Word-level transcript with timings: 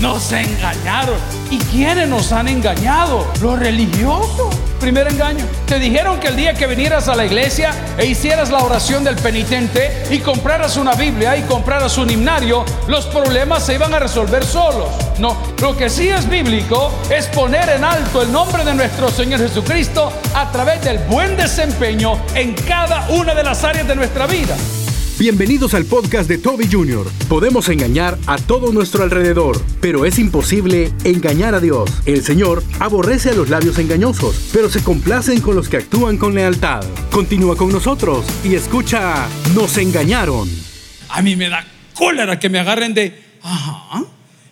Nos 0.00 0.32
engañaron. 0.32 1.16
¿Y 1.50 1.58
quiénes 1.58 2.08
nos 2.08 2.32
han 2.32 2.48
engañado? 2.48 3.26
Los 3.42 3.58
religiosos. 3.58 4.54
Primer 4.80 5.06
engaño. 5.08 5.44
Te 5.66 5.78
dijeron 5.78 6.18
que 6.18 6.28
el 6.28 6.36
día 6.36 6.54
que 6.54 6.66
vinieras 6.66 7.06
a 7.08 7.14
la 7.14 7.26
iglesia 7.26 7.70
e 7.98 8.06
hicieras 8.06 8.48
la 8.48 8.60
oración 8.60 9.04
del 9.04 9.16
penitente 9.16 10.04
y 10.10 10.20
compraras 10.20 10.78
una 10.78 10.94
Biblia 10.94 11.36
y 11.36 11.42
compraras 11.42 11.98
un 11.98 12.08
himnario, 12.08 12.64
los 12.88 13.04
problemas 13.06 13.66
se 13.66 13.74
iban 13.74 13.92
a 13.92 13.98
resolver 13.98 14.42
solos. 14.42 14.88
No, 15.18 15.36
lo 15.60 15.76
que 15.76 15.90
sí 15.90 16.08
es 16.08 16.26
bíblico 16.30 16.90
es 17.10 17.26
poner 17.26 17.68
en 17.68 17.84
alto 17.84 18.22
el 18.22 18.32
nombre 18.32 18.64
de 18.64 18.72
nuestro 18.72 19.10
Señor 19.10 19.40
Jesucristo 19.40 20.10
a 20.34 20.50
través 20.50 20.82
del 20.82 20.96
buen 21.00 21.36
desempeño 21.36 22.18
en 22.34 22.54
cada 22.54 23.06
una 23.10 23.34
de 23.34 23.44
las 23.44 23.62
áreas 23.64 23.86
de 23.86 23.96
nuestra 23.96 24.26
vida. 24.26 24.56
Bienvenidos 25.20 25.74
al 25.74 25.84
podcast 25.84 26.30
de 26.30 26.38
Toby 26.38 26.66
Jr. 26.66 27.06
Podemos 27.28 27.68
engañar 27.68 28.16
a 28.26 28.38
todo 28.38 28.72
nuestro 28.72 29.02
alrededor, 29.02 29.62
pero 29.82 30.06
es 30.06 30.18
imposible 30.18 30.92
engañar 31.04 31.54
a 31.54 31.60
Dios. 31.60 31.90
El 32.06 32.22
Señor 32.22 32.64
aborrece 32.78 33.28
a 33.28 33.34
los 33.34 33.50
labios 33.50 33.76
engañosos, 33.76 34.48
pero 34.50 34.70
se 34.70 34.82
complacen 34.82 35.42
con 35.42 35.56
los 35.56 35.68
que 35.68 35.76
actúan 35.76 36.16
con 36.16 36.34
lealtad. 36.34 36.82
Continúa 37.10 37.54
con 37.54 37.70
nosotros 37.70 38.24
y 38.42 38.54
escucha 38.54 39.28
Nos 39.54 39.76
engañaron. 39.76 40.48
A 41.10 41.20
mí 41.20 41.36
me 41.36 41.50
da 41.50 41.66
cólera 41.92 42.38
que 42.38 42.48
me 42.48 42.58
agarren 42.58 42.94
de... 42.94 43.22
Ajá. 43.42 44.02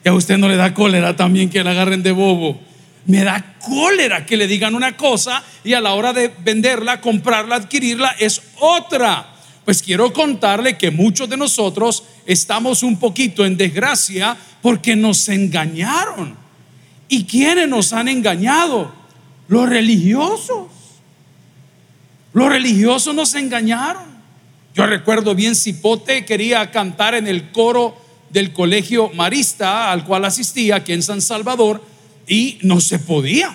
Y 0.05 0.09
a 0.11 0.13
usted 0.13 0.37
no 0.37 0.49
le 0.49 0.57
da 0.57 0.75
cólera 0.75 1.17
también 1.17 1.49
que 1.49 1.65
le 1.65 1.71
agarren 1.71 2.03
de 2.03 2.13
bobo. 2.13 2.61
Me 3.07 3.25
da 3.25 3.57
cólera 3.59 4.27
que 4.27 4.37
le 4.37 4.47
digan 4.47 4.75
una 4.75 4.99
cosa 4.99 5.43
y 5.65 5.73
a 5.73 5.81
la 5.81 5.95
hora 5.95 6.13
de 6.13 6.31
venderla, 6.45 7.01
comprarla, 7.01 7.57
adquirirla 7.57 8.11
es 8.19 8.43
otra. 8.61 9.38
Pues 9.69 9.83
quiero 9.83 10.11
contarle 10.15 10.79
que 10.79 10.91
muchos 10.91 11.29
de 11.29 11.37
nosotros 11.37 12.03
estamos 12.25 12.83
un 12.83 12.99
poquito 12.99 13.45
en 13.45 13.59
desgracia 13.59 14.35
porque 14.63 14.97
nos 14.97 15.29
engañaron. 15.29 16.35
¿Y 17.07 17.25
quiénes 17.25 17.69
nos 17.69 17.93
han 17.93 18.09
engañado? 18.09 18.91
Los 19.47 19.69
religiosos. 19.69 20.69
Los 22.33 22.49
religiosos 22.49 23.15
nos 23.15 23.35
engañaron. 23.35 24.05
Yo 24.75 24.87
recuerdo 24.87 25.35
bien, 25.35 25.55
Cipote 25.55 26.25
quería 26.25 26.71
cantar 26.71 27.15
en 27.15 27.27
el 27.27 27.53
coro 27.53 27.95
del 28.31 28.55
colegio 28.55 29.11
marista 29.11 29.93
al 29.93 30.07
cual 30.07 30.25
asistía 30.25 30.77
aquí 30.77 30.95
en 30.95 31.03
San 31.03 31.21
Salvador 31.21 31.85
y 32.27 32.59
no 32.63 32.81
se 32.81 32.99
podía. 32.99 33.55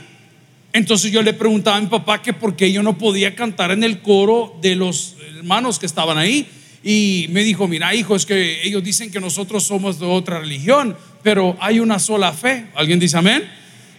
Entonces 0.73 1.11
yo 1.11 1.21
le 1.21 1.33
preguntaba 1.33 1.77
a 1.77 1.81
mi 1.81 1.85
papá 1.85 2.23
que 2.23 2.33
por 2.33 2.55
qué 2.55 2.71
yo 2.71 2.81
no 2.81 2.97
podía 2.97 3.35
cantar 3.35 3.69
en 3.69 3.83
el 3.83 4.01
coro 4.01 4.57
de 4.59 4.75
los 4.75 5.15
hermanos 5.37 5.77
que 5.77 5.85
estaban 5.85 6.17
ahí. 6.17 6.47
Y 6.83 7.27
me 7.29 7.43
dijo, 7.43 7.67
mira 7.67 7.93
hijo, 7.93 8.15
es 8.15 8.25
que 8.25 8.67
ellos 8.67 8.83
dicen 8.83 9.11
que 9.11 9.19
nosotros 9.19 9.63
somos 9.63 9.99
de 9.99 10.07
otra 10.07 10.39
religión, 10.39 10.97
pero 11.21 11.55
hay 11.61 11.79
una 11.79 11.99
sola 11.99 12.33
fe. 12.33 12.65
¿Alguien 12.75 12.99
dice 12.99 13.17
amén? 13.17 13.47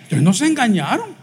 Entonces 0.02 0.22
nos 0.22 0.40
engañaron. 0.42 1.14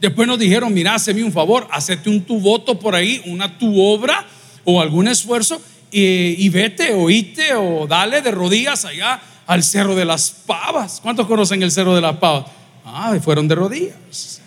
Después 0.00 0.26
nos 0.26 0.38
dijeron, 0.38 0.74
mira, 0.74 0.96
hazme 0.96 1.22
un 1.22 1.32
favor, 1.32 1.68
hacete 1.70 2.10
un 2.10 2.20
tu 2.20 2.40
voto 2.40 2.78
por 2.78 2.96
ahí, 2.96 3.22
una 3.26 3.58
tu 3.58 3.80
obra 3.80 4.26
o 4.64 4.80
algún 4.80 5.06
esfuerzo 5.06 5.62
y, 5.90 6.44
y 6.44 6.48
vete, 6.48 6.92
oíte 6.92 7.54
o 7.54 7.86
dale 7.86 8.20
de 8.20 8.32
rodillas 8.32 8.84
allá 8.84 9.22
al 9.46 9.62
Cerro 9.62 9.94
de 9.94 10.04
las 10.04 10.30
Pavas. 10.30 11.00
¿Cuántos 11.00 11.28
conocen 11.28 11.62
el 11.62 11.70
Cerro 11.70 11.94
de 11.94 12.00
las 12.00 12.16
Pavas? 12.16 12.46
Ah, 12.84 13.16
fueron 13.22 13.48
de 13.48 13.54
rodillas. 13.54 14.40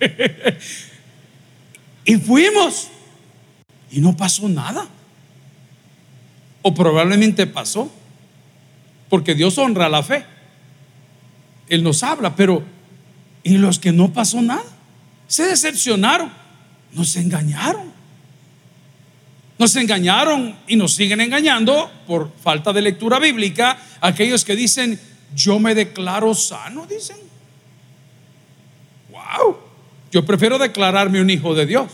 y 2.04 2.16
fuimos. 2.16 2.88
Y 3.90 4.00
no 4.00 4.16
pasó 4.16 4.48
nada. 4.48 4.86
O 6.62 6.74
probablemente 6.74 7.46
pasó. 7.46 7.90
Porque 9.08 9.34
Dios 9.34 9.56
honra 9.58 9.88
la 9.88 10.02
fe. 10.02 10.24
Él 11.68 11.82
nos 11.82 12.02
habla, 12.02 12.34
pero 12.34 12.64
y 13.44 13.58
los 13.58 13.78
que 13.78 13.92
no 13.92 14.12
pasó 14.12 14.40
nada, 14.40 14.64
se 15.28 15.44
decepcionaron, 15.44 16.32
nos 16.92 17.14
engañaron. 17.16 17.92
Nos 19.58 19.76
engañaron 19.76 20.56
y 20.66 20.74
nos 20.76 20.94
siguen 20.94 21.20
engañando 21.20 21.90
por 22.06 22.32
falta 22.42 22.72
de 22.72 22.82
lectura 22.82 23.20
bíblica 23.20 23.78
aquellos 24.00 24.44
que 24.44 24.56
dicen, 24.56 24.98
yo 25.34 25.58
me 25.58 25.74
declaro 25.74 26.34
sano, 26.34 26.86
dicen. 26.86 27.16
Wow. 29.10 29.56
Yo 30.10 30.24
prefiero 30.24 30.58
declararme 30.58 31.20
un 31.20 31.30
hijo 31.30 31.54
de 31.54 31.66
Dios. 31.66 31.90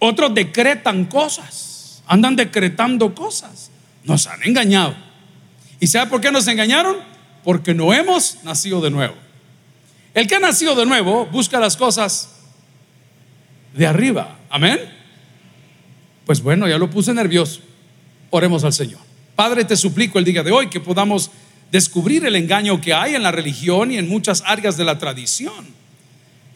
Otros 0.00 0.34
decretan 0.34 1.04
cosas, 1.04 2.02
andan 2.06 2.36
decretando 2.36 3.14
cosas. 3.14 3.70
Nos 4.04 4.26
han 4.26 4.42
engañado. 4.42 4.94
¿Y 5.80 5.86
sabe 5.86 6.10
por 6.10 6.20
qué 6.20 6.32
nos 6.32 6.46
engañaron? 6.48 6.96
Porque 7.44 7.74
no 7.74 7.92
hemos 7.92 8.42
nacido 8.44 8.80
de 8.80 8.90
nuevo. 8.90 9.14
El 10.14 10.26
que 10.26 10.36
ha 10.36 10.40
nacido 10.40 10.74
de 10.74 10.86
nuevo 10.86 11.26
busca 11.26 11.60
las 11.60 11.76
cosas 11.76 12.36
de 13.74 13.86
arriba. 13.86 14.38
Amén. 14.50 14.80
Pues 16.26 16.42
bueno, 16.42 16.68
ya 16.68 16.78
lo 16.78 16.90
puse 16.90 17.14
nervioso. 17.14 17.60
Oremos 18.30 18.64
al 18.64 18.72
Señor. 18.72 19.00
Padre, 19.36 19.64
te 19.64 19.76
suplico 19.76 20.18
el 20.18 20.24
día 20.24 20.42
de 20.42 20.50
hoy 20.50 20.68
que 20.68 20.80
podamos 20.80 21.30
descubrir 21.70 22.24
el 22.24 22.36
engaño 22.36 22.80
que 22.80 22.94
hay 22.94 23.14
en 23.14 23.22
la 23.22 23.32
religión 23.32 23.90
y 23.92 23.98
en 23.98 24.08
muchas 24.08 24.42
áreas 24.46 24.76
de 24.76 24.84
la 24.84 24.98
tradición. 24.98 25.66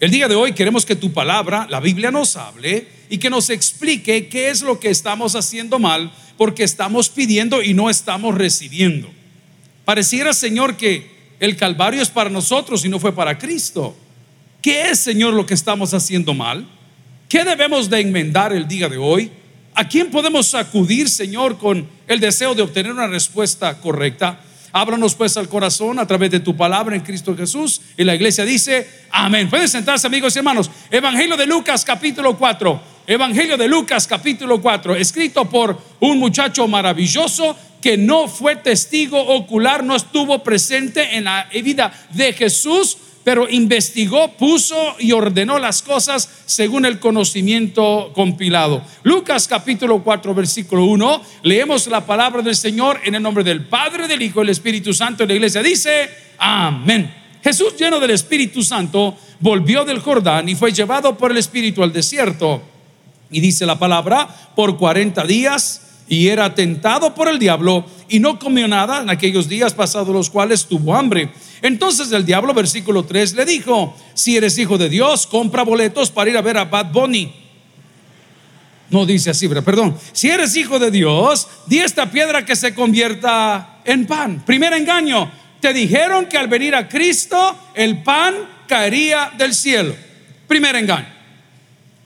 El 0.00 0.11
día 0.11 0.27
de 0.27 0.34
hoy 0.34 0.53
queremos 0.53 0.84
que 0.84 0.97
tu 0.97 1.12
palabra, 1.12 1.67
la 1.71 1.78
Biblia, 1.78 2.11
nos 2.11 2.37
hable 2.37 2.89
y 3.09 3.19
que 3.19 3.31
nos 3.31 3.51
explique 3.51 4.27
qué 4.28 4.51
es 4.51 4.62
lo 4.62 4.81
que 4.81 4.91
estamos 4.91 5.37
haciendo 5.37 5.78
mal 5.78 6.12
porque 6.37 6.65
estamos 6.65 7.09
pidiendo 7.09 7.62
y 7.62 7.72
no 7.72 7.89
estamos 7.89 8.34
recibiendo. 8.34 9.09
Pareciera, 9.84 10.33
Señor, 10.33 10.77
que 10.77 11.11
el 11.39 11.56
Calvario 11.56 12.03
es 12.03 12.09
para 12.09 12.31
nosotros 12.31 12.84
y 12.84 12.89
no 12.89 12.99
fue 12.99 13.15
para 13.15 13.39
Cristo. 13.39 13.97
¿Qué 14.61 14.91
es, 14.91 15.01
Señor, 15.01 15.34
lo 15.34 15.47
que 15.47 15.55
estamos 15.55 15.93
haciendo 15.95 16.34
mal? 16.34 16.67
¿Qué 17.28 17.45
debemos 17.45 17.89
de 17.91 18.01
enmendar 18.01 18.53
el 18.53 18.67
día 18.67 18.89
de 18.89 18.97
hoy? 18.97 19.31
¿A 19.75 19.89
quién 19.89 20.11
podemos 20.11 20.55
acudir, 20.55 21.09
Señor, 21.09 21.59
con 21.59 21.89
el 22.06 22.21
deseo 22.21 22.55
de 22.55 22.62
obtener 22.62 22.93
una 22.93 23.06
respuesta 23.06 23.81
correcta? 23.81 24.41
Ábranos 24.72 25.15
pues 25.15 25.37
al 25.37 25.50
corazón 25.50 25.99
a 25.99 26.06
través 26.06 26.31
de 26.31 26.41
tu 26.41 26.56
palabra 26.56 26.97
en 26.97 27.03
Cristo 27.03 27.37
Jesús. 27.37 27.81
Y 27.97 28.05
la 28.05 28.15
iglesia 28.15 28.44
dice, 28.44 29.06
amén. 29.10 29.50
Pueden 29.50 29.69
sentarse 29.69 30.06
amigos 30.06 30.34
y 30.34 30.38
hermanos. 30.38 30.71
Evangelio 30.91 31.37
de 31.37 31.47
Lucas 31.47 31.84
capítulo 31.84 32.38
4. 32.38 32.81
Evangelio 33.06 33.59
de 33.59 33.69
Lucas 33.69 34.06
capítulo 34.06 34.62
4. 34.62 34.97
Escrito 34.97 35.44
por 35.44 35.78
un 36.00 36.19
muchacho 36.19 36.66
maravilloso 36.66 37.55
que 37.83 37.99
no 37.99 38.28
fue 38.28 38.56
testigo 38.56 39.21
ocular, 39.21 39.84
no 39.84 39.94
estuvo 39.94 40.43
presente 40.43 41.16
en 41.16 41.25
la 41.25 41.49
vida 41.53 41.93
de 42.10 42.33
Jesús 42.33 42.97
pero 43.25 43.49
investigó, 43.49 44.33
puso 44.33 44.97
y 44.99 45.12
ordenó 45.12 45.59
las 45.59 45.83
cosas 45.83 46.28
según 46.47 46.84
el 46.84 46.99
conocimiento 46.99 48.12
compilado. 48.15 48.83
Lucas 49.03 49.47
capítulo 49.47 50.03
4, 50.03 50.34
versículo 50.34 50.84
1, 50.84 51.22
leemos 51.43 51.87
la 51.87 52.05
palabra 52.05 52.43
del 52.43 52.56
Señor 52.56 53.00
en 53.05 53.15
el 53.15 53.22
nombre 53.22 53.44
del 53.44 53.66
Padre, 53.66 54.09
del 54.09 54.22
Hijo 54.22 54.41
y 54.41 54.43
del 54.43 54.50
Espíritu 54.50 54.93
Santo. 54.93 55.27
La 55.27 55.34
iglesia 55.34 55.62
dice, 55.62 56.10
amén. 56.38 57.15
Jesús 57.43 57.77
lleno 57.77 57.99
del 57.99 58.10
Espíritu 58.10 58.62
Santo 58.62 59.16
volvió 59.41 59.84
del 59.84 59.99
Jordán 59.99 60.49
y 60.49 60.54
fue 60.54 60.72
llevado 60.72 61.16
por 61.16 61.33
el 61.33 61.39
Espíritu 61.39 61.83
al 61.83 61.93
desierto. 61.93 62.62
Y 63.31 63.41
dice 63.41 63.66
la 63.66 63.78
palabra, 63.78 64.28
por 64.54 64.77
40 64.77 65.25
días 65.25 65.91
y 66.12 66.28
era 66.28 66.55
tentado 66.55 67.15
por 67.15 67.27
el 67.27 67.39
diablo 67.39 67.87
y 68.06 68.19
no 68.19 68.39
comió 68.39 68.69
nada 68.69 69.00
en 69.00 69.09
aquellos 69.09 69.49
días 69.49 69.73
pasados 69.73 70.11
los 70.11 70.28
cuales 70.28 70.67
tuvo 70.67 70.95
hambre. 70.95 71.31
Entonces 71.62 72.12
el 72.12 72.27
diablo, 72.27 72.53
versículo 72.53 73.03
3, 73.03 73.33
le 73.33 73.47
dijo, 73.47 73.97
si 74.12 74.37
eres 74.37 74.59
hijo 74.59 74.77
de 74.77 74.91
Dios, 74.91 75.27
compra 75.27 75.62
boletos 75.62 76.11
para 76.11 76.28
ir 76.28 76.37
a 76.37 76.43
ver 76.43 76.59
a 76.59 76.67
Bad 76.67 76.93
Bunny. 76.93 77.33
No 78.91 79.06
dice 79.06 79.31
así, 79.31 79.49
pero 79.49 79.65
perdón. 79.65 79.97
Si 80.12 80.28
eres 80.28 80.55
hijo 80.55 80.78
de 80.78 80.91
Dios, 80.91 81.49
di 81.67 81.78
esta 81.78 82.11
piedra 82.11 82.45
que 82.45 82.56
se 82.56 82.75
convierta 82.75 83.78
en 83.83 84.07
pan. 84.07 84.42
Primer 84.45 84.75
engaño, 84.75 85.33
te 85.63 85.72
dijeron 85.72 86.27
que 86.27 86.36
al 86.36 86.48
venir 86.48 86.75
a 86.75 86.91
Cristo 86.91 87.57
el 87.72 88.03
pan 88.03 88.34
caería 88.69 89.33
del 89.39 89.54
cielo. 89.54 89.97
Primer 90.47 90.77
engaño. 90.77 91.09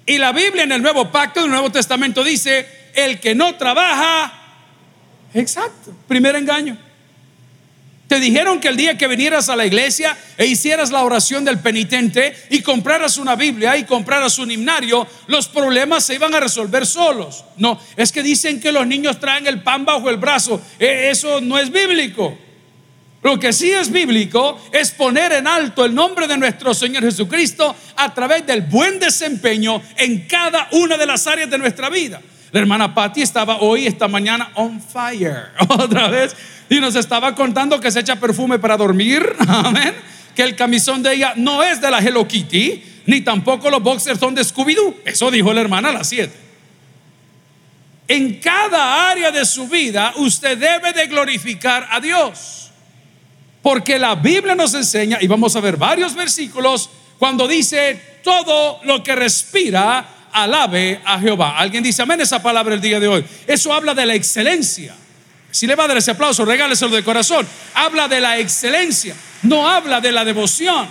Y 0.06 0.18
la 0.18 0.30
Biblia 0.30 0.62
en 0.62 0.70
el 0.70 0.80
Nuevo 0.80 1.10
Pacto, 1.10 1.40
en 1.40 1.46
el 1.46 1.50
Nuevo 1.50 1.72
Testamento 1.72 2.22
dice, 2.22 2.75
el 2.96 3.20
que 3.20 3.34
no 3.34 3.54
trabaja, 3.54 4.32
exacto, 5.34 5.94
primer 6.08 6.34
engaño. 6.34 6.76
Te 8.08 8.20
dijeron 8.20 8.60
que 8.60 8.68
el 8.68 8.76
día 8.76 8.96
que 8.96 9.08
vinieras 9.08 9.48
a 9.48 9.56
la 9.56 9.66
iglesia 9.66 10.16
e 10.36 10.46
hicieras 10.46 10.92
la 10.92 11.02
oración 11.02 11.44
del 11.44 11.58
penitente 11.58 12.36
y 12.50 12.62
compraras 12.62 13.18
una 13.18 13.34
Biblia 13.34 13.76
y 13.76 13.84
compraras 13.84 14.38
un 14.38 14.50
himnario, 14.50 15.06
los 15.26 15.48
problemas 15.48 16.04
se 16.04 16.14
iban 16.14 16.32
a 16.34 16.38
resolver 16.38 16.86
solos. 16.86 17.44
No, 17.56 17.80
es 17.96 18.12
que 18.12 18.22
dicen 18.22 18.60
que 18.60 18.70
los 18.70 18.86
niños 18.86 19.18
traen 19.18 19.48
el 19.48 19.60
pan 19.62 19.84
bajo 19.84 20.08
el 20.08 20.18
brazo. 20.18 20.60
E, 20.78 21.10
eso 21.10 21.40
no 21.40 21.58
es 21.58 21.70
bíblico. 21.70 22.38
Lo 23.22 23.40
que 23.40 23.52
sí 23.52 23.72
es 23.72 23.90
bíblico 23.90 24.60
es 24.70 24.92
poner 24.92 25.32
en 25.32 25.48
alto 25.48 25.84
el 25.84 25.92
nombre 25.92 26.28
de 26.28 26.38
nuestro 26.38 26.74
Señor 26.74 27.02
Jesucristo 27.02 27.74
a 27.96 28.14
través 28.14 28.46
del 28.46 28.62
buen 28.62 29.00
desempeño 29.00 29.82
en 29.96 30.28
cada 30.28 30.68
una 30.70 30.96
de 30.96 31.06
las 31.06 31.26
áreas 31.26 31.50
de 31.50 31.58
nuestra 31.58 31.90
vida. 31.90 32.22
La 32.56 32.60
hermana 32.60 32.94
Patty 32.94 33.20
estaba 33.20 33.58
hoy, 33.58 33.86
esta 33.86 34.08
mañana, 34.08 34.50
on 34.54 34.80
fire, 34.80 35.50
otra 35.68 36.08
vez, 36.08 36.34
y 36.70 36.80
nos 36.80 36.94
estaba 36.94 37.34
contando 37.34 37.78
que 37.78 37.90
se 37.92 38.00
echa 38.00 38.16
perfume 38.16 38.58
para 38.58 38.78
dormir, 38.78 39.30
amén, 39.46 39.94
que 40.34 40.42
el 40.42 40.56
camisón 40.56 41.02
de 41.02 41.12
ella 41.12 41.34
no 41.36 41.62
es 41.62 41.82
de 41.82 41.90
la 41.90 41.98
Hello 41.98 42.26
Kitty, 42.26 42.82
ni 43.04 43.20
tampoco 43.20 43.68
los 43.68 43.82
boxers 43.82 44.18
son 44.18 44.34
de 44.34 44.40
Scooby-Doo. 44.40 44.94
Eso 45.04 45.30
dijo 45.30 45.52
la 45.52 45.60
hermana 45.60 45.90
a 45.90 45.92
las 45.92 46.08
7. 46.08 46.32
En 48.08 48.40
cada 48.40 49.10
área 49.10 49.30
de 49.30 49.44
su 49.44 49.68
vida 49.68 50.14
usted 50.16 50.56
debe 50.56 50.94
de 50.94 51.08
glorificar 51.08 51.86
a 51.90 52.00
Dios. 52.00 52.70
Porque 53.60 53.98
la 53.98 54.14
Biblia 54.14 54.54
nos 54.54 54.72
enseña, 54.72 55.18
y 55.20 55.26
vamos 55.26 55.54
a 55.56 55.60
ver 55.60 55.76
varios 55.76 56.14
versículos, 56.14 56.88
cuando 57.18 57.46
dice, 57.46 58.20
todo 58.24 58.80
lo 58.84 59.02
que 59.02 59.14
respira, 59.14 60.15
alabe 60.42 61.00
a 61.04 61.18
Jehová. 61.18 61.58
Alguien 61.58 61.82
dice 61.82 62.02
amén 62.02 62.20
esa 62.20 62.42
palabra 62.42 62.74
el 62.74 62.80
día 62.80 63.00
de 63.00 63.08
hoy. 63.08 63.24
Eso 63.46 63.72
habla 63.72 63.94
de 63.94 64.04
la 64.04 64.14
excelencia. 64.14 64.94
Si 65.50 65.66
le 65.66 65.74
va 65.74 65.84
a 65.84 65.88
dar 65.88 65.96
ese 65.96 66.10
aplauso, 66.10 66.44
regáleselo 66.44 66.94
de 66.94 67.02
corazón. 67.02 67.46
Habla 67.74 68.08
de 68.08 68.20
la 68.20 68.38
excelencia, 68.38 69.16
no 69.42 69.66
habla 69.66 70.00
de 70.00 70.12
la 70.12 70.24
devoción. 70.24 70.86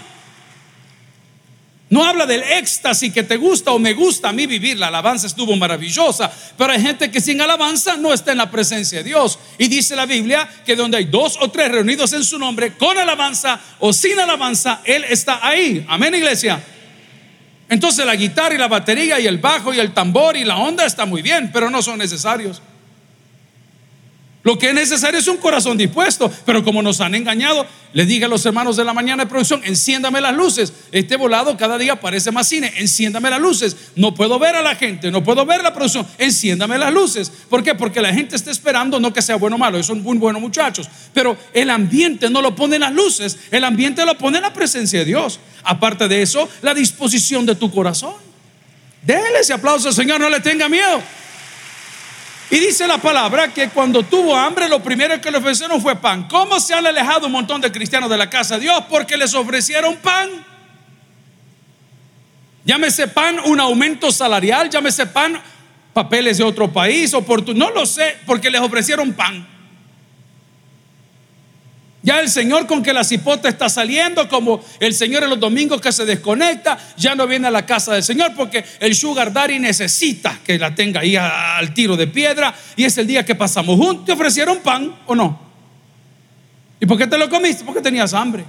No 1.87 2.03
habla 2.03 2.25
del 2.25 2.41
éxtasis 2.41 3.13
que 3.13 3.21
te 3.21 3.37
gusta 3.37 3.71
o 3.71 3.77
me 3.77 3.93
gusta 3.93 4.29
a 4.29 4.33
mí 4.33 4.47
vivir. 4.47 4.79
La 4.79 4.87
alabanza 4.87 5.27
estuvo 5.27 5.55
maravillosa, 5.55 6.31
pero 6.57 6.73
hay 6.73 6.81
gente 6.81 7.11
que 7.11 7.21
sin 7.21 7.39
alabanza 7.39 7.95
no 7.95 8.11
está 8.11 8.31
en 8.31 8.39
la 8.39 8.49
presencia 8.49 8.97
de 8.97 9.03
Dios. 9.03 9.37
Y 9.59 9.67
dice 9.67 9.95
la 9.95 10.07
Biblia 10.07 10.49
que 10.65 10.75
donde 10.75 10.97
hay 10.97 11.05
dos 11.05 11.37
o 11.39 11.51
tres 11.51 11.71
reunidos 11.71 12.11
en 12.13 12.23
su 12.23 12.39
nombre, 12.39 12.73
con 12.73 12.97
alabanza 12.97 13.59
o 13.79 13.93
sin 13.93 14.19
alabanza, 14.19 14.81
Él 14.83 15.05
está 15.07 15.45
ahí. 15.45 15.85
Amén, 15.87 16.15
iglesia. 16.15 16.59
Entonces 17.69 18.05
la 18.05 18.15
guitarra 18.15 18.55
y 18.55 18.57
la 18.57 18.67
batería 18.67 19.19
y 19.19 19.27
el 19.27 19.39
bajo 19.39 19.73
y 19.73 19.79
el 19.79 19.91
tambor 19.91 20.37
y 20.37 20.43
la 20.43 20.57
onda 20.57 20.85
está 20.85 21.05
muy 21.05 21.21
bien, 21.21 21.49
pero 21.51 21.69
no 21.69 21.81
son 21.81 21.97
necesarios. 21.97 22.61
Lo 24.45 24.59
que 24.59 24.69
es 24.69 24.75
necesario 24.75 25.19
es 25.19 25.27
un 25.27 25.37
corazón 25.37 25.75
dispuesto, 25.75 26.31
pero 26.45 26.63
como 26.63 26.83
nos 26.83 27.01
han 27.01 27.15
engañado, 27.15 27.65
le 27.93 28.05
dije 28.05 28.25
a 28.25 28.27
los 28.27 28.45
hermanos 28.45 28.77
de 28.77 28.85
la 28.85 28.93
mañana 28.93 29.23
de 29.23 29.27
producción, 29.27 29.59
enciéndame 29.63 30.21
las 30.21 30.35
luces. 30.35 30.71
Este 30.91 31.15
volado 31.15 31.57
cada 31.57 31.79
día 31.79 31.99
parece 31.99 32.31
más 32.31 32.47
cine, 32.47 32.71
enciéndame 32.77 33.31
las 33.31 33.41
luces. 33.41 33.75
No 33.95 34.13
puedo 34.13 34.37
ver 34.37 34.55
a 34.55 34.61
la 34.61 34.75
gente, 34.75 35.09
no 35.09 35.23
puedo 35.23 35.47
ver 35.47 35.63
la 35.63 35.73
producción, 35.73 36.05
enciéndame 36.19 36.77
las 36.77 36.93
luces. 36.93 37.31
¿Por 37.49 37.63
qué? 37.63 37.73
Porque 37.73 37.99
la 38.01 38.13
gente 38.13 38.35
está 38.35 38.51
esperando, 38.51 38.99
no 38.99 39.11
que 39.11 39.23
sea 39.23 39.37
bueno 39.37 39.55
o 39.55 39.59
malo, 39.59 39.81
son 39.81 40.03
muy 40.03 40.19
buenos 40.19 40.39
muchachos, 40.39 40.87
pero 41.11 41.35
el 41.51 41.71
ambiente 41.71 42.29
no 42.29 42.43
lo 42.43 42.55
pone 42.55 42.75
en 42.75 42.81
las 42.81 42.93
luces, 42.93 43.39
el 43.49 43.63
ambiente 43.63 44.05
lo 44.05 44.15
pone 44.15 44.37
en 44.37 44.43
la 44.43 44.53
presencia 44.53 44.99
de 44.99 45.05
Dios. 45.05 45.39
Aparte 45.63 46.07
de 46.07 46.21
eso, 46.21 46.47
la 46.61 46.75
disposición 46.75 47.47
de 47.47 47.55
tu 47.55 47.71
corazón. 47.71 48.13
Déle 49.01 49.39
ese 49.39 49.53
aplauso 49.53 49.87
al 49.87 49.95
Señor, 49.95 50.19
no 50.19 50.29
le 50.29 50.39
tenga 50.39 50.69
miedo. 50.69 51.01
Y 52.49 52.59
dice 52.59 52.87
la 52.87 52.99
palabra 52.99 53.53
que 53.53 53.69
cuando 53.69 54.03
tuvo 54.03 54.35
hambre, 54.35 54.69
lo 54.69 54.81
primero 54.81 55.19
que 55.19 55.31
le 55.31 55.39
ofrecieron 55.39 55.81
fue 55.81 55.95
pan. 55.95 56.27
¿Cómo 56.27 56.59
se 56.59 56.73
han 56.73 56.85
alejado 56.85 57.25
un 57.25 57.31
montón 57.31 57.59
de 57.59 57.71
cristianos 57.71 58.09
de 58.09 58.17
la 58.17 58.29
casa 58.29 58.55
de 58.55 58.61
Dios? 58.61 58.83
Porque 58.89 59.17
les 59.17 59.33
ofrecieron 59.33 59.95
pan. 59.97 60.29
Llámese 62.63 63.07
pan 63.07 63.37
un 63.45 63.59
aumento 63.59 64.11
salarial, 64.11 64.69
llámese 64.69 65.05
pan 65.07 65.41
papeles 65.93 66.37
de 66.37 66.43
otro 66.43 66.71
país, 66.71 67.13
oportunidad, 67.13 67.67
no 67.67 67.73
lo 67.73 67.85
sé, 67.85 68.17
porque 68.25 68.49
les 68.49 68.61
ofrecieron 68.61 69.13
pan. 69.13 69.54
Ya 72.05 72.19
el 72.19 72.29
Señor 72.29 72.67
con 72.67 72.83
que 72.83 72.93
la 72.93 73.03
cipota 73.03 73.49
está 73.49 73.67
saliendo, 73.67 74.29
como 74.29 74.63
el 74.79 74.93
Señor 74.93 75.23
en 75.23 75.31
los 75.31 75.39
domingos 75.39 75.81
que 75.81 75.91
se 75.91 76.05
desconecta, 76.05 76.77
ya 76.95 77.15
no 77.15 77.25
viene 77.25 77.47
a 77.47 77.51
la 77.51 77.65
casa 77.65 77.95
del 77.95 78.03
Señor 78.03 78.33
porque 78.37 78.63
el 78.79 78.93
sugar 78.93 79.33
daddy 79.33 79.57
necesita 79.57 80.39
que 80.45 80.59
la 80.59 80.75
tenga 80.75 80.99
ahí 80.99 81.15
al 81.15 81.73
tiro 81.73 81.97
de 81.97 82.05
piedra 82.05 82.53
y 82.75 82.83
es 82.83 82.95
el 82.99 83.07
día 83.07 83.25
que 83.25 83.33
pasamos 83.33 83.75
juntos. 83.77 84.05
¿Te 84.05 84.11
ofrecieron 84.11 84.59
pan 84.59 84.95
o 85.07 85.15
no? 85.15 85.39
¿Y 86.79 86.85
por 86.85 86.95
qué 86.95 87.07
te 87.07 87.17
lo 87.17 87.27
comiste? 87.27 87.63
Porque 87.63 87.81
tenías 87.81 88.13
hambre. 88.13 88.45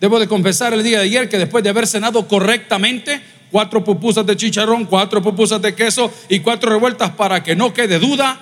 Debo 0.00 0.20
de 0.20 0.28
confesar 0.28 0.72
el 0.74 0.84
día 0.84 0.98
de 0.98 1.06
ayer 1.06 1.28
que 1.28 1.38
después 1.38 1.64
de 1.64 1.70
haber 1.70 1.88
cenado 1.88 2.28
correctamente, 2.28 3.20
cuatro 3.50 3.82
pupusas 3.82 4.24
de 4.24 4.36
chicharrón, 4.36 4.84
cuatro 4.84 5.20
pupusas 5.20 5.60
de 5.60 5.74
queso 5.74 6.08
y 6.28 6.38
cuatro 6.38 6.70
revueltas 6.70 7.10
para 7.10 7.42
que 7.42 7.56
no 7.56 7.74
quede 7.74 7.98
duda, 7.98 8.38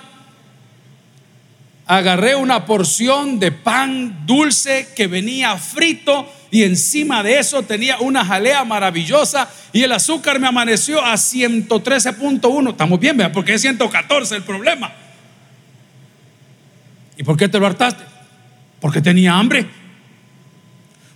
agarré 1.85 2.35
una 2.35 2.65
porción 2.65 3.39
de 3.39 3.51
pan 3.51 4.25
dulce 4.25 4.89
que 4.95 5.07
venía 5.07 5.57
frito 5.57 6.31
y 6.51 6.63
encima 6.63 7.23
de 7.23 7.39
eso 7.39 7.63
tenía 7.63 7.97
una 7.99 8.23
jalea 8.23 8.63
maravillosa 8.63 9.49
y 9.71 9.83
el 9.83 9.91
azúcar 9.91 10.39
me 10.39 10.47
amaneció 10.47 11.03
a 11.03 11.13
113.1. 11.13 12.69
Estamos 12.69 12.99
bien, 12.99 13.17
¿verdad? 13.17 13.33
Porque 13.33 13.55
es 13.55 13.61
114 13.61 14.35
el 14.35 14.43
problema. 14.43 14.93
¿Y 17.17 17.23
por 17.23 17.37
qué 17.37 17.49
te 17.49 17.59
lo 17.59 17.65
hartaste? 17.65 18.03
Porque 18.79 19.01
tenía 19.01 19.33
hambre. 19.33 19.65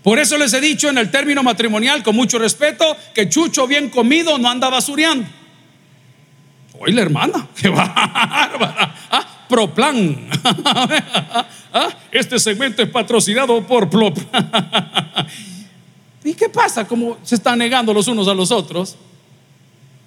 Por 0.04 0.20
eso 0.20 0.38
les 0.38 0.54
he 0.54 0.62
dicho 0.62 0.90
en 0.90 0.98
el 0.98 1.12
término 1.12 1.44
matrimonial, 1.44 2.02
con 2.02 2.16
mucho 2.16 2.40
respeto, 2.40 2.96
que 3.14 3.30
Chucho 3.30 3.68
bien 3.68 3.90
comido 3.90 4.38
no 4.38 4.50
anda 4.50 4.70
basureando. 4.70 5.28
Oye, 6.80 6.94
la 6.94 7.02
hermana, 7.02 7.48
qué 7.56 7.70
bárbara. 7.70 8.96
¿Ah? 9.12 9.27
Proplan. 9.48 10.30
¿Ah? 11.74 11.90
Este 12.12 12.40
segmento 12.40 12.82
es 12.82 12.90
patrocinado 12.90 13.66
por 13.66 13.90
Proplan. 13.90 14.28
¿Y 16.24 16.34
qué 16.34 16.50
pasa? 16.50 16.88
¿Cómo 16.88 17.18
se 17.24 17.36
están 17.36 17.60
negando 17.60 17.94
los 17.94 18.08
unos 18.08 18.28
a 18.28 18.34
los 18.34 18.52
otros? 18.52 18.98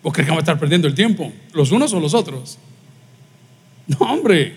¿O 0.03 0.13
crees 0.13 0.27
que 0.27 0.31
vamos 0.31 0.43
a 0.43 0.45
estar 0.45 0.59
perdiendo 0.59 0.87
el 0.87 0.95
tiempo? 0.95 1.33
¿Los 1.53 1.73
unos 1.73 1.93
o 1.93 2.01
los 2.01 2.15
otros? 2.15 2.59
No, 3.87 3.99
hombre. 4.01 4.57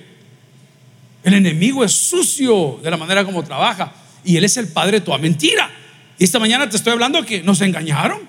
El 1.24 1.34
enemigo 1.34 1.84
es 1.84 1.94
sucio 1.94 2.80
de 2.84 2.92
la 2.92 2.98
manera 2.98 3.24
como 3.24 3.44
trabaja. 3.44 3.94
Y 4.26 4.38
él 4.38 4.44
es 4.44 4.58
el 4.58 4.68
padre 4.68 5.00
de 5.00 5.06
toda 5.06 5.18
mentira. 5.18 5.70
Y 6.18 6.24
esta 6.24 6.40
mañana 6.40 6.70
te 6.70 6.78
estoy 6.78 6.94
hablando 6.94 7.26
que 7.26 7.42
nos 7.42 7.62
engañaron. 7.62 8.20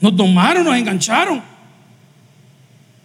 Nos 0.00 0.16
tomaron, 0.16 0.64
nos 0.64 0.76
engancharon. 0.76 1.42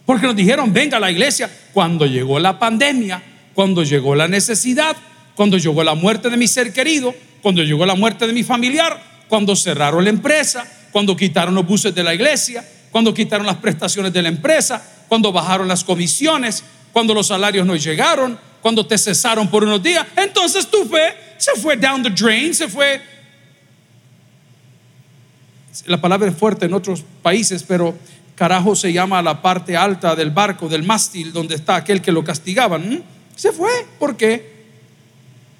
Porque 0.06 0.26
nos 0.26 0.36
dijeron, 0.36 0.72
venga 0.72 0.96
a 0.96 1.00
la 1.00 1.10
iglesia. 1.10 1.50
Cuando 1.72 2.06
llegó 2.06 2.38
la 2.38 2.58
pandemia, 2.58 3.22
cuando 3.54 3.82
llegó 3.82 4.14
la 4.14 4.28
necesidad, 4.28 4.96
cuando 5.34 5.56
llegó 5.58 5.82
la 5.82 5.94
muerte 5.94 6.30
de 6.30 6.36
mi 6.36 6.48
ser 6.48 6.72
querido, 6.72 7.14
cuando 7.42 7.62
llegó 7.62 7.86
la 7.86 7.94
muerte 7.94 8.26
de 8.26 8.32
mi 8.32 8.42
familiar, 8.42 9.02
cuando 9.28 9.54
cerraron 9.56 10.04
la 10.04 10.10
empresa, 10.10 10.66
cuando 10.92 11.16
quitaron 11.16 11.54
los 11.54 11.66
buses 11.66 11.94
de 11.94 12.02
la 12.02 12.14
iglesia, 12.14 12.64
cuando 12.90 13.14
quitaron 13.14 13.46
las 13.46 13.56
prestaciones 13.56 14.12
de 14.12 14.22
la 14.22 14.28
empresa, 14.28 14.82
cuando 15.08 15.32
bajaron 15.32 15.68
las 15.68 15.84
comisiones, 15.84 16.64
cuando 16.92 17.14
los 17.14 17.28
salarios 17.28 17.66
no 17.66 17.76
llegaron, 17.76 18.38
cuando 18.60 18.86
te 18.86 18.98
cesaron 18.98 19.48
por 19.48 19.64
unos 19.64 19.82
días, 19.82 20.06
entonces 20.16 20.66
tu 20.66 20.84
fe 20.84 21.14
se 21.38 21.52
fue 21.52 21.76
down 21.76 22.02
the 22.02 22.10
drain, 22.10 22.54
se 22.54 22.68
fue... 22.68 23.00
La 25.86 26.00
palabra 26.00 26.28
es 26.28 26.36
fuerte 26.36 26.66
en 26.66 26.74
otros 26.74 27.04
países, 27.22 27.62
pero 27.62 27.96
carajo 28.40 28.74
se 28.74 28.90
llama 28.90 29.20
la 29.20 29.42
parte 29.42 29.76
alta 29.76 30.16
del 30.16 30.30
barco, 30.30 30.66
del 30.66 30.82
mástil, 30.82 31.30
donde 31.30 31.56
está 31.56 31.76
aquel 31.76 32.00
que 32.00 32.10
lo 32.10 32.24
castigaban. 32.24 33.04
Se 33.36 33.52
fue. 33.52 33.70
¿Por 33.98 34.16
qué? 34.16 34.64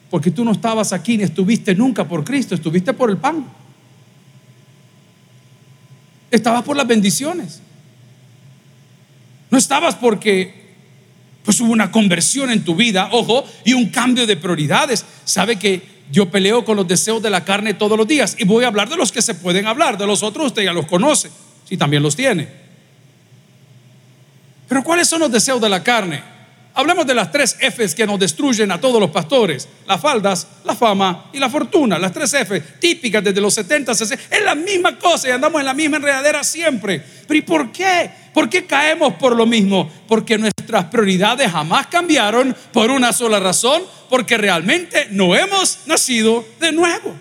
Porque 0.08 0.30
tú 0.30 0.46
no 0.46 0.52
estabas 0.52 0.94
aquí 0.94 1.18
ni 1.18 1.24
estuviste 1.24 1.74
nunca 1.74 2.08
por 2.08 2.24
Cristo, 2.24 2.54
estuviste 2.54 2.94
por 2.94 3.10
el 3.10 3.18
pan. 3.18 3.44
Estabas 6.30 6.62
por 6.62 6.74
las 6.74 6.86
bendiciones. 6.86 7.60
No 9.50 9.58
estabas 9.58 9.96
porque 9.96 10.72
pues 11.44 11.60
hubo 11.60 11.74
una 11.74 11.92
conversión 11.92 12.50
en 12.50 12.64
tu 12.64 12.74
vida, 12.74 13.10
ojo, 13.12 13.44
y 13.62 13.74
un 13.74 13.90
cambio 13.90 14.26
de 14.26 14.38
prioridades. 14.38 15.04
Sabe 15.26 15.56
que 15.56 15.82
yo 16.10 16.30
peleo 16.30 16.64
con 16.64 16.78
los 16.78 16.88
deseos 16.88 17.22
de 17.22 17.28
la 17.28 17.44
carne 17.44 17.74
todos 17.74 17.98
los 17.98 18.08
días 18.08 18.36
y 18.38 18.46
voy 18.46 18.64
a 18.64 18.68
hablar 18.68 18.88
de 18.88 18.96
los 18.96 19.12
que 19.12 19.20
se 19.20 19.34
pueden 19.34 19.66
hablar, 19.66 19.98
de 19.98 20.06
los 20.06 20.22
otros 20.22 20.46
usted 20.46 20.62
ya 20.62 20.72
los 20.72 20.86
conoce, 20.86 21.30
si 21.68 21.76
también 21.76 22.02
los 22.02 22.16
tiene. 22.16 22.69
Pero 24.70 24.84
¿cuáles 24.84 25.08
son 25.08 25.18
los 25.18 25.32
deseos 25.32 25.60
de 25.60 25.68
la 25.68 25.82
carne? 25.82 26.22
Hablemos 26.74 27.04
de 27.04 27.12
las 27.12 27.32
tres 27.32 27.56
Fs 27.58 27.92
que 27.92 28.06
nos 28.06 28.20
destruyen 28.20 28.70
a 28.70 28.80
todos 28.80 29.00
los 29.00 29.10
pastores: 29.10 29.66
las 29.84 30.00
faldas, 30.00 30.46
la 30.62 30.76
fama 30.76 31.24
y 31.32 31.40
la 31.40 31.50
fortuna. 31.50 31.98
Las 31.98 32.12
tres 32.12 32.32
F 32.34 32.60
típicas 32.78 33.24
desde 33.24 33.40
los 33.40 33.52
70, 33.52 33.92
60. 33.92 34.36
Es 34.36 34.44
la 34.44 34.54
misma 34.54 34.96
cosa 34.96 35.28
y 35.28 35.32
andamos 35.32 35.58
en 35.58 35.66
la 35.66 35.74
misma 35.74 35.96
enredadera 35.96 36.44
siempre. 36.44 37.02
Pero 37.26 37.36
¿y 37.36 37.42
por 37.42 37.72
qué? 37.72 38.12
¿Por 38.32 38.48
qué 38.48 38.64
caemos 38.64 39.14
por 39.14 39.34
lo 39.34 39.44
mismo? 39.44 39.90
Porque 40.06 40.38
nuestras 40.38 40.84
prioridades 40.84 41.50
jamás 41.50 41.88
cambiaron 41.88 42.56
por 42.72 42.92
una 42.92 43.12
sola 43.12 43.40
razón, 43.40 43.82
porque 44.08 44.38
realmente 44.38 45.08
no 45.10 45.34
hemos 45.34 45.80
nacido 45.86 46.44
de 46.60 46.70
nuevo. 46.70 47.16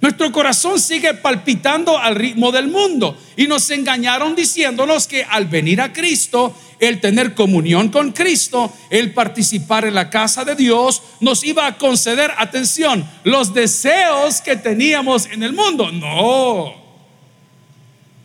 Nuestro 0.00 0.30
corazón 0.30 0.78
sigue 0.78 1.14
palpitando 1.14 1.98
al 1.98 2.14
ritmo 2.14 2.52
del 2.52 2.68
mundo 2.68 3.16
y 3.34 3.46
nos 3.46 3.70
engañaron 3.70 4.34
diciéndonos 4.34 5.06
que 5.06 5.24
al 5.24 5.46
venir 5.46 5.80
a 5.80 5.92
Cristo, 5.92 6.54
el 6.78 7.00
tener 7.00 7.34
comunión 7.34 7.88
con 7.88 8.12
Cristo, 8.12 8.70
el 8.90 9.14
participar 9.14 9.86
en 9.86 9.94
la 9.94 10.10
casa 10.10 10.44
de 10.44 10.54
Dios, 10.54 11.02
nos 11.20 11.42
iba 11.44 11.66
a 11.66 11.78
conceder, 11.78 12.30
atención, 12.36 13.08
los 13.24 13.54
deseos 13.54 14.42
que 14.42 14.56
teníamos 14.56 15.26
en 15.26 15.42
el 15.42 15.54
mundo. 15.54 15.90
No. 15.90 16.74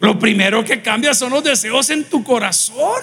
Lo 0.01 0.20
primero 0.20 0.66
que 0.66 0.82
cambia 0.82 1.13
son 1.13 1.32
los 1.32 1.44
deseos 1.44 1.90
en 1.90 2.04
tu 2.04 2.22
corazón. 2.22 3.01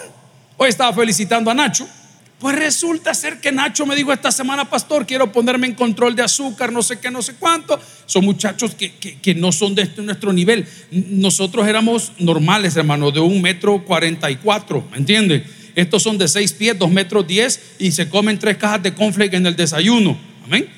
Hoy 0.59 0.69
estaba 0.69 0.93
felicitando 0.93 1.51
a 1.51 1.55
Nacho. 1.55 1.89
Pues 2.39 2.55
resulta 2.55 3.15
ser 3.15 3.41
que 3.41 3.51
Nacho 3.51 3.85
me 3.85 3.97
dijo 3.97 4.13
esta 4.13 4.31
semana, 4.31 4.71
pastor, 4.71 5.05
quiero 5.07 5.33
ponerme 5.33 5.67
en 5.67 5.75
control 5.75 6.15
de 6.15 6.23
azúcar, 6.23 6.71
no 6.71 6.85
sé 6.85 7.01
qué, 7.01 7.11
no 7.11 7.21
sé 7.21 7.35
cuánto. 7.35 7.81
Son 8.07 8.25
muchachos 8.25 8.77
que, 8.77 8.93
que, 8.93 9.35
no 9.35 9.51
son 9.51 9.75
de 9.75 9.83
este, 9.83 10.03
nuestro 10.03 10.33
nivel. 10.33 10.65
Nosotros 10.93 11.67
éramos 11.67 12.13
normales, 12.19 12.77
hermano, 12.77 13.11
de 13.11 13.19
un 13.19 13.43
metro 13.43 13.85
cuarenta 13.85 14.31
y 14.31 14.37
cuatro, 14.37 14.87
¿me 14.93 14.99
entiende? 14.99 15.45
Estos 15.75 16.05
son 16.05 16.17
de 16.17 16.29
seis 16.29 16.53
pies, 16.53 16.79
dos 16.79 16.91
metros 16.91 17.27
diez 17.27 17.75
y 17.81 17.91
se 17.91 18.09
comen 18.09 18.39
tres 18.39 18.57
cajas 18.57 18.85
de 18.85 18.95
conflict 18.95 19.35
en 19.35 19.47
el 19.47 19.57
desayuno. 19.57 20.17
Amén. 20.45 20.69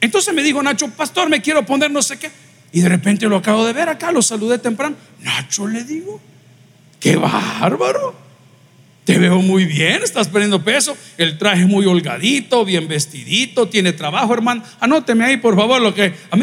Entonces 0.00 0.34
me 0.34 0.42
dijo 0.42 0.60
Nacho, 0.60 0.88
pastor, 0.88 1.28
me 1.28 1.40
quiero 1.40 1.64
poner 1.64 1.90
no 1.90 2.02
sé 2.02 2.18
qué. 2.18 2.30
Y 2.72 2.80
de 2.80 2.88
repente 2.88 3.26
lo 3.28 3.36
acabo 3.36 3.64
de 3.64 3.72
ver 3.72 3.88
acá, 3.88 4.10
lo 4.10 4.22
saludé 4.22 4.58
temprano. 4.58 4.96
Nacho 5.20 5.68
le 5.68 5.84
digo, 5.84 6.20
qué 6.98 7.14
bárbaro. 7.14 8.25
Veo 9.18 9.42
muy 9.42 9.64
bien, 9.64 10.02
estás 10.02 10.28
perdiendo 10.28 10.62
peso. 10.62 10.96
El 11.16 11.38
traje 11.38 11.62
es 11.62 11.68
muy 11.68 11.86
holgadito, 11.86 12.64
bien 12.64 12.88
vestidito, 12.88 13.68
tiene 13.68 13.92
trabajo, 13.92 14.34
hermano. 14.34 14.62
Anóteme 14.80 15.24
ahí, 15.24 15.36
por 15.36 15.56
favor, 15.56 15.80
lo 15.80 15.94
que 15.94 16.14
a. 16.30 16.36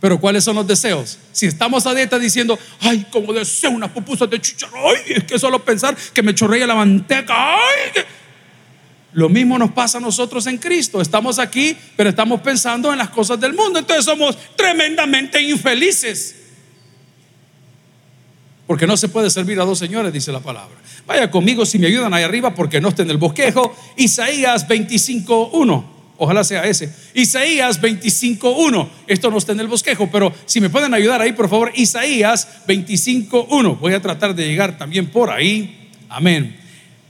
Pero 0.00 0.18
¿cuáles 0.18 0.42
son 0.42 0.56
los 0.56 0.66
deseos? 0.66 1.18
Si 1.30 1.46
estamos 1.46 1.86
a 1.86 1.94
dieta 1.94 2.18
diciendo, 2.18 2.58
ay, 2.80 3.06
como 3.08 3.32
deseo 3.32 3.70
una 3.70 3.92
pupusa 3.92 4.26
de 4.26 4.40
chicharrón, 4.40 4.82
ay, 4.84 5.14
es 5.14 5.24
que 5.24 5.38
solo 5.38 5.64
pensar 5.64 5.96
que 6.12 6.22
me 6.22 6.34
chorrea 6.34 6.66
la 6.66 6.74
manteca, 6.74 7.54
ay, 7.54 8.02
lo 9.12 9.28
mismo 9.28 9.58
nos 9.58 9.70
pasa 9.70 9.98
a 9.98 10.00
nosotros 10.00 10.46
en 10.46 10.58
Cristo. 10.58 11.00
Estamos 11.00 11.38
aquí, 11.38 11.76
pero 11.96 12.10
estamos 12.10 12.40
pensando 12.40 12.90
en 12.92 12.98
las 12.98 13.10
cosas 13.10 13.38
del 13.38 13.52
mundo. 13.52 13.78
Entonces 13.78 14.04
somos 14.04 14.36
tremendamente 14.56 15.40
infelices. 15.40 16.41
Porque 18.72 18.86
no 18.86 18.96
se 18.96 19.10
puede 19.10 19.28
servir 19.28 19.60
a 19.60 19.66
dos 19.66 19.78
señores, 19.78 20.14
dice 20.14 20.32
la 20.32 20.40
palabra. 20.40 20.74
Vaya 21.06 21.30
conmigo 21.30 21.66
si 21.66 21.78
me 21.78 21.88
ayudan 21.88 22.14
ahí 22.14 22.22
arriba 22.22 22.54
porque 22.54 22.80
no 22.80 22.88
está 22.88 23.02
en 23.02 23.10
el 23.10 23.18
bosquejo. 23.18 23.76
Isaías 23.96 24.66
25.1. 24.66 25.84
Ojalá 26.16 26.42
sea 26.42 26.64
ese. 26.64 26.90
Isaías 27.12 27.82
25.1. 27.82 28.88
Esto 29.06 29.30
no 29.30 29.36
está 29.36 29.52
en 29.52 29.60
el 29.60 29.68
bosquejo, 29.68 30.08
pero 30.10 30.32
si 30.46 30.62
me 30.62 30.70
pueden 30.70 30.94
ayudar 30.94 31.20
ahí, 31.20 31.34
por 31.34 31.50
favor. 31.50 31.70
Isaías 31.74 32.48
25.1. 32.66 33.78
Voy 33.78 33.92
a 33.92 34.00
tratar 34.00 34.34
de 34.34 34.46
llegar 34.46 34.78
también 34.78 35.08
por 35.08 35.28
ahí. 35.28 35.90
Amén. 36.08 36.58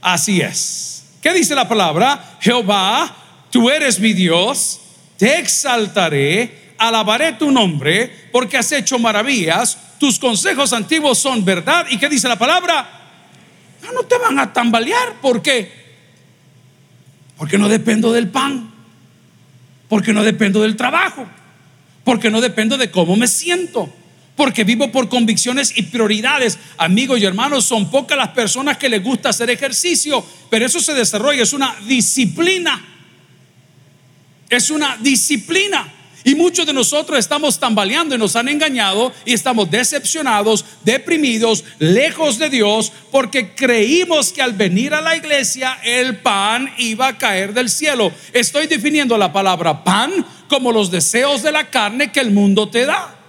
Así 0.01 0.41
es. 0.41 1.05
¿Qué 1.21 1.33
dice 1.33 1.55
la 1.55 1.69
palabra? 1.69 2.39
Jehová, 2.41 3.15
tú 3.49 3.69
eres 3.69 4.01
mi 4.01 4.11
Dios, 4.11 4.81
te 5.15 5.39
exaltaré, 5.39 6.62
alabaré 6.77 7.33
tu 7.33 7.51
nombre, 7.51 8.27
porque 8.31 8.57
has 8.57 8.71
hecho 8.71 8.99
maravillas, 8.99 9.77
tus 9.99 10.19
consejos 10.19 10.73
antiguos 10.73 11.17
son 11.17 11.43
verdad. 11.43 11.85
¿Y 11.89 11.97
qué 11.97 12.09
dice 12.09 12.27
la 12.27 12.37
palabra? 12.37 13.01
No, 13.93 14.03
te 14.03 14.17
van 14.17 14.39
a 14.39 14.51
tambalear. 14.51 15.13
¿Por 15.21 15.41
qué? 15.41 15.71
Porque 17.37 17.57
no 17.57 17.69
dependo 17.69 18.11
del 18.11 18.29
pan, 18.29 18.71
porque 19.87 20.13
no 20.13 20.23
dependo 20.23 20.61
del 20.61 20.75
trabajo, 20.75 21.25
porque 22.03 22.29
no 22.29 22.41
dependo 22.41 22.77
de 22.77 22.91
cómo 22.91 23.15
me 23.15 23.27
siento 23.27 23.91
porque 24.35 24.63
vivo 24.63 24.91
por 24.91 25.09
convicciones 25.09 25.77
y 25.77 25.83
prioridades. 25.83 26.57
Amigos 26.77 27.19
y 27.19 27.25
hermanos, 27.25 27.65
son 27.65 27.89
pocas 27.89 28.17
las 28.17 28.29
personas 28.29 28.77
que 28.77 28.89
les 28.89 29.03
gusta 29.03 29.29
hacer 29.29 29.49
ejercicio, 29.49 30.25
pero 30.49 30.65
eso 30.65 30.79
se 30.79 30.93
desarrolla, 30.93 31.43
es 31.43 31.53
una 31.53 31.75
disciplina. 31.87 32.83
Es 34.49 34.69
una 34.69 34.97
disciplina. 34.97 35.91
Y 36.23 36.35
muchos 36.35 36.65
de 36.65 36.73
nosotros 36.73 37.19
estamos 37.19 37.59
tambaleando 37.59 38.15
y 38.15 38.17
nos 38.17 38.35
han 38.35 38.47
engañado 38.47 39.11
y 39.25 39.33
estamos 39.33 39.69
decepcionados, 39.69 40.63
deprimidos, 40.83 41.65
lejos 41.79 42.37
de 42.39 42.49
Dios, 42.49 42.91
porque 43.11 43.53
creímos 43.53 44.31
que 44.31 44.41
al 44.41 44.53
venir 44.53 44.93
a 44.93 45.01
la 45.01 45.17
iglesia 45.17 45.79
el 45.83 46.17
pan 46.17 46.69
iba 46.77 47.07
a 47.07 47.17
caer 47.17 47.53
del 47.53 47.69
cielo. 47.69 48.11
Estoy 48.31 48.67
definiendo 48.67 49.17
la 49.17 49.33
palabra 49.33 49.83
pan 49.83 50.25
como 50.47 50.71
los 50.71 50.91
deseos 50.91 51.43
de 51.43 51.51
la 51.51 51.69
carne 51.69 52.11
que 52.11 52.19
el 52.19 52.31
mundo 52.31 52.69
te 52.69 52.85
da. 52.85 53.19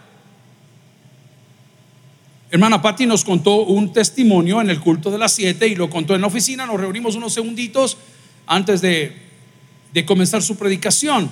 Hermana 2.54 2.80
Patti 2.80 3.04
nos 3.04 3.24
contó 3.24 3.64
un 3.64 3.92
testimonio 3.92 4.60
en 4.60 4.70
el 4.70 4.78
culto 4.78 5.10
de 5.10 5.18
las 5.18 5.32
siete 5.32 5.66
y 5.66 5.74
lo 5.74 5.90
contó 5.90 6.14
en 6.14 6.20
la 6.20 6.28
oficina. 6.28 6.64
Nos 6.64 6.78
reunimos 6.78 7.16
unos 7.16 7.34
segunditos 7.34 7.96
antes 8.46 8.80
de, 8.80 9.12
comenzar 10.06 10.40
su 10.40 10.56
predicación. 10.56 11.28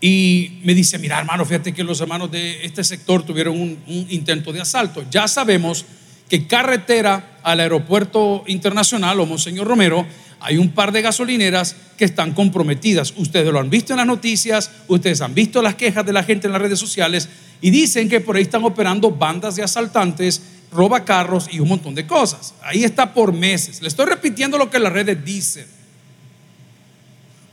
Y 0.00 0.60
me 0.62 0.74
dice, 0.74 0.98
mira 0.98 1.18
hermano, 1.18 1.44
fíjate 1.44 1.72
que 1.72 1.82
los 1.82 2.00
hermanos 2.00 2.30
de 2.30 2.64
este 2.64 2.84
sector 2.84 3.22
tuvieron 3.22 3.58
un, 3.58 4.06
intento 4.10 4.52
de 4.52 4.60
asalto. 4.60 5.04
Ya 5.10 5.26
sabemos 5.26 5.86
que 6.28 6.46
carretera 6.46 7.38
al 7.42 7.60
aeropuerto 7.60 8.44
internacional 8.46 9.20
o 9.20 9.26
Monseñor 9.26 9.66
Romero 9.66 10.06
hay 10.40 10.58
un 10.58 10.70
par 10.70 10.92
de 10.92 11.00
gasolineras 11.00 11.76
que 11.96 12.04
están 12.04 12.34
comprometidas. 12.34 13.14
Ustedes 13.16 13.50
lo 13.50 13.58
han 13.58 13.70
visto 13.70 13.94
en 13.94 13.98
las 13.98 14.06
noticias, 14.06 14.70
ustedes 14.86 15.22
han 15.22 15.34
visto 15.34 15.62
las 15.62 15.76
quejas 15.76 16.04
de 16.04 16.12
la 16.12 16.24
gente 16.24 16.46
en 16.46 16.52
las 16.52 16.60
redes 16.60 16.78
sociales 16.78 17.28
y 17.62 17.70
dicen 17.70 18.08
que 18.08 18.20
por 18.20 18.36
ahí 18.36 18.42
están 18.42 18.64
operando 18.64 19.10
bandas 19.10 19.56
de 19.56 19.62
asaltantes, 19.62 20.42
roba 20.70 21.04
carros 21.04 21.48
y 21.50 21.60
un 21.60 21.68
montón 21.68 21.94
de 21.94 22.06
cosas. 22.06 22.54
Ahí 22.62 22.84
está 22.84 23.14
por 23.14 23.32
meses. 23.32 23.80
Le 23.80 23.88
estoy 23.88 24.06
repitiendo 24.06 24.58
lo 24.58 24.68
que 24.68 24.78
las 24.78 24.92
redes 24.92 25.24
dicen. 25.24 25.75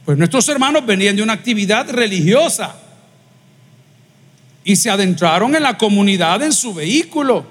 Pues 0.06 0.18
nuestros 0.18 0.48
hermanos 0.50 0.86
venían 0.86 1.16
de 1.16 1.24
una 1.24 1.34
actividad 1.34 1.90
religiosa 1.90 2.76
y 4.64 4.76
se 4.76 4.90
adentraron 4.90 5.56
en 5.56 5.64
la 5.64 5.78
comunidad 5.78 6.42
en 6.42 6.52
su 6.52 6.74
vehículo. 6.74 7.46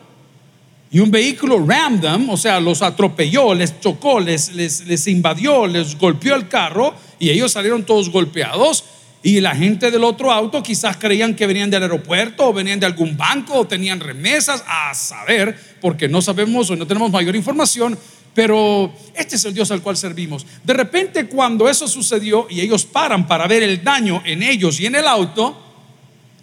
Y 0.91 1.01
un 1.01 1.11
vehículo 1.11 1.65
random, 1.67 2.29
o 2.29 2.37
sea, 2.37 2.61
los 2.61 2.83
atropelló, 2.83 3.55
les 3.55 3.81
chocó, 3.81 4.21
les, 4.21 4.53
les, 4.55 4.87
les 4.87 5.07
invadió, 5.07 5.67
les 5.67 5.97
golpeó 5.97 6.35
el 6.35 6.49
carro 6.49 6.95
y 7.19 7.31
ellos 7.31 7.53
salieron 7.53 7.85
todos 7.85 8.11
golpeados 8.11 8.85
y 9.23 9.41
la 9.41 9.55
gente 9.55 9.91
del 9.91 10.05
otro 10.05 10.33
auto 10.33 10.63
quizás 10.63 10.97
creían 10.97 11.35
que 11.35 11.47
venían 11.47 11.71
del 11.71 11.85
aeropuerto 11.85 12.49
o 12.49 12.53
venían 12.53 12.81
de 12.81 12.87
algún 12.87 13.17
banco 13.17 13.55
o 13.55 13.67
tenían 13.67 14.01
remesas, 14.01 14.65
a 14.67 14.93
saber, 14.95 15.57
porque 15.81 16.09
no 16.09 16.21
sabemos 16.21 16.69
o 16.71 16.77
no 16.77 16.87
tenemos 16.87 17.11
mayor 17.11 17.37
información, 17.37 17.97
pero 18.35 18.93
este 19.15 19.37
es 19.37 19.45
el 19.45 19.55
Dios 19.55 19.71
al 19.71 19.83
cual 19.83 19.97
servimos. 19.97 20.47
De 20.65 20.73
repente 20.73 21.27
cuando 21.27 21.69
eso 21.69 21.87
sucedió 21.87 22.47
y 22.49 22.61
ellos 22.61 22.85
paran 22.85 23.27
para 23.27 23.47
ver 23.47 23.63
el 23.63 23.83
daño 23.83 24.23
en 24.25 24.43
ellos 24.43 24.81
y 24.81 24.87
en 24.87 24.95
el 24.95 25.07
auto, 25.07 25.59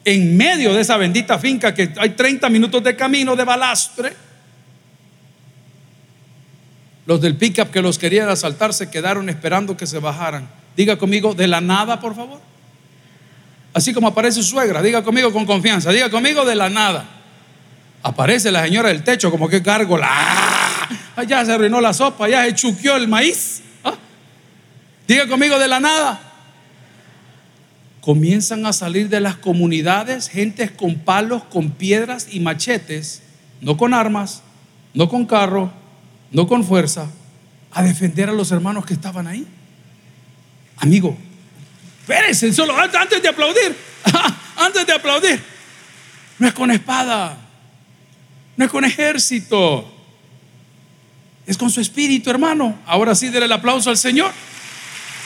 en 0.06 0.38
medio 0.38 0.74
de 0.74 0.82
esa 0.82 0.98
bendita 0.98 1.40
finca 1.40 1.74
que 1.74 1.94
hay 1.98 2.12
30 2.12 2.50
minutos 2.50 2.84
de 2.84 2.96
camino 2.96 3.36
de 3.36 3.44
balastre, 3.44 4.14
los 7.06 7.20
del 7.20 7.36
pickup 7.36 7.72
que 7.72 7.82
los 7.82 7.98
querían 7.98 8.30
asaltar 8.30 8.72
se 8.72 8.90
quedaron 8.92 9.30
esperando 9.30 9.76
que 9.76 9.88
se 9.88 9.98
bajaran. 9.98 10.48
Diga 10.78 10.98
conmigo, 10.98 11.34
de 11.34 11.48
la 11.48 11.60
nada, 11.60 12.00
por 12.00 12.16
favor. 12.16 12.40
Así 13.74 13.94
como 13.94 14.08
aparece 14.08 14.44
su 14.44 14.50
suegra, 14.50 14.82
diga 14.82 15.04
conmigo 15.04 15.34
con 15.34 15.46
confianza, 15.46 15.92
diga 15.92 16.10
conmigo 16.10 16.46
de 16.46 16.56
la 16.56 16.70
nada. 16.70 17.06
Aparece 18.04 18.52
la 18.52 18.64
señora 18.64 18.90
del 18.90 19.04
techo 19.04 19.32
como 19.32 19.50
que 19.50 19.60
gárgola. 19.60 20.59
Ya 21.24 21.46
se 21.46 21.54
arruinó 21.54 21.82
la 21.82 21.94
sopa, 21.94 22.28
ya 22.30 22.46
se 22.46 22.56
chuqueó 22.56 22.96
el 22.96 23.08
maíz. 23.08 23.62
¿Ah? 23.84 23.96
Diga 25.08 25.28
conmigo 25.28 25.58
de 25.60 25.68
la 25.68 25.80
nada. 25.80 26.22
Comienzan 28.02 28.66
a 28.66 28.74
salir 28.74 29.10
de 29.10 29.20
las 29.20 29.36
comunidades 29.36 30.30
gentes 30.30 30.72
con 30.72 30.96
palos, 30.96 31.44
con 31.44 31.72
piedras 31.72 32.28
y 32.32 32.40
machetes, 32.40 33.22
no 33.62 33.78
con 33.78 33.94
armas, 33.94 34.42
no 34.94 35.10
con 35.10 35.26
carro, 35.26 35.72
no 36.32 36.48
con 36.48 36.64
fuerza, 36.64 37.08
a 37.72 37.84
defender 37.84 38.30
a 38.30 38.34
los 38.34 38.52
hermanos 38.52 38.86
que 38.86 38.94
estaban 38.94 39.28
ahí. 39.28 39.46
Amigo, 40.78 41.18
Espérense, 42.10 42.52
solo 42.54 42.76
antes 42.76 43.22
de 43.22 43.30
aplaudir, 43.30 43.76
antes 44.58 44.88
de 44.88 44.94
aplaudir. 44.94 45.40
No 46.40 46.48
es 46.48 46.54
con 46.56 46.72
espada, 46.72 47.38
no 48.58 48.66
es 48.66 48.72
con 48.72 48.84
ejército, 48.84 49.99
es 51.50 51.58
con 51.58 51.72
su 51.72 51.82
espíritu, 51.82 52.30
hermano. 52.30 52.78
Ahora 52.86 53.16
sí, 53.16 53.30
denle 53.30 53.48
el 53.48 53.52
aplauso 53.52 53.90
al 53.90 53.98
Señor. 53.98 54.32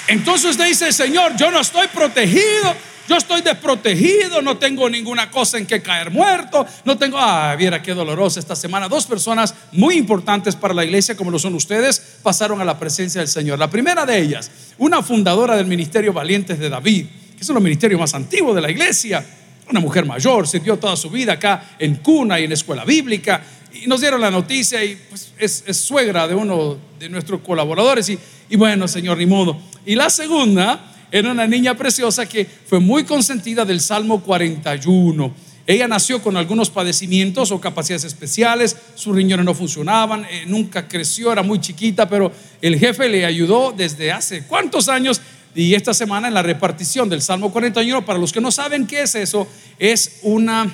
Entonces 0.07 0.57
dice, 0.57 0.93
Señor, 0.93 1.35
yo 1.35 1.51
no 1.51 1.59
estoy 1.59 1.89
protegido, 1.89 2.73
yo 3.09 3.17
estoy 3.17 3.41
desprotegido, 3.41 4.41
no 4.41 4.57
tengo 4.57 4.89
ninguna 4.89 5.29
cosa 5.29 5.57
en 5.57 5.65
que 5.65 5.81
caer 5.81 6.11
muerto, 6.11 6.65
no 6.85 6.97
tengo, 6.97 7.17
ah, 7.19 7.53
viera 7.57 7.81
qué 7.81 7.93
dolorosa 7.93 8.39
esta 8.39 8.55
semana. 8.55 8.87
Dos 8.87 9.05
personas 9.05 9.53
muy 9.73 9.95
importantes 9.95 10.55
para 10.55 10.73
la 10.73 10.85
iglesia, 10.85 11.17
como 11.17 11.29
lo 11.29 11.37
son 11.39 11.55
ustedes, 11.55 12.19
pasaron 12.23 12.61
a 12.61 12.63
la 12.63 12.79
presencia 12.79 13.19
del 13.19 13.27
Señor. 13.27 13.59
La 13.59 13.69
primera 13.69 14.05
de 14.05 14.17
ellas, 14.17 14.49
una 14.77 15.03
fundadora 15.03 15.57
del 15.57 15.65
Ministerio 15.65 16.13
Valientes 16.13 16.57
de 16.57 16.69
David, 16.69 17.05
que 17.35 17.41
es 17.41 17.49
uno 17.49 17.55
de 17.55 17.63
los 17.63 17.63
ministerios 17.65 17.99
más 17.99 18.13
antiguos 18.13 18.55
de 18.55 18.61
la 18.61 18.71
iglesia, 18.71 19.25
una 19.69 19.81
mujer 19.81 20.05
mayor, 20.05 20.47
sirvió 20.47 20.77
toda 20.77 20.95
su 20.95 21.09
vida 21.09 21.33
acá 21.33 21.75
en 21.79 21.95
cuna 21.95 22.39
y 22.39 22.45
en 22.45 22.53
escuela 22.53 22.85
bíblica, 22.85 23.43
y 23.73 23.87
nos 23.87 24.01
dieron 24.01 24.21
la 24.21 24.31
noticia 24.31 24.83
y 24.83 24.97
pues, 25.09 25.33
es, 25.37 25.63
suegra 25.77 26.27
de 26.27 26.35
uno 26.35 26.77
de 26.99 27.09
nuestros 27.09 27.41
colaboradores 27.41 28.09
y, 28.09 28.19
y 28.49 28.55
bueno, 28.55 28.87
Señor, 28.87 29.17
ni 29.17 29.25
modo. 29.25 29.57
Y 29.85 29.95
la 29.95 30.09
segunda, 30.09 30.93
era 31.13 31.31
una 31.31 31.45
niña 31.45 31.75
preciosa 31.77 32.25
que 32.25 32.43
fue 32.65 32.79
muy 32.79 33.03
consentida 33.03 33.65
del 33.65 33.81
Salmo 33.81 34.23
41. 34.23 35.31
Ella 35.67 35.87
nació 35.87 36.19
con 36.23 36.35
algunos 36.35 36.71
padecimientos 36.71 37.51
o 37.51 37.61
capacidades 37.61 38.03
especiales, 38.03 38.75
sus 38.95 39.15
riñones 39.15 39.45
no 39.45 39.53
funcionaban, 39.53 40.25
eh, 40.25 40.45
nunca 40.47 40.87
creció, 40.87 41.31
era 41.31 41.43
muy 41.43 41.61
chiquita, 41.61 42.09
pero 42.09 42.31
el 42.63 42.79
jefe 42.79 43.07
le 43.09 43.27
ayudó 43.27 43.71
desde 43.77 44.11
hace 44.11 44.45
cuántos 44.45 44.89
años 44.89 45.21
y 45.53 45.75
esta 45.75 45.93
semana 45.93 46.29
en 46.29 46.33
la 46.33 46.41
repartición 46.41 47.07
del 47.09 47.21
Salmo 47.21 47.51
41, 47.51 48.03
para 48.03 48.17
los 48.17 48.33
que 48.33 48.41
no 48.41 48.51
saben 48.51 48.87
qué 48.87 49.03
es 49.03 49.13
eso, 49.13 49.47
es 49.77 50.17
una 50.23 50.67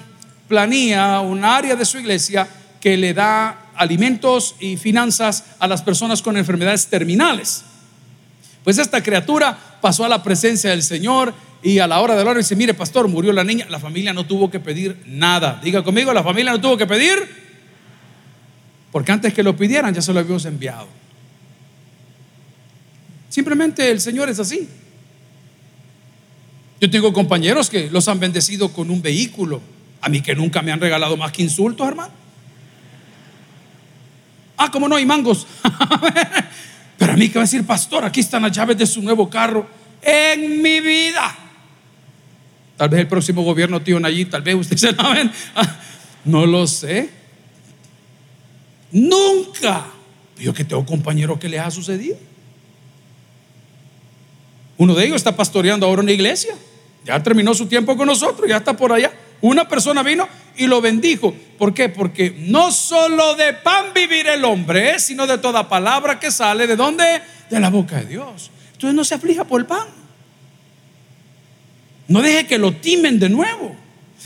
planilla, 0.47 1.19
un 1.19 1.43
área 1.43 1.75
de 1.75 1.83
su 1.83 1.99
iglesia 1.99 2.47
que 2.81 2.97
le 2.97 3.13
da 3.13 3.71
alimentos 3.75 4.55
y 4.59 4.77
finanzas 4.77 5.45
a 5.59 5.67
las 5.67 5.81
personas 5.81 6.21
con 6.21 6.37
enfermedades 6.37 6.87
terminales. 6.87 7.63
Pues 8.63 8.77
esta 8.77 9.01
criatura 9.01 9.57
pasó 9.81 10.05
a 10.05 10.09
la 10.09 10.21
presencia 10.21 10.71
del 10.71 10.83
Señor 10.83 11.33
y 11.63 11.79
a 11.79 11.87
la 11.87 11.99
hora 11.99 12.15
de 12.15 12.23
la 12.23 12.31
hora 12.31 12.39
dice, 12.39 12.55
mire 12.55 12.73
pastor, 12.73 13.07
murió 13.07 13.33
la 13.33 13.43
niña, 13.43 13.65
la 13.69 13.79
familia 13.79 14.13
no 14.13 14.25
tuvo 14.25 14.49
que 14.49 14.59
pedir 14.59 15.01
nada. 15.05 15.59
Diga 15.63 15.83
conmigo, 15.83 16.13
la 16.13 16.23
familia 16.23 16.51
no 16.51 16.61
tuvo 16.61 16.77
que 16.77 16.85
pedir, 16.85 17.17
porque 18.91 19.11
antes 19.11 19.33
que 19.33 19.43
lo 19.43 19.55
pidieran 19.55 19.93
ya 19.93 20.01
se 20.01 20.13
lo 20.13 20.19
habíamos 20.19 20.45
enviado. 20.45 20.87
Simplemente 23.29 23.89
el 23.91 24.01
Señor 24.01 24.29
es 24.29 24.39
así. 24.39 24.67
Yo 26.81 26.89
tengo 26.89 27.11
compañeros 27.13 27.69
que 27.69 27.89
los 27.91 28.07
han 28.07 28.19
bendecido 28.19 28.71
con 28.71 28.89
un 28.89 29.01
vehículo. 29.01 29.61
A 30.01 30.09
mí 30.09 30.21
que 30.21 30.33
nunca 30.33 30.61
me 30.61 30.71
han 30.71 30.79
regalado 30.79 31.17
más 31.17 31.31
que 31.31 31.43
insultos, 31.43 31.87
hermano. 31.87 32.13
Ah, 34.61 34.69
como 34.69 34.89
no 34.89 34.97
hay 34.97 35.05
mangos. 35.05 35.47
Pero 36.97 37.13
a 37.13 37.15
mí 37.15 37.29
que 37.29 37.35
va 37.35 37.43
a 37.43 37.45
decir, 37.45 37.65
pastor, 37.65 38.03
aquí 38.03 38.19
están 38.19 38.41
las 38.41 38.51
llaves 38.51 38.77
de 38.77 38.85
su 38.85 39.01
nuevo 39.01 39.29
carro. 39.29 39.65
En 40.01 40.61
mi 40.61 40.81
vida. 40.81 41.33
Tal 42.75 42.89
vez 42.89 42.99
el 42.99 43.07
próximo 43.07 43.41
gobierno, 43.41 43.81
tío 43.81 44.05
allí, 44.05 44.25
tal 44.25 44.41
vez 44.41 44.55
usted 44.55 44.75
se 44.77 44.91
la 44.91 45.13
ven. 45.13 45.31
No 46.25 46.45
lo 46.45 46.67
sé. 46.67 47.09
Nunca. 48.91 49.85
Yo 50.37 50.53
que 50.53 50.65
tengo 50.65 50.85
compañero 50.85 51.39
que 51.39 51.47
le 51.47 51.57
ha 51.57 51.71
sucedido. 51.71 52.17
Uno 54.77 54.93
de 54.93 55.05
ellos 55.05 55.15
está 55.15 55.37
pastoreando 55.37 55.85
ahora 55.85 56.01
una 56.01 56.11
iglesia. 56.11 56.53
Ya 57.05 57.23
terminó 57.23 57.53
su 57.53 57.67
tiempo 57.67 57.95
con 57.95 58.07
nosotros, 58.07 58.49
ya 58.49 58.57
está 58.57 58.75
por 58.75 58.91
allá. 58.91 59.13
Una 59.39 59.69
persona 59.69 60.03
vino 60.03 60.27
y 60.57 60.67
lo 60.67 60.81
bendijo. 60.81 61.33
¿Por 61.57 61.73
qué? 61.73 61.89
Porque 61.89 62.35
no 62.37 62.71
solo 62.71 63.35
de 63.35 63.53
pan 63.53 63.87
vivir 63.93 64.27
el 64.27 64.45
hombre, 64.45 64.99
sino 64.99 65.27
de 65.27 65.37
toda 65.37 65.67
palabra 65.67 66.19
que 66.19 66.31
sale 66.31 66.67
de 66.67 66.75
dónde? 66.75 67.21
De 67.49 67.59
la 67.59 67.69
boca 67.69 67.97
de 67.97 68.05
Dios. 68.05 68.51
Entonces 68.73 68.95
no 68.95 69.03
se 69.03 69.15
aflija 69.15 69.43
por 69.43 69.59
el 69.59 69.67
pan. 69.67 69.87
No 72.07 72.21
deje 72.21 72.47
que 72.47 72.57
lo 72.57 72.73
timen 72.73 73.19
de 73.19 73.29
nuevo. 73.29 73.75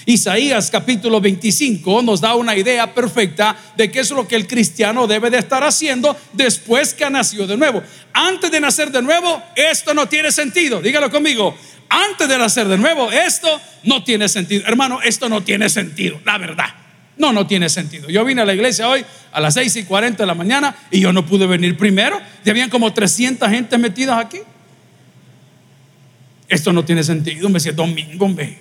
Isaías 0.05 0.69
capítulo 0.69 1.21
25 1.21 2.01
nos 2.01 2.19
da 2.19 2.35
una 2.35 2.55
idea 2.55 2.93
perfecta 2.93 3.55
de 3.77 3.89
qué 3.89 4.01
es 4.01 4.11
lo 4.11 4.27
que 4.27 4.35
el 4.35 4.47
cristiano 4.47 5.07
debe 5.07 5.29
de 5.29 5.37
estar 5.37 5.63
haciendo 5.63 6.15
después 6.33 6.93
que 6.93 7.05
ha 7.05 7.09
nacido 7.09 7.47
de 7.47 7.55
nuevo. 7.55 7.81
Antes 8.11 8.51
de 8.51 8.59
nacer 8.59 8.91
de 8.91 9.01
nuevo, 9.01 9.41
esto 9.55 9.93
no 9.93 10.07
tiene 10.07 10.31
sentido. 10.31 10.81
Dígalo 10.81 11.09
conmigo. 11.09 11.55
Antes 11.95 12.27
de 12.27 12.39
nacer 12.39 12.67
de 12.67 12.75
nuevo, 12.75 13.11
esto 13.11 13.61
no 13.83 14.03
tiene 14.03 14.27
sentido. 14.27 14.63
Hermano, 14.65 14.99
esto 15.03 15.29
no 15.29 15.43
tiene 15.43 15.69
sentido, 15.69 16.19
la 16.25 16.39
verdad. 16.39 16.65
No, 17.17 17.31
no 17.31 17.45
tiene 17.45 17.69
sentido. 17.69 18.09
Yo 18.09 18.25
vine 18.25 18.41
a 18.41 18.45
la 18.45 18.55
iglesia 18.55 18.89
hoy 18.89 19.05
a 19.31 19.39
las 19.39 19.53
6 19.53 19.75
y 19.75 19.83
40 19.83 20.23
de 20.23 20.25
la 20.25 20.33
mañana 20.33 20.75
y 20.89 20.99
yo 20.99 21.13
no 21.13 21.23
pude 21.23 21.45
venir 21.45 21.77
primero. 21.77 22.19
Ya 22.43 22.51
habían 22.51 22.71
como 22.71 22.91
300 22.91 23.47
gente 23.47 23.77
metidas 23.77 24.17
aquí. 24.17 24.39
Esto 26.47 26.73
no 26.73 26.83
tiene 26.83 27.03
sentido, 27.03 27.47
me 27.47 27.55
decía 27.55 27.73
domingo, 27.73 28.25
hombre. 28.25 28.57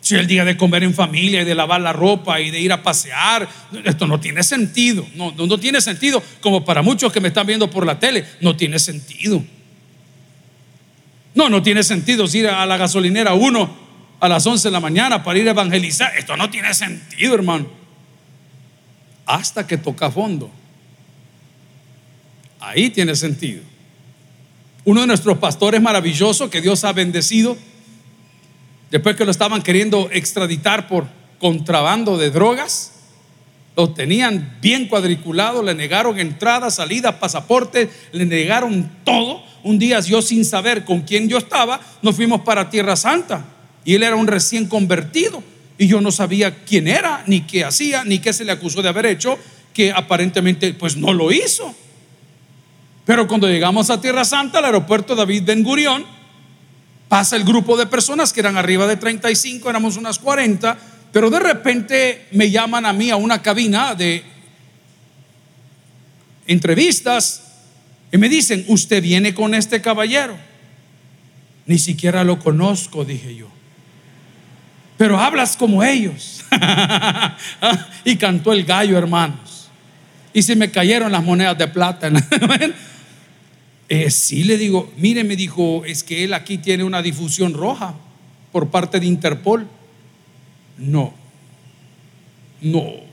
Si 0.00 0.14
el 0.14 0.28
día 0.28 0.44
de 0.44 0.56
comer 0.56 0.84
en 0.84 0.94
familia 0.94 1.42
y 1.42 1.44
de 1.44 1.56
lavar 1.56 1.80
la 1.80 1.92
ropa 1.92 2.40
y 2.40 2.52
de 2.52 2.60
ir 2.60 2.72
a 2.72 2.80
pasear, 2.80 3.48
esto 3.84 4.06
no 4.06 4.20
tiene 4.20 4.44
sentido. 4.44 5.04
No, 5.16 5.32
no, 5.32 5.58
tiene 5.58 5.80
sentido. 5.80 6.22
Como 6.40 6.64
para 6.64 6.80
muchos 6.82 7.12
que 7.12 7.20
me 7.20 7.26
están 7.26 7.44
viendo 7.44 7.68
por 7.68 7.84
la 7.84 7.98
tele, 7.98 8.24
no 8.40 8.56
tiene 8.56 8.78
sentido. 8.78 9.42
No, 11.36 11.48
no 11.48 11.62
tiene 11.62 11.84
sentido 11.84 12.24
ir 12.32 12.48
a 12.48 12.66
la 12.66 12.76
gasolinera 12.76 13.34
uno 13.34 13.70
a 14.18 14.28
las 14.28 14.44
11 14.44 14.66
de 14.66 14.72
la 14.72 14.80
mañana 14.80 15.22
para 15.22 15.38
ir 15.38 15.46
a 15.46 15.52
evangelizar. 15.52 16.16
Esto 16.16 16.36
no 16.36 16.50
tiene 16.50 16.74
sentido, 16.74 17.34
hermano. 17.34 17.68
Hasta 19.24 19.64
que 19.64 19.76
toca 19.78 20.10
fondo. 20.10 20.50
Ahí 22.58 22.90
tiene 22.90 23.14
sentido. 23.14 23.62
Uno 24.84 25.02
de 25.02 25.06
nuestros 25.06 25.38
pastores 25.38 25.80
maravillosos 25.80 26.50
que 26.50 26.60
Dios 26.60 26.82
ha 26.82 26.92
bendecido 26.92 27.56
Después 28.90 29.16
que 29.16 29.24
lo 29.24 29.30
estaban 29.30 29.62
queriendo 29.62 30.08
extraditar 30.12 30.88
por 30.88 31.06
contrabando 31.38 32.16
de 32.16 32.30
drogas, 32.30 32.95
lo 33.76 33.90
tenían 33.90 34.56
bien 34.62 34.88
cuadriculado, 34.88 35.62
le 35.62 35.74
negaron 35.74 36.18
entrada, 36.18 36.70
salida, 36.70 37.20
pasaporte, 37.20 37.90
le 38.12 38.24
negaron 38.24 38.90
todo. 39.04 39.42
Un 39.62 39.78
día 39.78 40.00
yo 40.00 40.22
sin 40.22 40.44
saber 40.44 40.84
con 40.84 41.02
quién 41.02 41.28
yo 41.28 41.38
estaba, 41.38 41.80
nos 42.02 42.16
fuimos 42.16 42.40
para 42.40 42.70
Tierra 42.70 42.96
Santa 42.96 43.44
y 43.84 43.94
él 43.94 44.02
era 44.02 44.16
un 44.16 44.26
recién 44.26 44.66
convertido 44.66 45.42
y 45.76 45.86
yo 45.86 46.00
no 46.00 46.10
sabía 46.10 46.64
quién 46.64 46.88
era, 46.88 47.22
ni 47.26 47.42
qué 47.42 47.64
hacía, 47.64 48.04
ni 48.04 48.18
qué 48.18 48.32
se 48.32 48.44
le 48.44 48.52
acusó 48.52 48.80
de 48.80 48.88
haber 48.88 49.06
hecho, 49.06 49.38
que 49.74 49.92
aparentemente 49.92 50.72
pues 50.72 50.96
no 50.96 51.12
lo 51.12 51.30
hizo. 51.30 51.74
Pero 53.04 53.28
cuando 53.28 53.46
llegamos 53.48 53.90
a 53.90 54.00
Tierra 54.00 54.24
Santa, 54.24 54.58
al 54.58 54.64
aeropuerto 54.64 55.14
David 55.14 55.42
Ben 55.44 55.62
Gurión, 55.62 56.16
Pasa 57.08 57.36
el 57.36 57.44
grupo 57.44 57.76
de 57.76 57.86
personas 57.86 58.32
que 58.32 58.40
eran 58.40 58.56
arriba 58.56 58.86
de 58.86 58.96
35, 58.96 59.70
éramos 59.70 59.96
unas 59.96 60.18
40, 60.18 60.76
pero 61.16 61.30
de 61.30 61.38
repente 61.38 62.26
me 62.32 62.50
llaman 62.50 62.84
a 62.84 62.92
mí 62.92 63.08
a 63.08 63.16
una 63.16 63.40
cabina 63.40 63.94
de 63.94 64.22
entrevistas 66.46 67.54
y 68.12 68.18
me 68.18 68.28
dicen, 68.28 68.66
usted 68.68 69.02
viene 69.02 69.32
con 69.32 69.54
este 69.54 69.80
caballero. 69.80 70.36
Ni 71.64 71.78
siquiera 71.78 72.22
lo 72.22 72.38
conozco, 72.38 73.02
dije 73.06 73.34
yo. 73.34 73.48
Pero 74.98 75.18
hablas 75.18 75.56
como 75.56 75.82
ellos. 75.82 76.44
y 78.04 78.16
cantó 78.16 78.52
el 78.52 78.64
gallo, 78.64 78.98
hermanos. 78.98 79.70
Y 80.34 80.42
se 80.42 80.54
me 80.54 80.70
cayeron 80.70 81.10
las 81.12 81.24
monedas 81.24 81.56
de 81.56 81.68
plata. 81.68 82.10
Eh, 83.88 84.10
sí, 84.10 84.44
le 84.44 84.58
digo, 84.58 84.92
mire, 84.96 85.24
me 85.24 85.36
dijo, 85.36 85.84
es 85.86 86.02
que 86.02 86.24
él 86.24 86.34
aquí 86.34 86.58
tiene 86.58 86.82
una 86.82 87.00
difusión 87.00 87.54
roja 87.54 87.94
por 88.50 88.68
parte 88.68 88.98
de 88.98 89.06
Interpol. 89.06 89.68
No, 90.78 91.14
no. 92.60 93.06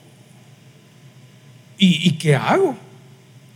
¿Y, 1.78 2.12
qué 2.12 2.36
hago? 2.36 2.78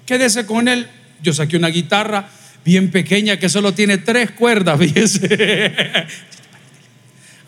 Quédese 0.06 0.46
con 0.46 0.68
él. 0.68 0.88
Yo 1.22 1.34
saqué 1.34 1.56
una 1.56 1.70
guitarra 1.70 2.28
bien 2.66 2.92
pequeña 2.92 3.38
que 3.38 3.48
solo 3.48 3.74
tiene 3.74 4.00
tres 4.00 4.32
cuerdas. 4.32 4.80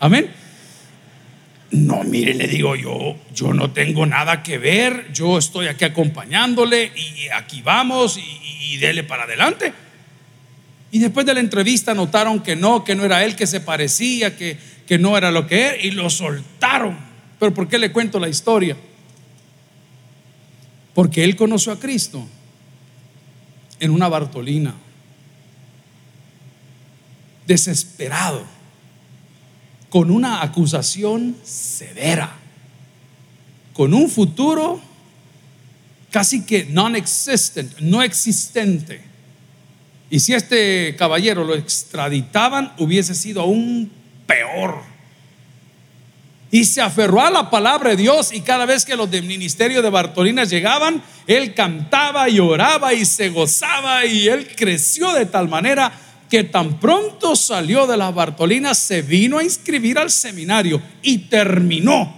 Amén. 0.00 0.30
No, 1.72 2.02
mire, 2.02 2.34
le 2.34 2.48
digo 2.48 2.74
yo, 2.74 3.16
yo 3.32 3.52
no 3.52 3.70
tengo 3.70 4.04
nada 4.04 4.42
que 4.42 4.58
ver, 4.58 5.12
yo 5.12 5.38
estoy 5.38 5.68
aquí 5.68 5.84
acompañándole 5.84 6.90
y 6.96 7.28
aquí 7.28 7.62
vamos 7.62 8.18
y, 8.18 8.76
dele 8.78 9.04
para 9.04 9.24
adelante. 9.24 9.72
Y 10.90 10.98
después 10.98 11.26
de 11.26 11.34
la 11.34 11.40
entrevista 11.40 11.94
notaron 11.94 12.42
que 12.42 12.56
no, 12.56 12.82
que 12.82 12.96
no 12.96 13.04
era 13.04 13.22
él, 13.24 13.36
que 13.36 13.46
se 13.46 13.60
parecía, 13.60 14.36
que, 14.36 14.56
que 14.90 14.98
no 14.98 15.16
era 15.16 15.30
lo 15.30 15.46
que 15.46 15.66
era 15.66 15.76
y 15.76 15.92
lo 15.92 16.10
soltaron. 16.10 16.98
Pero 17.38 17.54
¿por 17.54 17.68
qué 17.68 17.78
le 17.78 17.92
cuento 17.92 18.18
la 18.18 18.28
historia? 18.28 18.76
Porque 20.94 21.22
él 21.22 21.36
conoció 21.36 21.70
a 21.70 21.78
Cristo 21.78 22.26
en 23.78 23.92
una 23.92 24.08
Bartolina, 24.08 24.74
desesperado 27.46 28.42
con 29.90 30.10
una 30.10 30.42
acusación 30.42 31.36
severa, 31.44 32.32
con 33.72 33.94
un 33.94 34.10
futuro 34.10 34.80
casi 36.10 36.44
que 36.44 36.64
non-existent, 36.64 37.78
no 37.78 38.02
existente. 38.02 39.02
Y 40.10 40.18
si 40.18 40.34
este 40.34 40.96
caballero 40.98 41.44
lo 41.44 41.54
extraditaban, 41.54 42.72
hubiese 42.76 43.14
sido 43.14 43.42
aún 43.42 43.99
peor. 44.30 44.76
Y 46.52 46.64
se 46.64 46.80
aferró 46.80 47.20
a 47.20 47.30
la 47.30 47.50
palabra 47.50 47.90
de 47.90 47.96
Dios 47.96 48.32
y 48.32 48.40
cada 48.40 48.66
vez 48.66 48.84
que 48.84 48.96
los 48.96 49.10
del 49.10 49.24
ministerio 49.24 49.82
de 49.82 49.90
Bartolina 49.90 50.44
llegaban, 50.44 51.02
él 51.26 51.54
cantaba 51.54 52.28
y 52.28 52.40
oraba 52.40 52.92
y 52.92 53.04
se 53.04 53.28
gozaba 53.28 54.04
y 54.04 54.28
él 54.28 54.48
creció 54.56 55.12
de 55.12 55.26
tal 55.26 55.48
manera 55.48 55.92
que 56.28 56.44
tan 56.44 56.78
pronto 56.78 57.34
salió 57.34 57.86
de 57.86 57.96
las 57.96 58.14
Bartolinas, 58.14 58.78
se 58.78 59.02
vino 59.02 59.38
a 59.38 59.44
inscribir 59.44 59.98
al 59.98 60.10
seminario 60.10 60.80
y 61.02 61.18
terminó. 61.18 62.16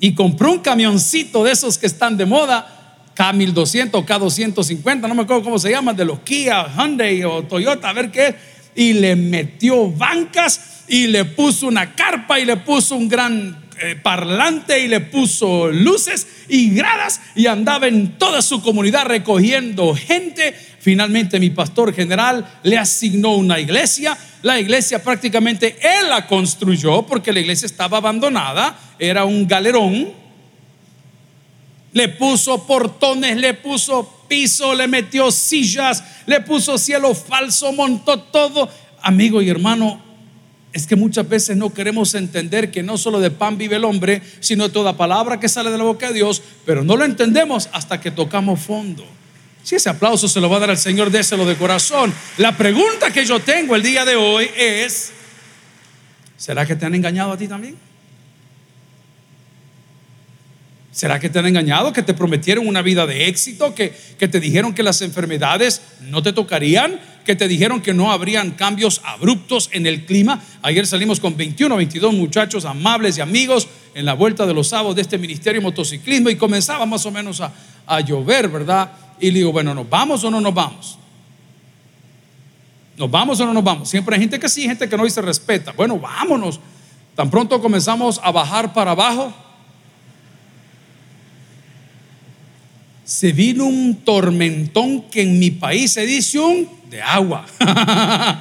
Y 0.00 0.14
compró 0.14 0.52
un 0.52 0.60
camioncito 0.60 1.44
de 1.44 1.52
esos 1.52 1.78
que 1.78 1.86
están 1.86 2.16
de 2.16 2.26
moda, 2.26 3.10
K1200 3.14 3.90
o 3.92 4.06
K250, 4.06 5.06
no 5.06 5.14
me 5.14 5.22
acuerdo 5.22 5.44
cómo 5.44 5.58
se 5.58 5.70
llaman, 5.70 5.94
de 5.94 6.04
los 6.04 6.20
Kia, 6.20 6.66
Hyundai 6.76 7.24
o 7.24 7.42
Toyota, 7.42 7.90
a 7.90 7.92
ver 7.92 8.10
qué 8.10 8.28
es. 8.28 8.34
Y 8.74 8.94
le 8.94 9.16
metió 9.16 9.90
bancas 9.90 10.84
y 10.88 11.06
le 11.06 11.24
puso 11.24 11.66
una 11.66 11.94
carpa 11.94 12.38
y 12.38 12.44
le 12.44 12.56
puso 12.56 12.96
un 12.96 13.08
gran 13.08 13.62
eh, 13.80 13.96
parlante 13.96 14.78
y 14.78 14.88
le 14.88 15.00
puso 15.00 15.68
luces 15.68 16.26
y 16.48 16.70
gradas 16.70 17.20
y 17.34 17.46
andaba 17.46 17.88
en 17.88 18.18
toda 18.18 18.42
su 18.42 18.62
comunidad 18.62 19.06
recogiendo 19.06 19.94
gente. 19.94 20.54
Finalmente 20.78 21.40
mi 21.40 21.50
pastor 21.50 21.94
general 21.94 22.46
le 22.62 22.78
asignó 22.78 23.34
una 23.34 23.58
iglesia. 23.58 24.16
La 24.42 24.60
iglesia 24.60 25.02
prácticamente 25.02 25.78
él 25.80 26.10
la 26.10 26.26
construyó 26.26 27.02
porque 27.02 27.32
la 27.32 27.40
iglesia 27.40 27.66
estaba 27.66 27.98
abandonada, 27.98 28.78
era 28.98 29.24
un 29.24 29.48
galerón. 29.48 30.12
Le 31.92 32.08
puso 32.08 32.66
portones, 32.66 33.36
le 33.36 33.54
puso 33.54 34.21
piso, 34.32 34.74
le 34.74 34.88
metió 34.88 35.30
sillas, 35.30 36.02
le 36.24 36.40
puso 36.40 36.78
cielo 36.78 37.14
falso, 37.14 37.70
montó 37.70 38.18
todo. 38.18 38.66
Amigo 39.02 39.42
y 39.42 39.50
hermano, 39.50 40.02
es 40.72 40.86
que 40.86 40.96
muchas 40.96 41.28
veces 41.28 41.54
no 41.54 41.74
queremos 41.74 42.14
entender 42.14 42.70
que 42.70 42.82
no 42.82 42.96
solo 42.96 43.20
de 43.20 43.30
pan 43.30 43.58
vive 43.58 43.76
el 43.76 43.84
hombre, 43.84 44.22
sino 44.40 44.70
toda 44.70 44.96
palabra 44.96 45.38
que 45.38 45.50
sale 45.50 45.70
de 45.70 45.76
la 45.76 45.84
boca 45.84 46.08
de 46.08 46.14
Dios, 46.14 46.40
pero 46.64 46.82
no 46.82 46.96
lo 46.96 47.04
entendemos 47.04 47.68
hasta 47.74 48.00
que 48.00 48.10
tocamos 48.10 48.58
fondo. 48.60 49.04
Si 49.62 49.74
ese 49.74 49.90
aplauso 49.90 50.26
se 50.28 50.40
lo 50.40 50.48
va 50.48 50.56
a 50.56 50.60
dar 50.60 50.70
al 50.70 50.78
Señor, 50.78 51.10
déselo 51.10 51.44
de 51.44 51.56
corazón. 51.56 52.10
La 52.38 52.56
pregunta 52.56 53.10
que 53.10 53.26
yo 53.26 53.38
tengo 53.38 53.76
el 53.76 53.82
día 53.82 54.06
de 54.06 54.16
hoy 54.16 54.48
es, 54.56 55.12
¿será 56.38 56.64
que 56.64 56.74
te 56.74 56.86
han 56.86 56.94
engañado 56.94 57.32
a 57.32 57.36
ti 57.36 57.48
también? 57.48 57.76
¿Será 60.92 61.18
que 61.18 61.30
te 61.30 61.38
han 61.38 61.46
engañado? 61.46 61.90
¿Que 61.94 62.02
te 62.02 62.12
prometieron 62.12 62.68
una 62.68 62.82
vida 62.82 63.06
de 63.06 63.26
éxito? 63.26 63.74
¿Que, 63.74 63.94
que 64.18 64.28
te 64.28 64.40
dijeron 64.40 64.74
que 64.74 64.82
las 64.82 65.00
enfermedades 65.00 65.80
no 66.02 66.22
te 66.22 66.34
tocarían? 66.34 67.00
¿Que 67.24 67.34
te 67.34 67.48
dijeron 67.48 67.80
que 67.80 67.94
no 67.94 68.12
habrían 68.12 68.50
cambios 68.50 69.00
abruptos 69.02 69.70
en 69.72 69.86
el 69.86 70.04
clima? 70.04 70.42
Ayer 70.60 70.86
salimos 70.86 71.18
con 71.18 71.34
21 71.34 71.74
o 71.74 71.78
22 71.78 72.12
muchachos 72.12 72.66
amables 72.66 73.16
y 73.16 73.22
amigos 73.22 73.68
en 73.94 74.04
la 74.04 74.12
vuelta 74.12 74.44
de 74.44 74.52
los 74.52 74.68
sábados 74.68 74.94
de 74.94 75.00
este 75.00 75.16
ministerio 75.16 75.62
de 75.62 75.64
motociclismo 75.64 76.28
y 76.28 76.36
comenzaba 76.36 76.84
más 76.84 77.06
o 77.06 77.10
menos 77.10 77.40
a, 77.40 77.50
a 77.86 78.00
llover, 78.00 78.50
¿verdad? 78.50 78.92
Y 79.18 79.30
le 79.30 79.38
digo, 79.38 79.52
bueno, 79.52 79.74
¿nos 79.74 79.88
vamos 79.88 80.22
o 80.24 80.30
no 80.30 80.42
nos 80.42 80.52
vamos? 80.52 80.98
¿Nos 82.98 83.10
vamos 83.10 83.40
o 83.40 83.46
no 83.46 83.54
nos 83.54 83.64
vamos? 83.64 83.88
Siempre 83.88 84.14
hay 84.14 84.20
gente 84.20 84.38
que 84.38 84.48
sí, 84.50 84.64
gente 84.64 84.86
que 84.90 84.96
no 84.98 85.06
y 85.06 85.10
se 85.10 85.22
respeta. 85.22 85.72
Bueno, 85.72 85.98
vámonos. 85.98 86.60
Tan 87.14 87.30
pronto 87.30 87.62
comenzamos 87.62 88.20
a 88.22 88.30
bajar 88.30 88.74
para 88.74 88.90
abajo 88.90 89.32
se 93.12 93.30
vino 93.32 93.66
un 93.66 93.96
tormentón 93.96 95.02
que 95.10 95.20
en 95.20 95.38
mi 95.38 95.50
país 95.50 95.92
se 95.92 96.06
dice 96.06 96.38
un 96.38 96.66
de 96.88 97.02
agua. 97.02 97.44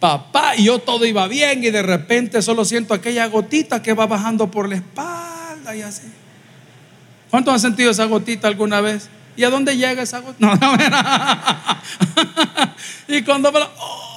Papá, 0.00 0.56
yo 0.56 0.80
todo 0.80 1.06
iba 1.06 1.28
bien 1.28 1.62
y 1.62 1.70
de 1.70 1.80
repente 1.80 2.42
solo 2.42 2.64
siento 2.64 2.92
aquella 2.92 3.26
gotita 3.26 3.80
que 3.80 3.92
va 3.92 4.06
bajando 4.06 4.50
por 4.50 4.68
la 4.68 4.74
espalda 4.74 5.76
y 5.76 5.82
así. 5.82 6.08
¿Cuántos 7.30 7.54
han 7.54 7.60
sentido 7.60 7.92
esa 7.92 8.06
gotita 8.06 8.48
alguna 8.48 8.80
vez? 8.80 9.08
¿Y 9.36 9.44
a 9.44 9.50
dónde 9.50 9.76
llega 9.76 10.02
esa 10.02 10.18
gotita? 10.18 10.44
No, 10.56 10.56
no, 10.56 10.76
y 13.16 13.22
cuando... 13.22 13.52
Oh, 13.78 14.09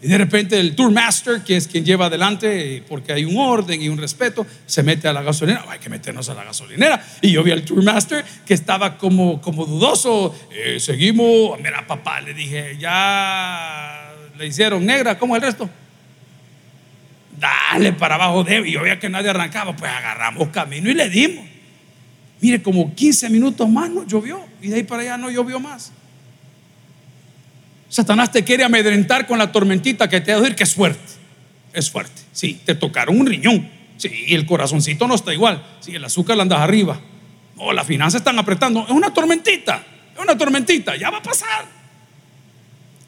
y 0.00 0.06
de 0.06 0.16
repente 0.16 0.60
el 0.60 0.76
tour 0.76 0.92
master, 0.92 1.42
que 1.42 1.56
es 1.56 1.66
quien 1.66 1.84
lleva 1.84 2.06
adelante, 2.06 2.84
porque 2.88 3.12
hay 3.12 3.24
un 3.24 3.36
orden 3.36 3.82
y 3.82 3.88
un 3.88 3.98
respeto, 3.98 4.46
se 4.64 4.84
mete 4.84 5.08
a 5.08 5.12
la 5.12 5.22
gasolinera. 5.22 5.64
Hay 5.68 5.80
que 5.80 5.88
meternos 5.88 6.28
a 6.28 6.34
la 6.34 6.44
gasolinera. 6.44 7.04
Y 7.20 7.32
yo 7.32 7.42
vi 7.42 7.50
al 7.50 7.64
tour 7.64 7.82
master 7.82 8.24
que 8.46 8.54
estaba 8.54 8.96
como, 8.96 9.40
como 9.40 9.66
dudoso. 9.66 10.32
Eh, 10.52 10.78
seguimos. 10.78 11.58
Mira, 11.58 11.84
papá, 11.84 12.20
le 12.20 12.32
dije, 12.32 12.76
ya 12.78 14.14
le 14.38 14.46
hicieron 14.46 14.86
negra. 14.86 15.18
¿Cómo 15.18 15.34
el 15.34 15.42
resto? 15.42 15.68
Dale 17.36 17.92
para 17.92 18.14
abajo. 18.14 18.46
Y 18.48 18.70
yo 18.70 18.82
veía 18.82 19.00
que 19.00 19.08
nadie 19.08 19.30
arrancaba. 19.30 19.74
Pues 19.74 19.90
agarramos 19.90 20.48
camino 20.50 20.88
y 20.90 20.94
le 20.94 21.08
dimos. 21.08 21.44
Mire, 22.40 22.62
como 22.62 22.94
15 22.94 23.30
minutos 23.30 23.68
más 23.68 23.90
no 23.90 24.06
llovió. 24.06 24.46
Y 24.62 24.68
de 24.68 24.76
ahí 24.76 24.82
para 24.84 25.02
allá 25.02 25.16
no 25.16 25.28
llovió 25.28 25.58
más. 25.58 25.90
Satanás 27.88 28.32
te 28.32 28.44
quiere 28.44 28.64
amedrentar 28.64 29.26
con 29.26 29.38
la 29.38 29.50
tormentita 29.50 30.08
que 30.08 30.20
te 30.20 30.32
va 30.32 30.38
a 30.38 30.40
decir 30.40 30.56
que 30.56 30.64
es 30.64 30.74
fuerte. 30.74 31.12
Es 31.72 31.90
fuerte. 31.90 32.22
Sí, 32.32 32.60
te 32.64 32.74
tocaron 32.74 33.18
un 33.18 33.26
riñón. 33.26 33.68
Sí, 33.96 34.10
y 34.26 34.34
el 34.34 34.46
corazoncito 34.46 35.06
no 35.08 35.14
está 35.14 35.32
igual. 35.32 35.64
Sí, 35.80 35.94
el 35.94 36.04
azúcar 36.04 36.36
la 36.36 36.42
andas 36.42 36.60
arriba. 36.60 37.00
No, 37.56 37.72
las 37.72 37.86
finanzas 37.86 38.20
están 38.20 38.38
apretando. 38.38 38.84
Es 38.84 38.90
una 38.90 39.12
tormentita. 39.12 39.82
Es 40.14 40.22
una 40.22 40.36
tormentita. 40.36 40.96
Ya 40.96 41.10
va 41.10 41.18
a 41.18 41.22
pasar. 41.22 41.66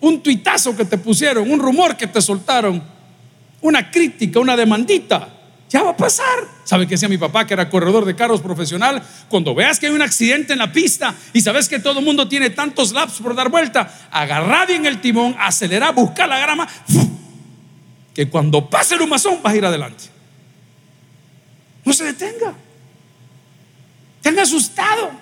Un 0.00 0.22
tuitazo 0.22 0.76
que 0.76 0.84
te 0.84 0.98
pusieron, 0.98 1.50
un 1.50 1.60
rumor 1.60 1.96
que 1.96 2.06
te 2.06 2.22
soltaron, 2.22 2.82
una 3.60 3.90
crítica, 3.90 4.40
una 4.40 4.56
demandita 4.56 5.39
ya 5.70 5.82
va 5.82 5.90
a 5.90 5.96
pasar. 5.96 6.46
¿Sabe 6.64 6.86
qué 6.86 6.94
decía 6.94 7.08
mi 7.08 7.16
papá, 7.16 7.46
que 7.46 7.54
era 7.54 7.70
corredor 7.70 8.04
de 8.04 8.16
carros 8.16 8.40
profesional? 8.40 9.02
Cuando 9.28 9.54
veas 9.54 9.78
que 9.78 9.86
hay 9.86 9.92
un 9.92 10.02
accidente 10.02 10.52
en 10.52 10.58
la 10.58 10.72
pista 10.72 11.14
y 11.32 11.40
sabes 11.40 11.68
que 11.68 11.78
todo 11.78 12.00
el 12.00 12.04
mundo 12.04 12.28
tiene 12.28 12.50
tantos 12.50 12.92
laps 12.92 13.20
por 13.20 13.36
dar 13.36 13.48
vuelta, 13.48 14.08
agarra 14.10 14.66
bien 14.66 14.84
el 14.84 15.00
timón, 15.00 15.36
acelera, 15.38 15.92
busca 15.92 16.26
la 16.26 16.40
grama, 16.40 16.68
que 18.12 18.28
cuando 18.28 18.68
pase 18.68 18.96
el 18.96 19.02
humazón 19.02 19.40
vas 19.42 19.52
a 19.52 19.56
ir 19.56 19.64
adelante. 19.64 20.04
No 21.84 21.92
se 21.92 22.04
detenga. 22.04 22.52
Tenga 24.20 24.42
asustado. 24.42 25.12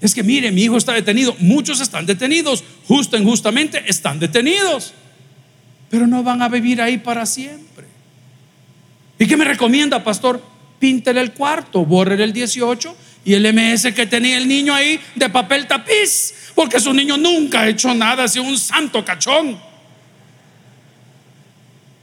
Es 0.00 0.14
que 0.14 0.24
mire, 0.24 0.50
mi 0.50 0.64
hijo 0.64 0.76
está 0.76 0.92
detenido. 0.92 1.34
Muchos 1.38 1.80
están 1.80 2.06
detenidos. 2.06 2.64
Justo 2.88 3.16
injustamente 3.16 3.84
están 3.86 4.18
detenidos. 4.18 4.92
Pero 5.88 6.08
no 6.08 6.24
van 6.24 6.42
a 6.42 6.48
vivir 6.48 6.82
ahí 6.82 6.98
para 6.98 7.24
siempre. 7.24 7.71
¿Y 9.22 9.26
qué 9.28 9.36
me 9.36 9.44
recomienda, 9.44 10.02
pastor? 10.02 10.42
Píntele 10.80 11.20
el 11.20 11.32
cuarto, 11.32 11.84
borre 11.84 12.20
el 12.20 12.32
18 12.32 12.96
y 13.24 13.34
el 13.34 13.54
MS 13.54 13.92
que 13.94 14.04
tenía 14.06 14.36
el 14.36 14.48
niño 14.48 14.74
ahí 14.74 14.98
de 15.14 15.30
papel 15.30 15.68
tapiz, 15.68 16.50
porque 16.56 16.80
su 16.80 16.92
niño 16.92 17.16
nunca 17.16 17.60
ha 17.60 17.68
hecho 17.68 17.94
nada, 17.94 18.24
ha 18.24 18.28
sido 18.28 18.46
un 18.46 18.58
santo 18.58 19.04
cachón. 19.04 19.60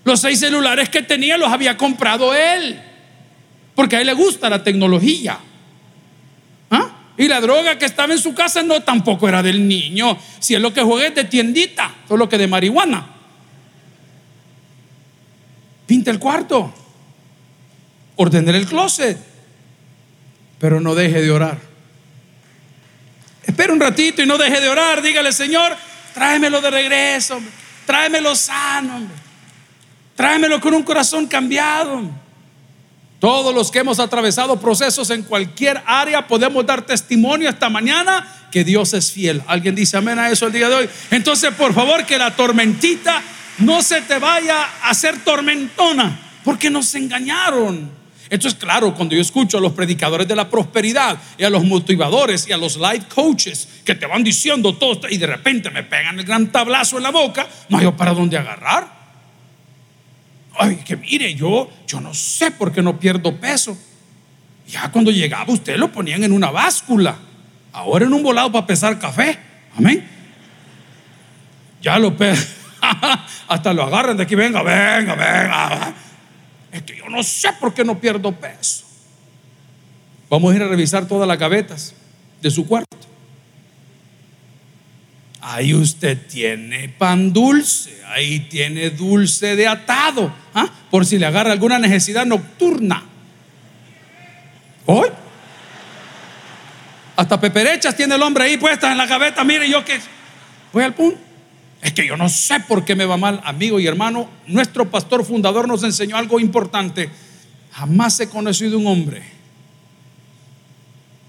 Los 0.06 0.22
seis 0.22 0.40
celulares 0.40 0.88
que 0.88 1.02
tenía 1.02 1.38
los 1.38 1.52
había 1.52 1.76
comprado 1.76 2.34
él, 2.34 2.80
porque 3.76 3.98
a 3.98 4.00
él 4.00 4.08
le 4.08 4.14
gusta 4.14 4.50
la 4.50 4.64
tecnología. 4.64 5.40
¿Ah? 6.72 6.90
Y 7.18 7.28
la 7.28 7.42
droga 7.42 7.78
que 7.78 7.86
estaba 7.86 8.14
en 8.14 8.20
su 8.20 8.34
casa 8.34 8.64
no 8.64 8.82
tampoco 8.84 9.28
era 9.28 9.44
del 9.44 9.68
niño, 9.68 10.18
si 10.40 10.56
es 10.56 10.62
lo 10.62 10.72
que 10.74 10.84
juega 10.84 11.10
es 11.10 11.16
de 11.16 11.26
tiendita, 11.26 11.94
todo 12.08 12.18
lo 12.18 12.30
que 12.30 12.38
de 12.38 12.48
marihuana. 12.48 13.06
Pinta 15.86 16.12
el 16.12 16.20
cuarto 16.20 16.76
ordenar 18.22 18.54
el 18.54 18.66
closet, 18.66 19.18
pero 20.60 20.82
no 20.82 20.94
deje 20.94 21.22
de 21.22 21.32
orar. 21.32 21.58
Espera 23.44 23.72
un 23.72 23.80
ratito 23.80 24.22
y 24.22 24.26
no 24.26 24.38
deje 24.38 24.60
de 24.60 24.68
orar. 24.68 25.02
Dígale, 25.02 25.32
Señor, 25.32 25.74
tráemelo 26.14 26.60
de 26.60 26.70
regreso, 26.70 27.40
tráemelo 27.86 28.36
sano, 28.36 29.08
tráemelo 30.18 30.60
con 30.60 30.74
un 30.74 30.84
corazón 30.84 31.28
cambiado. 31.28 32.10
Todos 33.20 33.56
los 33.56 33.72
que 33.72 33.80
hemos 33.80 34.00
atravesado 34.00 34.60
procesos 34.60 35.10
en 35.12 35.24
cualquier 35.24 35.82
área 35.86 36.28
podemos 36.28 36.66
dar 36.66 36.82
testimonio 36.82 37.50
esta 37.50 37.70
mañana 37.70 38.50
que 38.52 38.66
Dios 38.66 38.94
es 38.94 39.14
fiel. 39.14 39.42
¿Alguien 39.48 39.76
dice 39.76 39.96
amén 39.96 40.20
a 40.20 40.30
eso 40.30 40.46
el 40.46 40.52
día 40.52 40.68
de 40.68 40.76
hoy? 40.76 40.90
Entonces, 41.10 41.54
por 41.54 41.74
favor, 41.74 42.06
que 42.06 42.18
la 42.18 42.36
tormentita 42.36 43.22
no 43.60 43.82
se 43.82 44.02
te 44.02 44.20
vaya 44.20 44.64
a 44.82 44.90
hacer 44.90 45.24
tormentona, 45.24 46.20
porque 46.44 46.70
nos 46.70 46.94
engañaron. 46.96 47.99
Esto 48.30 48.48
es 48.48 48.54
claro 48.54 48.94
cuando 48.94 49.16
yo 49.16 49.22
escucho 49.22 49.58
a 49.58 49.62
los 49.62 49.74
predicadores 49.74 50.28
de 50.28 50.36
la 50.36 50.50
prosperidad 50.50 51.18
y 51.38 51.44
a 51.44 51.50
los 51.50 51.64
motivadores 51.64 52.48
y 52.48 52.52
a 52.52 52.58
los 52.58 52.78
life 52.78 53.06
coaches 53.14 53.68
que 53.84 53.96
te 53.96 54.06
van 54.06 54.24
diciendo 54.24 54.76
todo 54.76 55.10
y 55.10 55.18
de 55.18 55.26
repente 55.26 55.72
me 55.72 55.82
pegan 55.82 56.20
el 56.20 56.26
gran 56.26 56.52
tablazo 56.52 56.98
en 56.98 57.04
la 57.04 57.10
boca, 57.10 57.48
no 57.70 57.80
hay 57.80 57.92
para 57.92 58.14
dónde 58.14 58.38
agarrar. 58.38 59.00
Ay, 60.60 60.76
que 60.86 60.96
mire, 60.96 61.34
yo, 61.34 61.72
yo 61.88 62.00
no 62.02 62.14
sé 62.14 62.52
por 62.52 62.72
qué 62.72 62.84
no 62.84 63.00
pierdo 63.00 63.36
peso. 63.36 63.76
Ya 64.68 64.92
cuando 64.92 65.10
llegaba 65.10 65.52
usted 65.52 65.78
lo 65.78 65.92
ponían 65.92 66.24
en 66.24 66.32
una 66.32 66.52
báscula, 66.52 67.18
ahora 67.74 68.06
en 68.06 68.14
un 68.14 68.22
volado 68.22 68.52
para 68.52 68.68
pesar 68.68 69.00
café. 69.00 69.40
Amén. 69.76 70.08
Ya 71.82 71.98
lo 71.98 72.16
hasta 73.48 73.74
lo 73.74 73.84
agarran 73.84 74.18
de 74.18 74.24
aquí, 74.24 74.36
venga, 74.36 74.62
venga, 74.62 75.16
venga. 75.16 75.94
Es 76.72 76.84
que 76.84 76.98
yo 76.98 77.10
no 77.10 77.24
sé 77.24 77.50
por 77.60 77.74
qué 77.74 77.84
no 77.84 78.00
pierdo 78.00 78.32
peso. 78.32 78.86
Vamos 80.30 80.54
a 80.54 80.56
ir 80.56 80.64
a 80.64 80.68
revisar 80.68 81.08
todas 81.08 81.28
las 81.28 81.40
gavetas 81.40 81.96
de 82.42 82.52
su 82.52 82.68
cuarto. 82.68 82.98
Ahí 85.42 85.74
usted 85.74 86.28
tiene 86.28 86.90
pan 86.90 87.34
dulce, 87.34 87.98
ahí 88.08 88.42
tiene 88.42 88.92
dulce 88.92 89.56
de 89.56 89.68
atado, 89.68 90.34
¿ah? 90.54 90.70
por 90.92 91.06
si 91.06 91.18
le 91.18 91.26
agarra 91.26 91.52
alguna 91.52 91.80
necesidad 91.80 92.26
nocturna. 92.26 93.04
¿Hoy? 94.86 95.10
Hasta 97.16 97.40
peperechas 97.40 97.96
tiene 97.96 98.16
el 98.16 98.22
hombre 98.22 98.44
ahí 98.44 98.58
puestas 98.58 98.92
en 98.92 98.98
la 98.98 99.06
gaveta. 99.06 99.44
Mire, 99.44 99.70
yo 99.70 99.84
que 99.84 100.00
voy 100.72 100.84
al 100.84 100.94
punto. 100.94 101.29
Es 101.82 101.94
que 101.94 102.06
yo 102.06 102.18
no 102.18 102.28
sé 102.28 102.60
por 102.62 102.84
qué 102.84 102.96
me 102.96 103.06
va 103.06 103.18
mal, 103.18 103.42
amigo 103.44 103.80
y 103.80 103.88
hermano. 103.88 104.30
Nuestro 104.48 104.90
pastor 104.90 105.24
fundador 105.24 105.68
nos 105.68 105.84
enseñó 105.84 106.18
algo 106.18 106.40
importante. 106.40 107.10
Jamás 107.72 108.20
he 108.20 108.30
conocido 108.30 108.78
un 108.78 108.88
hombre 108.88 109.24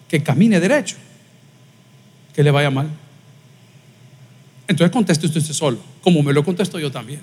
que 0.09 0.23
camine 0.23 0.59
derecho, 0.59 0.97
que 2.35 2.43
le 2.43 2.51
vaya 2.51 2.71
mal. 2.71 2.91
Entonces 4.67 4.93
conteste 4.93 5.27
usted 5.27 5.41
solo, 5.41 5.79
como 6.01 6.23
me 6.23 6.33
lo 6.33 6.45
contesto 6.45 6.79
yo 6.79 6.91
también. 6.91 7.21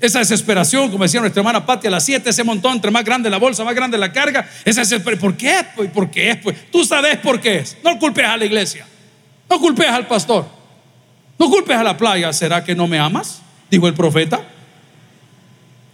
Esa 0.00 0.20
desesperación, 0.20 0.90
como 0.90 1.04
decía 1.04 1.20
nuestra 1.20 1.40
hermana 1.40 1.64
Pati 1.66 1.88
a 1.88 1.90
las 1.90 2.04
7, 2.04 2.30
ese 2.30 2.44
montón, 2.44 2.74
entre 2.74 2.90
más 2.90 3.04
grande 3.04 3.28
la 3.30 3.38
bolsa, 3.38 3.64
más 3.64 3.74
grande 3.74 3.98
la 3.98 4.12
carga, 4.12 4.48
esa 4.64 4.80
desesperación. 4.80 5.20
¿Por 5.20 5.36
qué? 5.36 5.66
Pues, 5.74 5.90
¿Por 5.90 6.10
qué 6.10 6.30
es? 6.30 6.36
Pues 6.38 6.70
tú 6.70 6.84
sabes 6.84 7.16
por 7.18 7.40
qué 7.40 7.58
es. 7.58 7.76
No 7.82 7.98
culpes 7.98 8.24
a 8.24 8.36
la 8.36 8.44
iglesia, 8.44 8.86
no 9.48 9.58
culpes 9.58 9.88
al 9.88 10.06
pastor, 10.06 10.48
no 11.38 11.50
culpes 11.50 11.76
a 11.76 11.82
la 11.82 11.96
playa. 11.96 12.32
¿Será 12.32 12.64
que 12.64 12.74
no 12.74 12.86
me 12.86 12.98
amas? 12.98 13.42
Dijo 13.70 13.86
el 13.86 13.94
profeta. 13.94 14.40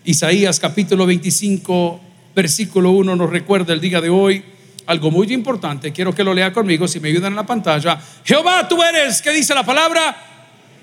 Isaías 0.04 0.60
capítulo 0.60 1.06
25, 1.06 2.00
versículo 2.34 2.90
1 2.90 3.16
nos 3.16 3.30
recuerda 3.30 3.72
el 3.72 3.80
día 3.80 4.00
de 4.00 4.10
hoy 4.10 4.44
algo 4.86 5.10
muy 5.10 5.32
importante. 5.32 5.92
Quiero 5.92 6.14
que 6.14 6.22
lo 6.24 6.34
lea 6.34 6.52
conmigo, 6.52 6.86
si 6.86 7.00
me 7.00 7.08
ayudan 7.08 7.32
en 7.32 7.36
la 7.36 7.46
pantalla. 7.46 7.98
Jehová, 8.24 8.68
tú 8.68 8.82
eres, 8.82 9.22
¿qué 9.22 9.32
dice 9.32 9.54
la 9.54 9.64
palabra? 9.64 10.16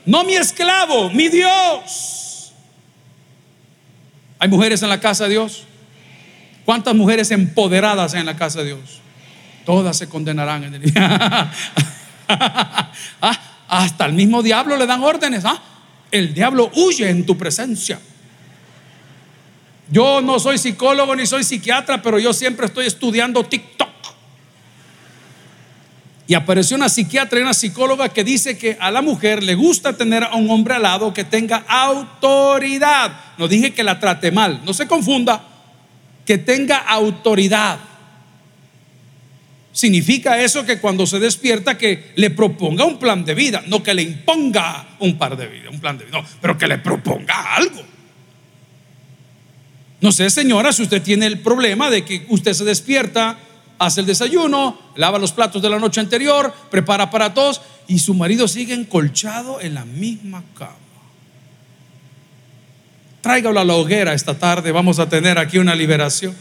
No 0.06 0.24
mi 0.24 0.34
esclavo, 0.34 1.10
mi 1.12 1.30
Dios. 1.30 2.52
¿Hay 4.40 4.50
mujeres 4.50 4.82
en 4.82 4.90
la 4.90 5.00
casa 5.00 5.26
de 5.26 5.32
Dios? 5.32 5.66
¿Cuántas 6.66 6.96
mujeres 6.96 7.30
empoderadas 7.32 8.14
hay 8.14 8.22
en 8.22 8.26
la 8.26 8.36
casa 8.36 8.60
de 8.60 8.66
Dios? 8.66 9.02
Todas 9.66 9.98
se 9.98 10.10
condenarán 10.10 10.64
en 10.64 10.76
el 10.76 10.82
día. 10.82 11.52
Ah, 13.20 13.38
hasta 13.72 14.06
el 14.06 14.12
mismo 14.12 14.44
diablo 14.44 14.76
le 14.76 14.86
dan 14.86 15.02
órdenes. 15.02 15.46
¿ah? 15.46 15.60
El 16.12 16.34
diablo 16.34 16.70
huye 16.76 17.10
en 17.10 17.26
tu 17.26 17.38
presencia. 17.38 18.00
Yo 19.90 20.20
no 20.22 20.40
soy 20.40 20.58
psicólogo 20.58 21.16
ni 21.16 21.26
soy 21.26 21.46
psiquiatra, 21.46 22.02
pero 22.02 22.20
yo 22.20 22.34
siempre 22.34 22.66
estoy 22.66 22.86
estudiando 22.86 23.46
TikTok. 23.46 23.88
Y 26.28 26.34
apareció 26.34 26.76
una 26.76 26.90
psiquiatra 26.90 27.40
y 27.40 27.44
una 27.44 27.54
psicóloga 27.54 28.10
que 28.10 28.26
dice 28.26 28.58
que 28.58 28.78
a 28.78 28.92
la 28.92 29.02
mujer 29.02 29.42
le 29.42 29.56
gusta 29.56 29.94
tener 29.94 30.26
a 30.26 30.36
un 30.36 30.50
hombre 30.50 30.76
al 30.76 30.82
lado 30.82 31.14
que 31.14 31.24
tenga 31.24 31.64
autoridad. 31.68 33.14
No 33.38 33.48
dije 33.48 33.74
que 33.74 33.84
la 33.84 34.00
trate 34.02 34.32
mal, 34.32 34.62
no 34.66 34.74
se 34.74 34.86
confunda, 34.86 35.44
que 36.26 36.38
tenga 36.38 36.78
autoridad. 36.78 37.80
Significa 39.74 40.42
eso 40.42 40.66
que 40.66 40.80
cuando 40.80 41.08
se 41.08 41.20
despierta 41.20 41.78
que 41.78 42.12
le 42.16 42.30
proponga 42.30 42.84
un 42.84 43.00
plan 43.00 43.24
de 43.24 43.34
vida, 43.34 43.64
no 43.68 43.82
que 43.82 43.94
le 43.94 44.02
imponga 44.02 44.98
un 45.00 45.18
par 45.18 45.38
de 45.38 45.48
vida, 45.48 45.70
un 45.70 45.80
plan 45.80 45.98
de 45.98 46.06
vida, 46.06 46.22
no, 46.22 46.28
pero 46.42 46.58
que 46.58 46.68
le 46.68 46.78
proponga 46.80 47.56
algo. 47.56 47.82
No 50.02 50.12
sé, 50.12 50.30
señora, 50.30 50.74
si 50.74 50.84
usted 50.84 51.02
tiene 51.02 51.28
el 51.28 51.40
problema 51.40 51.90
de 51.90 52.04
que 52.04 52.26
usted 52.30 52.54
se 52.54 52.66
despierta 52.66 53.38
hace 53.80 54.02
el 54.02 54.08
desayuno, 54.08 54.78
lava 54.96 55.20
los 55.20 55.32
platos 55.32 55.62
de 55.62 55.70
la 55.70 55.80
noche 55.80 56.02
anterior, 56.02 56.54
prepara 56.70 57.10
para 57.10 57.34
todos 57.34 57.62
y 57.88 58.00
su 58.00 58.14
marido 58.14 58.48
sigue 58.48 58.74
encolchado 58.74 59.62
en 59.62 59.76
la 59.76 59.86
misma 59.86 60.44
cama. 60.58 60.76
Tráigalo 63.22 63.60
a 63.60 63.64
la 63.64 63.76
hoguera 63.76 64.14
esta 64.14 64.38
tarde, 64.38 64.72
vamos 64.72 65.00
a 65.00 65.08
tener 65.08 65.38
aquí 65.38 65.60
una 65.60 65.76
liberación. 65.76 66.36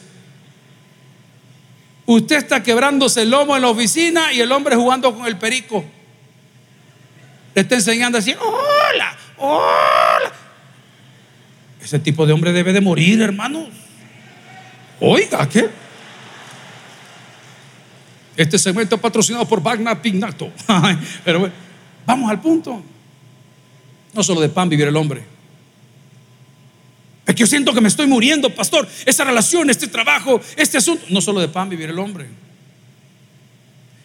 Usted 2.12 2.38
está 2.38 2.60
quebrándose 2.60 3.22
el 3.22 3.30
lomo 3.30 3.54
en 3.54 3.62
la 3.62 3.68
oficina 3.68 4.32
y 4.32 4.40
el 4.40 4.50
hombre 4.50 4.74
jugando 4.74 5.14
con 5.14 5.26
el 5.26 5.38
perico. 5.38 5.84
Le 7.54 7.62
está 7.62 7.76
enseñando 7.76 8.18
a 8.18 8.20
decir, 8.20 8.36
hola, 8.36 9.16
hola. 9.36 10.32
Ese 11.80 12.00
tipo 12.00 12.26
de 12.26 12.32
hombre 12.32 12.52
debe 12.52 12.72
de 12.72 12.80
morir, 12.80 13.22
hermanos. 13.22 13.68
Oiga, 14.98 15.48
¿qué? 15.48 15.70
Este 18.36 18.58
segmento 18.58 18.96
es 18.96 19.00
patrocinado 19.00 19.46
por 19.46 19.62
Wagner 19.62 19.96
Pignato. 20.02 20.50
Pero 21.24 21.38
bueno, 21.38 21.54
vamos 22.04 22.28
al 22.28 22.40
punto. 22.40 22.82
No 24.12 24.24
solo 24.24 24.40
de 24.40 24.48
pan 24.48 24.68
vivir 24.68 24.88
el 24.88 24.96
hombre. 24.96 25.22
Es 27.30 27.36
que 27.36 27.40
yo 27.42 27.46
siento 27.46 27.72
que 27.72 27.80
me 27.80 27.86
estoy 27.86 28.08
muriendo, 28.08 28.52
pastor. 28.52 28.88
Esa 29.06 29.22
relación, 29.22 29.70
este 29.70 29.86
trabajo, 29.86 30.40
este 30.56 30.78
asunto. 30.78 31.06
No 31.10 31.20
solo 31.20 31.40
de 31.40 31.46
pan 31.46 31.68
vivir 31.68 31.88
el 31.88 31.98
hombre, 32.00 32.26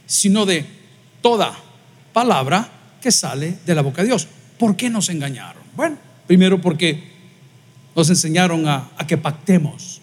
sino 0.05 0.45
de 0.45 0.63
toda 1.23 1.57
palabra 2.13 2.69
que 3.01 3.11
sale 3.11 3.57
de 3.65 3.73
la 3.73 3.81
boca 3.81 4.03
de 4.03 4.09
Dios. 4.09 4.27
¿Por 4.59 4.75
qué 4.75 4.91
nos 4.91 5.09
engañaron? 5.09 5.63
Bueno, 5.75 5.97
primero 6.27 6.61
porque 6.61 7.03
nos 7.95 8.07
enseñaron 8.11 8.67
a, 8.67 8.91
a 8.95 9.07
que 9.07 9.17
pactemos. 9.17 10.01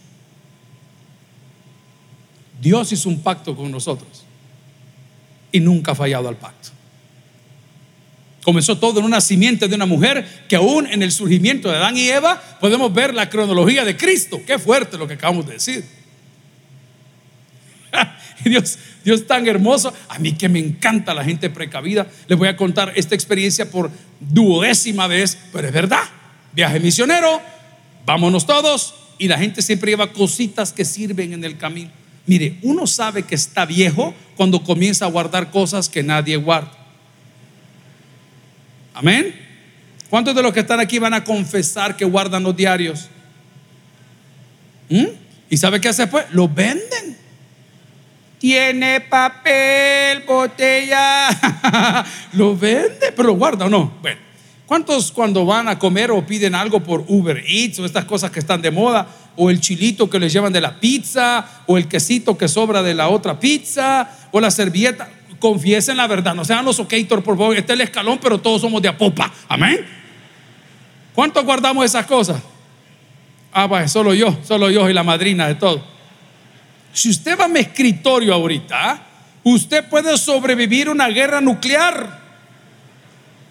Dios 2.60 2.90
hizo 2.90 3.08
un 3.08 3.22
pacto 3.22 3.54
con 3.54 3.70
nosotros 3.70 4.24
y 5.52 5.60
nunca 5.60 5.92
ha 5.92 5.94
fallado 5.94 6.28
al 6.28 6.38
pacto. 6.38 6.70
Comenzó 8.42 8.76
todo 8.78 8.98
en 8.98 9.06
una 9.06 9.20
simiente 9.20 9.68
de 9.68 9.74
una 9.74 9.86
mujer 9.86 10.44
que 10.48 10.56
aún 10.56 10.86
en 10.88 11.02
el 11.02 11.12
surgimiento 11.12 11.70
de 11.70 11.76
Adán 11.76 11.96
y 11.96 12.08
Eva 12.08 12.42
podemos 12.60 12.92
ver 12.92 13.14
la 13.14 13.30
cronología 13.30 13.84
de 13.84 13.96
Cristo. 13.96 14.40
Qué 14.44 14.58
fuerte 14.58 14.98
lo 14.98 15.06
que 15.06 15.14
acabamos 15.14 15.46
de 15.46 15.52
decir. 15.54 15.84
Dios, 18.44 18.78
Dios 19.04 19.26
tan 19.28 19.46
hermoso. 19.46 19.94
A 20.08 20.18
mí 20.18 20.32
que 20.32 20.48
me 20.48 20.58
encanta 20.58 21.14
la 21.14 21.22
gente 21.22 21.50
precavida. 21.50 22.08
Les 22.26 22.36
voy 22.36 22.48
a 22.48 22.56
contar 22.56 22.92
esta 22.96 23.14
experiencia 23.14 23.70
por 23.70 23.90
duodécima 24.18 25.06
vez, 25.06 25.38
pero 25.52 25.68
es 25.68 25.72
verdad. 25.72 26.02
Viaje 26.52 26.80
misionero, 26.80 27.40
vámonos 28.04 28.44
todos 28.44 28.94
y 29.18 29.28
la 29.28 29.38
gente 29.38 29.62
siempre 29.62 29.92
lleva 29.92 30.12
cositas 30.12 30.72
que 30.72 30.84
sirven 30.84 31.32
en 31.32 31.44
el 31.44 31.56
camino. 31.58 31.90
Mire, 32.26 32.58
uno 32.62 32.88
sabe 32.88 33.22
que 33.22 33.36
está 33.36 33.64
viejo 33.64 34.14
cuando 34.36 34.64
comienza 34.64 35.04
a 35.04 35.08
guardar 35.08 35.50
cosas 35.50 35.88
que 35.88 36.02
nadie 36.02 36.36
guarda. 36.36 36.81
Amén. 38.94 39.34
¿Cuántos 40.10 40.34
de 40.34 40.42
los 40.42 40.52
que 40.52 40.60
están 40.60 40.80
aquí 40.80 40.98
van 40.98 41.14
a 41.14 41.24
confesar 41.24 41.96
que 41.96 42.04
guardan 42.04 42.42
los 42.42 42.56
diarios? 42.56 43.08
¿Mm? 44.88 45.06
¿Y 45.48 45.56
sabe 45.56 45.80
qué 45.80 45.88
hace 45.88 46.06
pues? 46.06 46.26
Lo 46.32 46.48
venden. 46.48 47.16
Tiene 48.38 49.00
papel, 49.00 50.22
botella. 50.26 51.28
lo 52.32 52.56
vende, 52.56 53.12
pero 53.16 53.28
lo 53.28 53.34
guarda 53.34 53.66
o 53.66 53.70
no. 53.70 53.94
Bueno, 54.02 54.20
¿cuántos 54.66 55.12
cuando 55.12 55.46
van 55.46 55.68
a 55.68 55.78
comer 55.78 56.10
o 56.10 56.26
piden 56.26 56.54
algo 56.54 56.82
por 56.82 57.04
Uber 57.08 57.42
Eats 57.46 57.78
o 57.78 57.86
estas 57.86 58.04
cosas 58.04 58.30
que 58.30 58.40
están 58.40 58.60
de 58.60 58.70
moda? 58.70 59.06
o 59.36 59.50
el 59.50 59.60
chilito 59.60 60.10
que 60.10 60.18
les 60.18 60.32
llevan 60.32 60.52
de 60.52 60.60
la 60.60 60.78
pizza, 60.78 61.62
o 61.66 61.78
el 61.78 61.88
quesito 61.88 62.36
que 62.36 62.48
sobra 62.48 62.82
de 62.82 62.94
la 62.94 63.08
otra 63.08 63.38
pizza, 63.38 64.08
o 64.30 64.40
la 64.40 64.50
servilleta. 64.50 65.08
Confiesen 65.42 65.96
la 65.96 66.06
verdad, 66.06 66.36
no 66.36 66.44
sean 66.44 66.64
los 66.64 66.78
okator, 66.78 67.20
por 67.20 67.36
favor. 67.36 67.56
Este 67.56 67.72
es 67.72 67.76
el 67.76 67.80
escalón, 67.80 68.20
pero 68.22 68.38
todos 68.38 68.60
somos 68.60 68.80
de 68.80 68.86
apopa. 68.86 69.28
Amén. 69.48 69.84
¿Cuánto 71.12 71.42
guardamos 71.42 71.84
esas 71.84 72.06
cosas? 72.06 72.40
Ah, 73.52 73.68
pues 73.68 73.90
solo 73.90 74.14
yo, 74.14 74.38
solo 74.44 74.70
yo 74.70 74.88
y 74.88 74.92
la 74.92 75.02
madrina 75.02 75.48
de 75.48 75.56
todo. 75.56 75.84
Si 76.92 77.10
usted 77.10 77.36
va 77.36 77.46
a 77.46 77.48
mi 77.48 77.58
escritorio 77.58 78.32
ahorita, 78.34 79.04
usted 79.42 79.84
puede 79.88 80.16
sobrevivir 80.16 80.88
una 80.88 81.08
guerra 81.08 81.40
nuclear. 81.40 82.20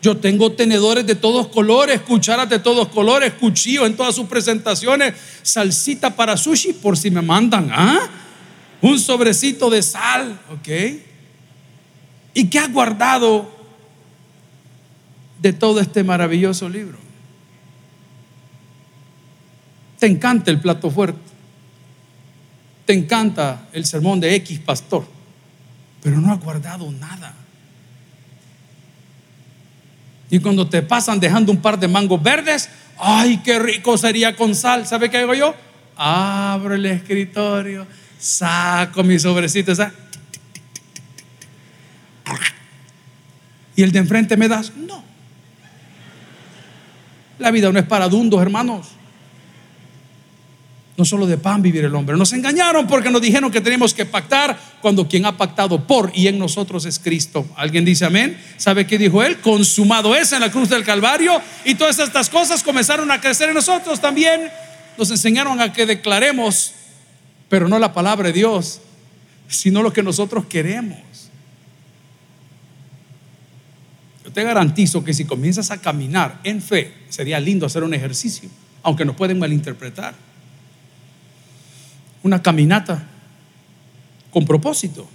Yo 0.01 0.15
tengo 0.15 0.53
tenedores 0.53 1.05
de 1.05 1.15
todos 1.15 1.49
colores, 1.49 1.99
cucharas 1.99 2.47
de 2.49 2.59
todos 2.59 2.87
colores, 2.87 3.33
cuchillos 3.33 3.85
en 3.85 3.97
todas 3.97 4.15
sus 4.15 4.27
presentaciones, 4.27 5.13
salsita 5.41 6.15
para 6.15 6.37
sushi 6.37 6.71
por 6.71 6.97
si 6.97 7.11
me 7.11 7.21
mandan, 7.21 7.69
¿ah? 7.69 7.99
Un 8.79 8.97
sobrecito 8.97 9.69
de 9.69 9.83
sal, 9.83 10.39
¿ok? 10.53 11.10
¿Y 12.33 12.49
qué 12.49 12.59
ha 12.59 12.67
guardado 12.67 13.51
de 15.41 15.53
todo 15.53 15.79
este 15.79 16.03
maravilloso 16.03 16.69
libro? 16.69 16.97
Te 19.99 20.07
encanta 20.07 20.49
el 20.49 20.59
plato 20.59 20.89
fuerte, 20.89 21.19
te 22.85 22.93
encanta 22.93 23.67
el 23.73 23.85
sermón 23.85 24.19
de 24.19 24.33
X 24.35 24.59
pastor, 24.59 25.05
pero 26.01 26.19
no 26.19 26.31
ha 26.31 26.37
guardado 26.37 26.91
nada. 26.91 27.35
Y 30.31 30.39
cuando 30.39 30.67
te 30.67 30.81
pasan 30.81 31.19
dejando 31.19 31.51
un 31.51 31.61
par 31.61 31.77
de 31.77 31.89
mangos 31.89 32.23
verdes, 32.23 32.69
ay, 32.97 33.41
qué 33.43 33.59
rico 33.59 33.97
sería 33.97 34.35
con 34.35 34.55
sal. 34.55 34.87
¿Sabe 34.87 35.09
qué 35.09 35.17
hago 35.17 35.33
yo? 35.33 35.53
Abro 35.97 36.73
el 36.73 36.85
escritorio, 36.85 37.85
saco 38.17 39.03
mi 39.03 39.19
sobrecito, 39.19 39.73
Y 43.81 43.83
el 43.83 43.91
de 43.91 43.97
enfrente 43.97 44.37
me 44.37 44.47
das, 44.47 44.71
no. 44.75 45.03
La 47.39 47.49
vida 47.49 47.71
no 47.71 47.79
es 47.79 47.85
para 47.87 48.07
dundos, 48.07 48.39
hermanos. 48.39 48.89
No 50.95 51.03
solo 51.03 51.25
de 51.25 51.39
pan 51.39 51.63
vivir 51.63 51.83
el 51.85 51.95
hombre. 51.95 52.15
Nos 52.15 52.31
engañaron 52.31 52.85
porque 52.85 53.09
nos 53.09 53.23
dijeron 53.23 53.49
que 53.49 53.59
teníamos 53.59 53.95
que 53.95 54.05
pactar 54.05 54.55
cuando 54.83 55.07
quien 55.07 55.25
ha 55.25 55.35
pactado 55.35 55.87
por 55.87 56.11
y 56.13 56.27
en 56.27 56.37
nosotros 56.37 56.85
es 56.85 56.99
Cristo. 56.99 57.43
¿Alguien 57.55 57.83
dice 57.83 58.05
amén? 58.05 58.39
¿Sabe 58.55 58.85
qué 58.85 58.99
dijo 58.99 59.23
él? 59.23 59.41
Consumado 59.41 60.15
es 60.15 60.31
en 60.31 60.41
la 60.41 60.51
cruz 60.51 60.69
del 60.69 60.83
Calvario 60.83 61.41
y 61.65 61.73
todas 61.73 61.97
estas 61.97 62.29
cosas 62.29 62.61
comenzaron 62.61 63.09
a 63.09 63.19
crecer 63.19 63.49
en 63.49 63.55
nosotros 63.55 63.99
también. 63.99 64.51
Nos 64.95 65.09
enseñaron 65.09 65.59
a 65.59 65.73
que 65.73 65.87
declaremos, 65.87 66.73
pero 67.49 67.67
no 67.67 67.79
la 67.79 67.93
palabra 67.93 68.27
de 68.27 68.33
Dios, 68.33 68.79
sino 69.47 69.81
lo 69.81 69.91
que 69.91 70.03
nosotros 70.03 70.45
queremos. 70.45 70.99
Te 74.33 74.43
garantizo 74.43 75.03
que 75.03 75.13
si 75.13 75.25
comienzas 75.25 75.71
a 75.71 75.81
caminar 75.81 76.39
en 76.43 76.61
fe, 76.61 76.93
sería 77.09 77.39
lindo 77.39 77.65
hacer 77.65 77.83
un 77.83 77.93
ejercicio, 77.93 78.49
aunque 78.83 79.05
nos 79.05 79.15
pueden 79.15 79.39
malinterpretar 79.39 80.13
una 82.23 82.41
caminata 82.41 83.07
con 84.31 84.45
propósito 84.45 85.07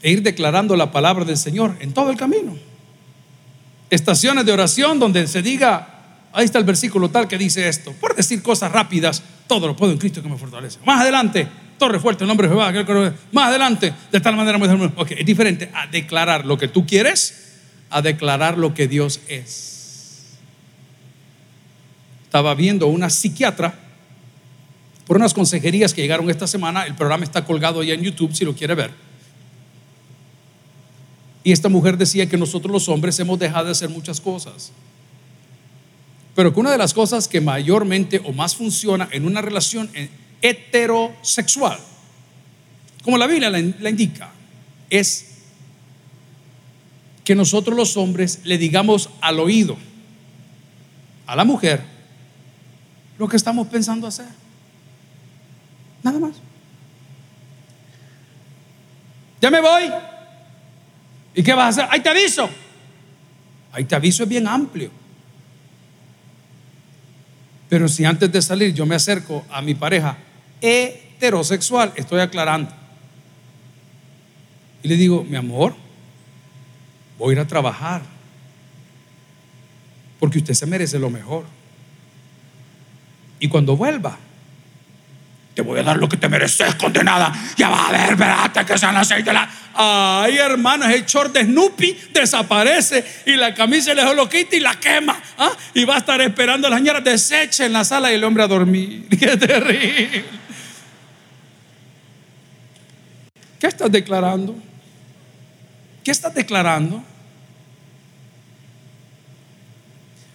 e 0.00 0.10
ir 0.10 0.22
declarando 0.22 0.76
la 0.76 0.90
palabra 0.90 1.24
del 1.24 1.36
Señor 1.36 1.76
en 1.80 1.92
todo 1.92 2.10
el 2.10 2.16
camino. 2.16 2.56
Estaciones 3.90 4.46
de 4.46 4.52
oración 4.52 4.98
donde 4.98 5.26
se 5.26 5.42
diga, 5.42 6.28
ahí 6.32 6.44
está 6.44 6.58
el 6.58 6.64
versículo 6.64 7.10
tal 7.10 7.28
que 7.28 7.36
dice 7.36 7.68
esto. 7.68 7.92
Por 8.00 8.16
decir 8.16 8.42
cosas 8.42 8.72
rápidas, 8.72 9.22
todo 9.46 9.66
lo 9.66 9.76
puedo 9.76 9.92
en 9.92 9.98
Cristo 9.98 10.22
que 10.22 10.28
me 10.28 10.38
fortalece. 10.38 10.78
Más 10.84 11.02
adelante, 11.02 11.46
torre 11.78 12.00
fuerte, 12.00 12.24
el 12.24 12.28
nombre 12.28 12.48
de 12.48 12.54
Jehová. 12.54 12.72
Más 13.32 13.48
adelante, 13.48 13.92
de 14.10 14.20
tal 14.20 14.34
manera, 14.34 14.58
es 15.10 15.26
diferente 15.26 15.70
a 15.74 15.86
declarar 15.86 16.46
lo 16.46 16.56
que 16.56 16.68
tú 16.68 16.86
quieres, 16.86 17.41
a 17.92 18.02
declarar 18.02 18.58
lo 18.58 18.74
que 18.74 18.88
Dios 18.88 19.20
es. 19.28 20.22
Estaba 22.24 22.54
viendo 22.54 22.86
una 22.86 23.10
psiquiatra 23.10 23.74
por 25.06 25.18
unas 25.18 25.34
consejerías 25.34 25.92
que 25.92 26.00
llegaron 26.00 26.30
esta 26.30 26.46
semana. 26.46 26.86
El 26.86 26.94
programa 26.94 27.24
está 27.24 27.44
colgado 27.44 27.82
ya 27.82 27.94
en 27.94 28.02
YouTube 28.02 28.34
si 28.34 28.44
lo 28.44 28.54
quiere 28.54 28.74
ver. 28.74 28.90
Y 31.44 31.52
esta 31.52 31.68
mujer 31.68 31.98
decía 31.98 32.26
que 32.26 32.38
nosotros 32.38 32.72
los 32.72 32.88
hombres 32.88 33.18
hemos 33.20 33.38
dejado 33.38 33.66
de 33.66 33.72
hacer 33.72 33.90
muchas 33.90 34.20
cosas. 34.20 34.72
Pero 36.34 36.54
que 36.54 36.60
una 36.60 36.70
de 36.70 36.78
las 36.78 36.94
cosas 36.94 37.28
que 37.28 37.40
mayormente 37.40 38.20
o 38.24 38.32
más 38.32 38.56
funciona 38.56 39.08
en 39.12 39.26
una 39.26 39.42
relación 39.42 39.90
heterosexual, 40.40 41.78
como 43.04 43.18
la 43.18 43.26
Biblia 43.26 43.50
la 43.50 43.90
indica, 43.90 44.32
es 44.88 45.31
que 47.24 47.34
nosotros 47.34 47.76
los 47.76 47.96
hombres 47.96 48.40
le 48.44 48.58
digamos 48.58 49.10
al 49.20 49.38
oído 49.38 49.76
a 51.26 51.36
la 51.36 51.44
mujer 51.44 51.82
lo 53.18 53.28
que 53.28 53.36
estamos 53.36 53.68
pensando 53.68 54.06
hacer. 54.06 54.26
Nada 56.02 56.18
más. 56.18 56.34
Ya 59.40 59.50
me 59.50 59.60
voy. 59.60 59.90
¿Y 61.34 61.42
qué 61.42 61.54
vas 61.54 61.64
a 61.64 61.68
hacer? 61.68 61.92
Ahí 61.92 62.00
te 62.00 62.08
aviso. 62.08 62.48
Ahí 63.72 63.84
te 63.84 63.94
aviso 63.94 64.24
es 64.24 64.28
bien 64.28 64.46
amplio. 64.46 64.90
Pero 67.68 67.88
si 67.88 68.04
antes 68.04 68.30
de 68.30 68.42
salir 68.42 68.74
yo 68.74 68.84
me 68.84 68.94
acerco 68.94 69.44
a 69.50 69.62
mi 69.62 69.74
pareja 69.74 70.18
heterosexual, 70.60 71.92
estoy 71.96 72.20
aclarando. 72.20 72.70
Y 74.82 74.88
le 74.88 74.96
digo, 74.96 75.24
mi 75.24 75.36
amor, 75.36 75.74
voy 77.22 77.30
a 77.30 77.32
ir 77.34 77.40
a 77.40 77.46
trabajar. 77.46 78.02
Porque 80.18 80.38
usted 80.38 80.54
se 80.54 80.66
merece 80.66 80.98
lo 80.98 81.08
mejor. 81.08 81.44
Y 83.38 83.48
cuando 83.48 83.76
vuelva, 83.76 84.18
te 85.54 85.62
voy 85.62 85.78
a 85.78 85.82
dar 85.82 85.98
lo 85.98 86.08
que 86.08 86.16
te 86.16 86.28
mereces, 86.28 86.74
condenada. 86.74 87.32
Ya 87.56 87.68
va 87.68 87.88
a 87.88 87.92
ver, 87.92 88.16
verate 88.16 88.64
que 88.64 88.76
sean 88.76 88.94
las 88.94 89.06
seis 89.06 89.24
de 89.24 89.32
la. 89.32 89.48
Ay, 89.74 90.36
hermanos, 90.36 90.90
el 90.90 91.06
short 91.06 91.32
de 91.32 91.44
Snoopy 91.44 91.96
desaparece 92.12 93.04
y 93.26 93.36
la 93.36 93.54
camisa 93.54 93.94
de 93.94 94.14
lo 94.14 94.28
quita 94.28 94.56
y 94.56 94.60
la 94.60 94.74
quema. 94.74 95.20
¿ah? 95.38 95.52
Y 95.74 95.84
va 95.84 95.96
a 95.96 95.98
estar 95.98 96.20
esperando 96.20 96.66
a 96.66 96.70
las 96.70 96.80
señoras 96.80 97.04
desecha 97.04 97.66
en 97.66 97.72
la 97.72 97.84
sala 97.84 98.10
y 98.10 98.16
el 98.16 98.24
hombre 98.24 98.42
a 98.42 98.48
dormir. 98.48 99.06
Qué 99.10 99.36
terrible. 99.36 100.24
¿Qué 103.60 103.66
estás 103.68 103.92
declarando? 103.92 104.56
¿Qué 106.02 106.10
estás 106.10 106.34
declarando? 106.34 107.04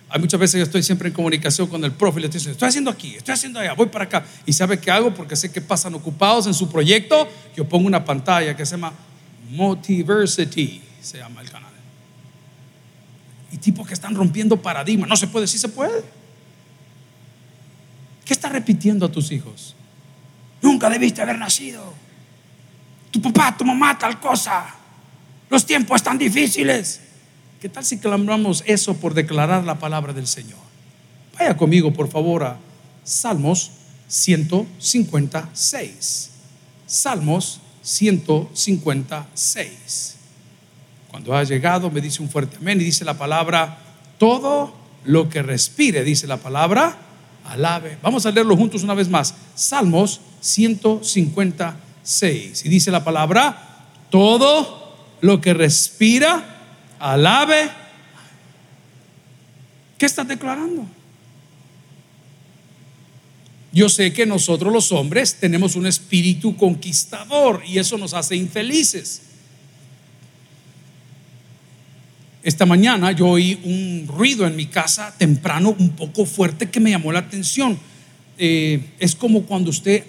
Hay 0.09 0.21
muchas 0.21 0.39
veces 0.39 0.59
yo 0.59 0.63
estoy 0.63 0.83
siempre 0.83 1.09
en 1.09 1.13
comunicación 1.13 1.67
con 1.67 1.83
el 1.83 1.91
profe 1.91 2.19
y 2.19 2.21
le 2.21 2.27
estoy 2.27 2.39
diciendo, 2.39 2.53
estoy 2.53 2.69
haciendo 2.69 2.91
aquí, 2.91 3.15
estoy 3.15 3.33
haciendo 3.33 3.59
allá, 3.59 3.73
voy 3.73 3.87
para 3.87 4.05
acá. 4.05 4.25
¿Y 4.45 4.53
sabe 4.53 4.79
qué 4.79 4.89
hago? 4.89 5.13
Porque 5.13 5.35
sé 5.35 5.51
que 5.51 5.59
pasan 5.59 5.93
ocupados 5.95 6.47
en 6.47 6.53
su 6.53 6.69
proyecto. 6.69 7.27
Yo 7.55 7.67
pongo 7.67 7.87
una 7.87 8.05
pantalla 8.05 8.55
que 8.55 8.65
se 8.65 8.71
llama 8.71 8.93
Motiversity, 9.49 10.81
se 11.01 11.17
llama 11.17 11.41
el 11.41 11.49
canal. 11.49 11.71
Y 13.51 13.57
tipos 13.57 13.85
que 13.85 13.93
están 13.93 14.15
rompiendo 14.15 14.61
paradigmas. 14.61 15.09
No 15.09 15.17
se 15.17 15.27
puede, 15.27 15.45
sí 15.45 15.57
se 15.57 15.67
puede. 15.67 16.03
¿Qué 18.23 18.33
estás 18.33 18.51
repitiendo 18.51 19.05
a 19.05 19.11
tus 19.11 19.31
hijos? 19.31 19.75
Nunca 20.61 20.89
debiste 20.89 21.21
haber 21.21 21.37
nacido. 21.37 21.93
Tu 23.11 23.21
papá, 23.21 23.55
tu 23.57 23.65
mamá, 23.65 23.97
tal 23.97 24.19
cosa. 24.19 24.75
Los 25.49 25.65
tiempos 25.65 25.97
están 25.97 26.17
difíciles. 26.17 27.06
¿Qué 27.61 27.69
tal 27.69 27.83
si 27.83 27.97
clamamos 27.97 28.63
eso 28.67 28.93
por 28.97 29.15
declarar 29.15 29.63
la 29.63 29.79
palabra 29.79 30.13
del 30.13 30.27
Señor? 30.27 30.59
Vaya 31.39 31.57
conmigo, 31.57 31.91
por 31.91 32.07
favor, 32.09 32.43
a 32.43 32.59
Salmos 33.03 33.71
156. 34.07 36.29
Salmos 36.85 37.59
156. 37.81 40.15
Cuando 41.09 41.35
ha 41.35 41.43
llegado, 41.43 41.89
me 41.89 42.01
dice 42.01 42.21
un 42.21 42.29
fuerte 42.29 42.57
amén 42.57 42.79
y 42.79 42.83
dice 42.83 43.03
la 43.05 43.17
palabra, 43.17 43.79
todo 44.19 44.75
lo 45.03 45.29
que 45.29 45.41
respire, 45.41 46.03
dice 46.03 46.27
la 46.27 46.37
palabra, 46.37 46.95
alabe. 47.45 47.97
Vamos 48.03 48.23
a 48.25 48.31
leerlo 48.31 48.55
juntos 48.55 48.83
una 48.83 48.93
vez 48.93 49.09
más. 49.09 49.33
Salmos 49.55 50.21
156. 50.41 52.65
Y 52.65 52.69
dice 52.69 52.91
la 52.91 53.03
palabra, 53.03 53.87
todo 54.11 54.95
lo 55.21 55.41
que 55.41 55.55
respira, 55.55 56.56
alabe. 56.99 57.69
¿Qué 59.97 60.05
estás 60.05 60.27
declarando? 60.27 60.85
Yo 63.71 63.89
sé 63.89 64.13
que 64.13 64.25
nosotros 64.25 64.71
los 64.71 64.91
hombres 64.91 65.35
tenemos 65.39 65.75
un 65.75 65.85
espíritu 65.85 66.55
conquistador 66.55 67.61
y 67.65 67.77
eso 67.77 67.97
nos 67.97 68.13
hace 68.13 68.35
infelices. 68.35 69.21
Esta 72.43 72.65
mañana 72.65 73.11
yo 73.11 73.27
oí 73.27 73.59
un 73.63 74.07
ruido 74.07 74.47
en 74.47 74.55
mi 74.55 74.67
casa 74.67 75.13
temprano 75.17 75.75
un 75.77 75.89
poco 75.91 76.25
fuerte 76.25 76.69
que 76.69 76.79
me 76.79 76.91
llamó 76.91 77.11
la 77.11 77.19
atención. 77.19 77.77
Eh, 78.37 78.81
es 78.99 79.15
como 79.15 79.43
cuando 79.43 79.69
usted 79.69 80.05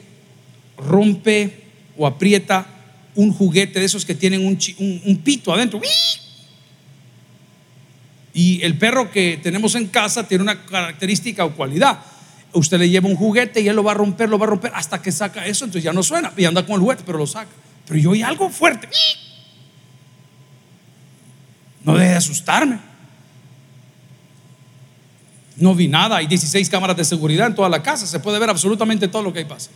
rompe 0.76 1.64
o 1.96 2.06
aprieta 2.06 2.66
un 3.14 3.32
juguete 3.32 3.80
de 3.80 3.86
esos 3.86 4.04
que 4.04 4.14
tienen 4.14 4.46
un, 4.46 4.56
un 5.04 5.16
pito 5.18 5.52
adentro. 5.52 5.80
Y 8.38 8.62
el 8.62 8.78
perro 8.78 9.10
que 9.10 9.40
tenemos 9.42 9.74
en 9.74 9.88
casa 9.88 10.28
tiene 10.28 10.42
una 10.42 10.64
característica 10.64 11.44
o 11.44 11.56
cualidad. 11.56 11.98
Usted 12.52 12.78
le 12.78 12.88
lleva 12.88 13.08
un 13.08 13.16
juguete 13.16 13.60
y 13.60 13.66
él 13.66 13.74
lo 13.74 13.82
va 13.82 13.90
a 13.90 13.94
romper, 13.96 14.28
lo 14.28 14.38
va 14.38 14.46
a 14.46 14.50
romper 14.50 14.70
hasta 14.76 15.02
que 15.02 15.10
saca 15.10 15.44
eso, 15.44 15.64
entonces 15.64 15.82
ya 15.82 15.92
no 15.92 16.04
suena 16.04 16.32
y 16.36 16.44
anda 16.44 16.64
con 16.64 16.76
el 16.76 16.80
juguete, 16.82 17.02
pero 17.04 17.18
lo 17.18 17.26
saca. 17.26 17.50
Pero 17.88 17.98
yo 17.98 18.10
oí 18.10 18.22
algo 18.22 18.48
fuerte. 18.48 18.88
No 21.82 21.96
deje 21.96 22.10
de 22.10 22.14
asustarme. 22.16 22.78
No 25.56 25.74
vi 25.74 25.88
nada, 25.88 26.18
hay 26.18 26.28
16 26.28 26.70
cámaras 26.70 26.96
de 26.96 27.04
seguridad 27.04 27.48
en 27.48 27.56
toda 27.56 27.68
la 27.68 27.82
casa, 27.82 28.06
se 28.06 28.20
puede 28.20 28.38
ver 28.38 28.50
absolutamente 28.50 29.08
todo 29.08 29.22
lo 29.22 29.32
que 29.32 29.40
ahí 29.40 29.46
pasa. 29.46 29.70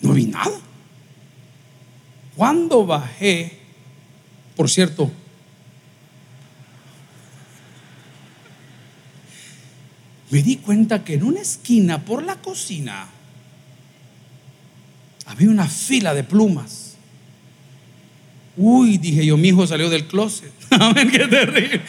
No 0.00 0.14
vi 0.14 0.26
nada. 0.26 0.58
Cuando 2.34 2.84
bajé, 2.84 3.56
por 4.56 4.68
cierto, 4.68 5.12
me 10.34 10.42
di 10.42 10.56
cuenta 10.56 11.04
que 11.04 11.14
en 11.14 11.22
una 11.22 11.42
esquina 11.42 12.04
por 12.04 12.24
la 12.24 12.34
cocina 12.34 13.06
había 15.26 15.48
una 15.48 15.68
fila 15.68 16.12
de 16.12 16.24
plumas. 16.24 16.96
Uy, 18.56 18.98
dije 18.98 19.24
yo, 19.24 19.36
mi 19.36 19.50
hijo 19.50 19.64
salió 19.64 19.88
del 19.88 20.08
closet. 20.08 20.50
Amén, 20.70 21.08
qué 21.08 21.28
terrible. 21.28 21.82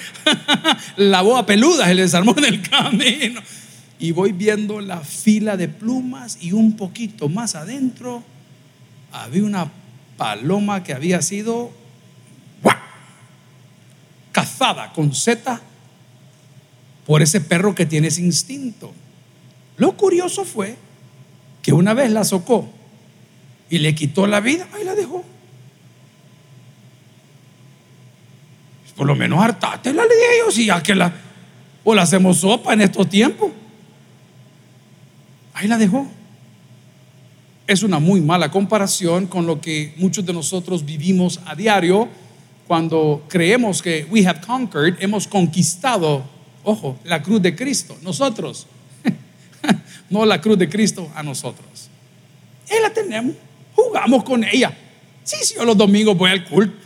La 0.97 1.23
boa 1.23 1.43
peluda 1.47 1.87
se 1.87 1.95
le 1.95 2.03
desarmó 2.03 2.35
en 2.37 2.45
el 2.45 2.61
camino. 2.61 3.41
Y 3.97 4.11
voy 4.11 4.31
viendo 4.31 4.79
la 4.79 4.99
fila 4.99 5.57
de 5.57 5.67
plumas 5.67 6.37
y 6.39 6.51
un 6.51 6.77
poquito 6.77 7.29
más 7.29 7.55
adentro 7.55 8.23
había 9.11 9.43
una 9.43 9.71
paloma 10.17 10.83
que 10.83 10.93
había 10.93 11.23
sido 11.23 11.71
cazada 14.31 14.93
con 14.93 15.15
Z 15.15 15.59
por 17.05 17.21
ese 17.21 17.41
perro 17.41 17.75
que 17.75 17.85
tiene 17.85 18.07
ese 18.07 18.21
instinto. 18.21 18.93
Lo 19.77 19.95
curioso 19.97 20.45
fue 20.45 20.75
que 21.61 21.73
una 21.73 21.93
vez 21.93 22.11
la 22.11 22.23
socó 22.23 22.67
y 23.69 23.79
le 23.79 23.95
quitó 23.95 24.27
la 24.27 24.39
vida, 24.39 24.67
ahí 24.73 24.83
la 24.83 24.95
dejó. 24.95 25.23
Por 28.95 29.05
lo 29.05 29.15
menos 29.15 29.43
hartate 29.43 29.93
la 29.93 30.03
le 30.03 30.15
dije 30.15 30.27
yo, 30.45 30.51
si 30.51 30.65
ya 30.67 30.81
que 30.81 30.95
la, 30.95 31.13
o 31.83 31.93
la 31.93 32.03
hacemos 32.03 32.37
sopa 32.37 32.73
en 32.73 32.81
estos 32.81 33.09
tiempos. 33.09 33.51
Ahí 35.53 35.67
la 35.67 35.77
dejó. 35.77 36.07
Es 37.67 37.83
una 37.83 37.99
muy 37.99 38.21
mala 38.21 38.51
comparación 38.51 39.27
con 39.27 39.45
lo 39.45 39.59
que 39.59 39.93
muchos 39.97 40.25
de 40.25 40.33
nosotros 40.33 40.85
vivimos 40.85 41.41
a 41.45 41.55
diario 41.55 42.07
cuando 42.67 43.23
creemos 43.27 43.81
que 43.81 44.07
we 44.09 44.25
have 44.25 44.41
conquered, 44.41 44.95
hemos 44.99 45.27
conquistado, 45.27 46.23
ojo, 46.65 46.99
la 47.03 47.23
cruz 47.23 47.41
de 47.41 47.55
Cristo, 47.55 47.97
nosotros, 48.01 48.67
no 50.09 50.25
la 50.25 50.41
cruz 50.41 50.57
de 50.57 50.67
Cristo 50.67 51.09
a 51.15 51.23
nosotros. 51.23 51.89
Ahí 52.69 52.81
la 52.81 52.91
tenemos, 52.91 53.35
jugamos 53.73 54.23
con 54.23 54.43
ella. 54.43 54.75
Sí, 55.23 55.37
sí, 55.41 55.55
yo 55.55 55.65
los 55.65 55.77
domingos 55.77 56.17
voy 56.17 56.31
al 56.31 56.43
culto. 56.43 56.85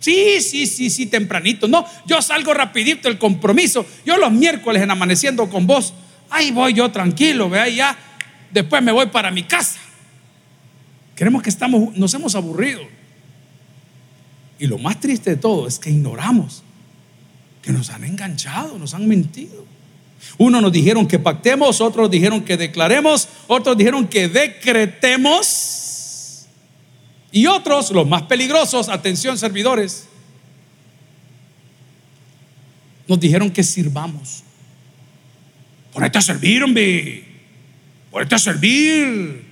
Sí, 0.00 0.40
sí, 0.40 0.66
sí, 0.66 0.90
sí, 0.90 1.06
tempranito. 1.06 1.68
No, 1.68 1.84
yo 2.06 2.22
salgo 2.22 2.54
rapidito 2.54 3.08
el 3.08 3.18
compromiso. 3.18 3.84
Yo 4.04 4.16
los 4.16 4.30
miércoles 4.30 4.82
en 4.82 4.90
amaneciendo 4.90 5.48
con 5.48 5.66
vos, 5.66 5.92
ahí 6.30 6.50
voy 6.50 6.72
yo 6.72 6.90
tranquilo, 6.90 7.50
vea, 7.50 7.68
ya. 7.68 7.98
Después 8.50 8.82
me 8.82 8.92
voy 8.92 9.06
para 9.06 9.30
mi 9.30 9.42
casa. 9.42 9.78
Creemos 11.14 11.42
que 11.42 11.50
estamos, 11.50 11.96
nos 11.96 12.14
hemos 12.14 12.34
aburrido. 12.34 12.80
Y 14.58 14.66
lo 14.66 14.78
más 14.78 15.00
triste 15.00 15.30
de 15.30 15.36
todo 15.36 15.66
es 15.66 15.78
que 15.78 15.90
ignoramos 15.90 16.62
nos 17.72 17.90
han 17.90 18.04
enganchado, 18.04 18.78
nos 18.78 18.94
han 18.94 19.06
mentido. 19.06 19.66
Unos 20.36 20.62
nos 20.62 20.72
dijeron 20.72 21.06
que 21.06 21.18
pactemos, 21.18 21.80
otros 21.80 22.10
dijeron 22.10 22.42
que 22.44 22.56
declaremos, 22.56 23.28
otros 23.46 23.76
dijeron 23.76 24.06
que 24.06 24.28
decretemos. 24.28 25.66
Y 27.30 27.46
otros, 27.46 27.90
los 27.90 28.08
más 28.08 28.22
peligrosos, 28.22 28.88
atención 28.88 29.36
servidores, 29.36 30.08
nos 33.06 33.20
dijeron 33.20 33.50
que 33.50 33.62
sirvamos. 33.62 34.42
Ponete 35.92 36.18
a 36.18 36.22
servir, 36.22 36.62
hombre. 36.62 37.24
Ponete 38.10 38.34
a 38.34 38.38
servir. 38.38 39.44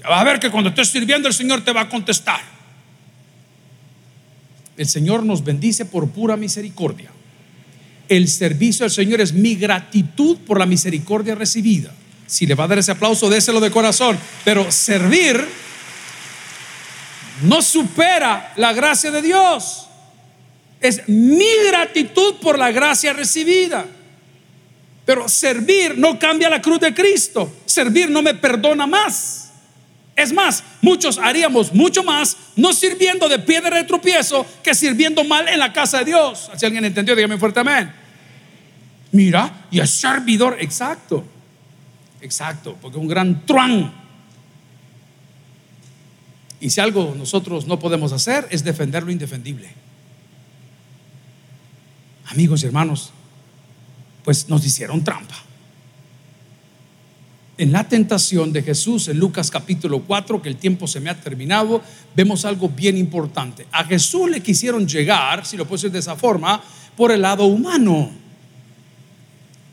Ya 0.00 0.08
vas 0.08 0.20
a 0.20 0.24
ver 0.24 0.38
que 0.38 0.50
cuando 0.50 0.70
estés 0.70 0.88
sirviendo 0.88 1.28
el 1.28 1.34
Señor 1.34 1.64
te 1.64 1.72
va 1.72 1.82
a 1.82 1.88
contestar. 1.88 2.40
El 4.76 4.86
Señor 4.86 5.24
nos 5.24 5.44
bendice 5.44 5.84
por 5.86 6.10
pura 6.10 6.36
misericordia. 6.36 7.10
El 8.16 8.28
servicio 8.28 8.84
del 8.84 8.92
Señor 8.92 9.20
es 9.20 9.32
mi 9.32 9.56
gratitud 9.56 10.36
por 10.46 10.56
la 10.56 10.66
misericordia 10.66 11.34
recibida. 11.34 11.90
Si 12.28 12.46
le 12.46 12.54
va 12.54 12.62
a 12.62 12.68
dar 12.68 12.78
ese 12.78 12.92
aplauso, 12.92 13.28
déselo 13.28 13.58
de 13.58 13.72
corazón. 13.72 14.16
Pero 14.44 14.70
servir 14.70 15.44
no 17.42 17.60
supera 17.60 18.52
la 18.54 18.72
gracia 18.72 19.10
de 19.10 19.20
Dios. 19.20 19.88
Es 20.80 21.08
mi 21.08 21.48
gratitud 21.66 22.36
por 22.40 22.56
la 22.56 22.70
gracia 22.70 23.12
recibida. 23.12 23.84
Pero 25.04 25.28
servir 25.28 25.98
no 25.98 26.16
cambia 26.16 26.48
la 26.48 26.62
cruz 26.62 26.78
de 26.78 26.94
Cristo. 26.94 27.52
Servir 27.66 28.08
no 28.10 28.22
me 28.22 28.34
perdona 28.34 28.86
más. 28.86 29.50
Es 30.14 30.32
más, 30.32 30.62
muchos 30.80 31.18
haríamos 31.18 31.74
mucho 31.74 32.04
más 32.04 32.36
no 32.54 32.72
sirviendo 32.72 33.28
de 33.28 33.40
piedra 33.40 33.76
de 33.76 33.82
tropiezo 33.82 34.46
que 34.62 34.72
sirviendo 34.72 35.24
mal 35.24 35.48
en 35.48 35.58
la 35.58 35.72
casa 35.72 35.98
de 35.98 36.04
Dios. 36.04 36.48
Si 36.56 36.64
alguien 36.64 36.84
entendió, 36.84 37.16
dígame 37.16 37.38
fuerte 37.38 37.58
amén. 37.58 38.03
Mira, 39.14 39.66
y 39.70 39.80
es 39.80 39.90
servidor, 39.90 40.56
exacto, 40.60 41.24
exacto, 42.20 42.76
porque 42.80 42.98
es 42.98 43.02
un 43.02 43.08
gran 43.08 43.46
truán. 43.46 43.92
Y 46.60 46.70
si 46.70 46.80
algo 46.80 47.14
nosotros 47.16 47.66
no 47.66 47.78
podemos 47.78 48.12
hacer 48.12 48.46
es 48.50 48.64
defender 48.64 49.02
lo 49.04 49.10
indefendible. 49.10 49.70
Amigos 52.26 52.62
y 52.62 52.66
hermanos, 52.66 53.12
pues 54.24 54.48
nos 54.48 54.66
hicieron 54.66 55.04
trampa 55.04 55.44
en 57.56 57.72
la 57.72 57.88
tentación 57.88 58.52
de 58.52 58.62
Jesús 58.62 59.08
en 59.08 59.18
Lucas 59.18 59.50
capítulo 59.50 60.00
4, 60.00 60.42
que 60.42 60.48
el 60.48 60.56
tiempo 60.56 60.86
se 60.86 61.00
me 61.00 61.10
ha 61.10 61.20
terminado, 61.20 61.82
vemos 62.14 62.44
algo 62.44 62.68
bien 62.68 62.98
importante. 62.98 63.66
A 63.70 63.84
Jesús 63.84 64.28
le 64.28 64.42
quisieron 64.42 64.88
llegar, 64.88 65.46
si 65.46 65.56
lo 65.56 65.64
puedo 65.64 65.76
decir 65.76 65.92
de 65.92 66.00
esa 66.00 66.16
forma, 66.16 66.60
por 66.96 67.12
el 67.12 67.22
lado 67.22 67.44
humano, 67.44 68.10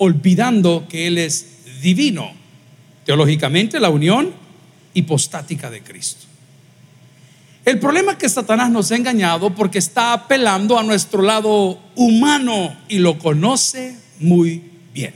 olvidando 0.04 0.88
que 0.90 1.06
Él 1.06 1.20
es 1.20 1.80
divino. 1.80 2.32
Teológicamente, 3.06 3.80
la 3.80 3.92
unión 3.92 4.32
hipostática 4.96 5.70
de 5.70 5.84
Cristo. 5.84 6.26
El 7.64 7.78
problema 7.78 8.14
es 8.14 8.18
que 8.18 8.28
Satanás 8.28 8.72
nos 8.72 8.92
ha 8.92 8.96
engañado 8.96 9.54
porque 9.54 9.78
está 9.78 10.14
apelando 10.14 10.80
a 10.80 10.82
nuestro 10.82 11.22
lado 11.22 11.80
humano 11.96 12.76
y 12.90 12.98
lo 12.98 13.20
conoce 13.20 13.96
muy 14.20 14.64
bien. 14.92 15.14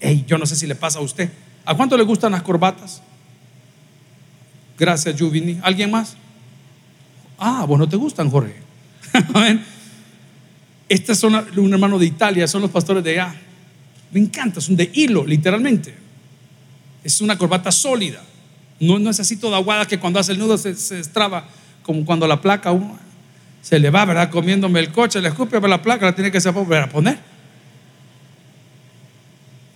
Hey, 0.00 0.24
yo 0.26 0.38
no 0.38 0.46
sé 0.46 0.56
si 0.56 0.66
le 0.66 0.76
pasa 0.76 0.98
a 0.98 1.02
usted. 1.02 1.30
¿A 1.66 1.76
cuánto 1.76 1.98
le 1.98 2.02
gustan 2.02 2.32
las 2.32 2.42
corbatas? 2.42 3.02
Gracias, 4.78 5.20
Juvini. 5.20 5.58
¿Alguien 5.62 5.90
más? 5.90 6.16
Ah, 7.38 7.66
vos 7.68 7.78
no 7.78 7.86
te 7.86 7.96
gustan, 7.96 8.30
Jorge. 8.30 8.56
Este 10.88 11.12
es 11.12 11.22
un 11.22 11.72
hermano 11.72 11.98
de 11.98 12.04
Italia, 12.04 12.46
son 12.46 12.62
los 12.62 12.70
pastores 12.70 13.02
de 13.02 13.12
allá. 13.12 13.34
Me 14.12 14.20
encanta, 14.20 14.60
son 14.60 14.76
de 14.76 14.90
hilo, 14.94 15.26
literalmente. 15.26 15.94
Es 17.02 17.20
una 17.20 17.36
corbata 17.36 17.72
sólida. 17.72 18.22
No, 18.78 18.98
no 18.98 19.10
es 19.10 19.18
así 19.18 19.36
toda 19.36 19.56
aguada 19.56 19.86
que 19.86 19.98
cuando 19.98 20.20
hace 20.20 20.32
el 20.32 20.38
nudo 20.38 20.58
se, 20.58 20.74
se 20.74 21.00
estraba, 21.00 21.48
como 21.82 22.04
cuando 22.04 22.26
la 22.26 22.40
placa 22.40 22.72
uno 22.72 22.98
se 23.62 23.78
le 23.78 23.90
va, 23.90 24.04
¿verdad? 24.04 24.28
Comiéndome 24.28 24.80
el 24.80 24.90
coche, 24.90 25.20
le 25.20 25.28
escupe 25.28 25.60
la 25.60 25.80
placa, 25.80 26.06
la 26.06 26.14
tiene 26.14 26.30
que 26.30 26.38
volver 26.50 26.82
a 26.82 26.88
poner. 26.88 27.18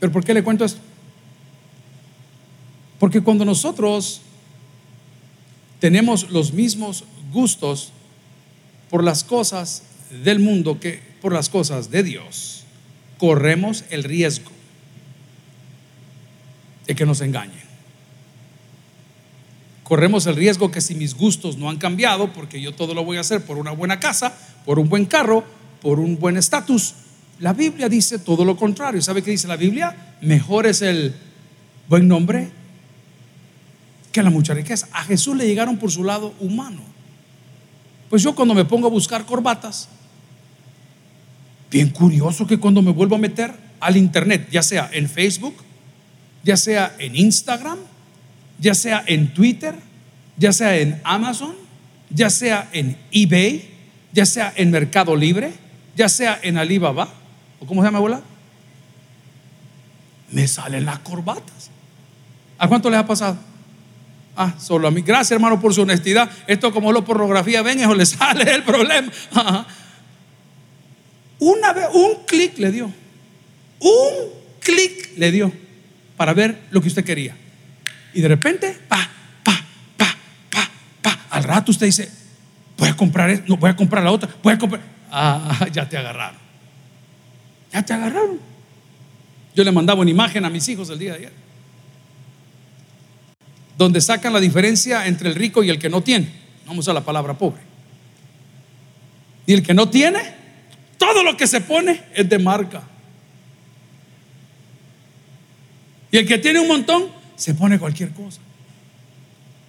¿Pero 0.01 0.13
por 0.13 0.25
qué 0.25 0.35
le 0.35 0.43
cuento 0.43 0.65
esto? 0.65 0.81
Porque 2.99 3.21
cuando 3.21 3.45
nosotros 3.45 4.23
tenemos 5.79 6.31
los 6.31 6.53
mismos 6.53 7.05
gustos 7.33 7.93
por 8.91 9.05
las 9.05 9.23
cosas 9.23 9.85
del 10.25 10.41
mundo 10.41 10.81
que 10.81 11.01
por 11.21 11.33
las 11.33 11.49
cosas 11.49 11.91
de 11.91 12.03
Dios, 12.03 12.65
corremos 13.19 13.85
el 13.91 14.05
riesgo 14.05 14.51
de 16.87 16.95
que 16.95 17.07
nos 17.07 17.21
engañen. 17.21 17.67
Corremos 19.83 20.27
el 20.27 20.35
riesgo 20.35 20.71
que 20.71 20.81
si 20.81 20.95
mis 20.95 21.15
gustos 21.15 21.57
no 21.59 21.71
han 21.71 21.77
cambiado, 21.77 22.33
porque 22.33 22.61
yo 22.61 22.75
todo 22.75 22.93
lo 22.93 23.05
voy 23.05 23.19
a 23.19 23.21
hacer 23.21 23.45
por 23.45 23.57
una 23.57 23.71
buena 23.71 24.01
casa, 24.01 24.37
por 24.65 24.79
un 24.79 24.89
buen 24.89 25.05
carro, 25.05 25.45
por 25.81 26.01
un 26.01 26.19
buen 26.19 26.37
estatus, 26.37 26.95
la 27.39 27.53
Biblia 27.53 27.89
dice 27.89 28.19
todo 28.19 28.45
lo 28.45 28.57
contrario. 28.57 29.03
¿Sabe 29.03 29.23
qué 29.23 29.31
dice 29.31 29.47
la 29.47 29.57
Biblia? 29.57 30.17
Mejor 30.21 30.67
es 30.67 30.83
el 30.83 31.15
buen 31.89 32.09
nombre 32.09 32.51
que 34.11 34.23
la 34.23 34.31
mucha 34.31 34.55
riqueza. 34.55 34.89
A 34.93 35.05
Jesús 35.05 35.37
le 35.37 35.47
llegaron 35.47 35.77
por 35.77 35.91
su 35.91 36.03
lado 36.03 36.35
humano. 36.41 36.81
Pues 38.09 38.23
yo 38.23 38.35
cuando 38.35 38.55
me 38.55 38.65
pongo 38.65 38.87
a 38.87 38.91
buscar 38.91 39.27
corbatas, 39.27 39.89
bien 41.77 41.91
curioso 41.91 42.47
que 42.47 42.59
cuando 42.59 42.81
me 42.81 42.91
vuelvo 42.91 43.17
a 43.17 43.19
meter 43.19 43.53
al 43.81 43.99
internet, 43.99 44.49
ya 44.51 44.63
sea 44.63 44.89
en 44.95 45.11
Facebook, 45.11 45.55
ya 46.43 46.57
sea 46.57 46.97
en 46.99 47.15
Instagram, 47.15 47.77
ya 48.59 48.75
sea 48.75 49.05
en 49.07 49.35
Twitter, 49.35 49.75
ya 50.39 50.55
sea 50.55 50.75
en 50.79 50.99
Amazon, 51.05 51.55
ya 52.09 52.31
sea 52.31 52.71
en 52.73 52.97
eBay, 53.13 53.69
ya 54.11 54.25
sea 54.25 54.55
en 54.57 54.71
Mercado 54.71 55.15
Libre, 55.15 55.53
ya 55.95 56.09
sea 56.09 56.41
en 56.43 56.57
Alibaba, 56.57 57.11
o 57.61 57.67
cómo 57.67 57.83
se 57.83 57.89
llama, 57.89 57.99
abuela, 57.99 58.23
me 60.31 60.49
salen 60.49 60.87
las 60.87 61.01
corbatas. 61.01 61.71
¿A 62.57 62.69
cuánto 62.69 62.89
les 62.89 63.01
ha 63.01 63.07
pasado? 63.07 63.37
Ah, 64.35 64.55
solo 64.59 64.89
a 64.89 64.91
mí. 64.91 65.03
Gracias, 65.03 65.33
hermano, 65.33 65.61
por 65.61 65.75
su 65.75 65.83
honestidad. 65.83 66.31
Esto 66.47 66.73
como 66.73 66.91
lo 66.91 67.05
pornografía, 67.05 67.61
ven, 67.61 67.81
eso 67.81 67.95
le 67.95 68.07
sale 68.07 68.51
el 68.51 68.63
problema. 68.63 69.13
Una 71.47 71.73
vez, 71.73 71.87
un 71.93 72.25
clic 72.27 72.59
le 72.59 72.73
dio. 72.73 72.93
Un 73.81 74.13
clic 74.61 75.17
le 75.17 75.31
dio 75.31 75.53
para 76.17 76.35
ver 76.35 76.59
lo 76.71 76.81
que 76.81 76.89
usted 76.89 77.05
quería. 77.05 77.37
Y 78.15 78.21
de 78.21 78.29
repente, 78.29 78.77
pa, 78.89 79.09
pa, 79.45 79.65
pa, 79.97 80.17
pa, 80.51 80.71
pa. 81.03 81.27
Al 81.31 81.45
rato 81.45 81.71
usted 81.71 81.87
dice, 81.87 82.11
voy 82.77 82.89
a 82.89 82.97
comprar 82.97 83.31
esto, 83.31 83.45
no 83.49 83.57
voy 83.57 83.71
a 83.71 83.77
comprar 83.77 84.03
la 84.03 84.11
otra, 84.11 84.29
voy 84.43 84.55
a 84.55 84.59
comprar. 84.59 84.83
Ah, 85.11 85.69
ya 85.73 85.89
te 85.89 85.97
agarraron. 85.97 86.41
Ya 87.73 87.83
te 87.83 87.93
agarraron. 87.93 88.41
Yo 89.55 89.63
le 89.63 89.71
mandaba 89.71 90.01
una 90.01 90.11
imagen 90.11 90.45
a 90.45 90.51
mis 90.51 90.69
hijos 90.69 90.91
el 90.91 90.99
día 90.99 91.13
de 91.13 91.19
ayer 91.19 91.47
donde 93.79 94.01
sacan 94.01 94.33
la 94.33 94.41
diferencia 94.41 95.07
entre 95.07 95.29
el 95.29 95.35
rico 95.35 95.63
y 95.63 95.71
el 95.71 95.79
que 95.79 95.89
no 95.89 96.01
tiene. 96.01 96.29
Vamos 96.67 96.89
a 96.89 96.93
la 96.93 97.03
palabra 97.03 97.37
pobre. 97.37 97.61
Y 99.47 99.53
el 99.53 99.63
que 99.63 99.75
no 99.75 99.89
tiene, 99.89 100.19
todo 100.99 101.23
lo 101.23 101.37
que 101.37 101.47
se 101.47 101.61
pone 101.61 102.03
es 102.15 102.29
de 102.29 102.39
marca. 102.39 102.83
Y 106.11 106.19
el 106.19 106.27
que 106.27 106.39
tiene 106.39 106.61
un 106.61 106.69
montón 106.69 107.09
se 107.37 107.55
pone 107.55 107.79
cualquier 107.79 108.11
cosa. 108.11 108.41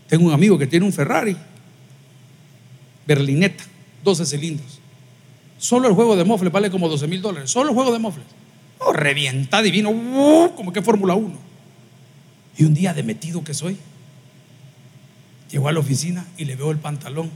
Tengo 0.08 0.26
un 0.26 0.34
amigo 0.34 0.58
que 0.58 0.68
tiene 0.68 0.86
un 0.86 0.94
Ferrari, 0.94 1.36
Berlineta, 3.06 3.64
12 4.04 4.26
cilindros. 4.26 4.80
Solo 5.58 5.88
el 5.88 5.94
juego 5.94 6.16
de 6.16 6.24
mofles 6.24 6.52
vale 6.52 6.70
como 6.70 6.88
12 6.88 7.08
mil 7.08 7.22
dólares. 7.22 7.50
Solo 7.50 7.70
el 7.70 7.76
juego 7.76 7.92
de 7.92 8.00
mofles. 8.00 8.26
Oh, 8.80 8.94
revienta 8.94 9.62
divino, 9.62 9.90
uh, 9.90 10.54
como 10.56 10.72
que 10.72 10.82
Fórmula 10.82 11.16
1. 11.16 11.36
Y 12.58 12.64
un 12.64 12.74
día 12.74 12.94
de 12.94 13.04
metido 13.04 13.44
que 13.44 13.54
soy, 13.54 13.78
llegó 15.52 15.68
a 15.68 15.72
la 15.72 15.80
oficina 15.80 16.26
y 16.38 16.46
le 16.46 16.56
veo 16.56 16.72
el 16.72 16.78
pantalón. 16.78 17.32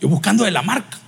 Yo 0.00 0.08
buscando 0.08 0.44
de 0.44 0.50
la 0.50 0.62
marca. 0.62 0.98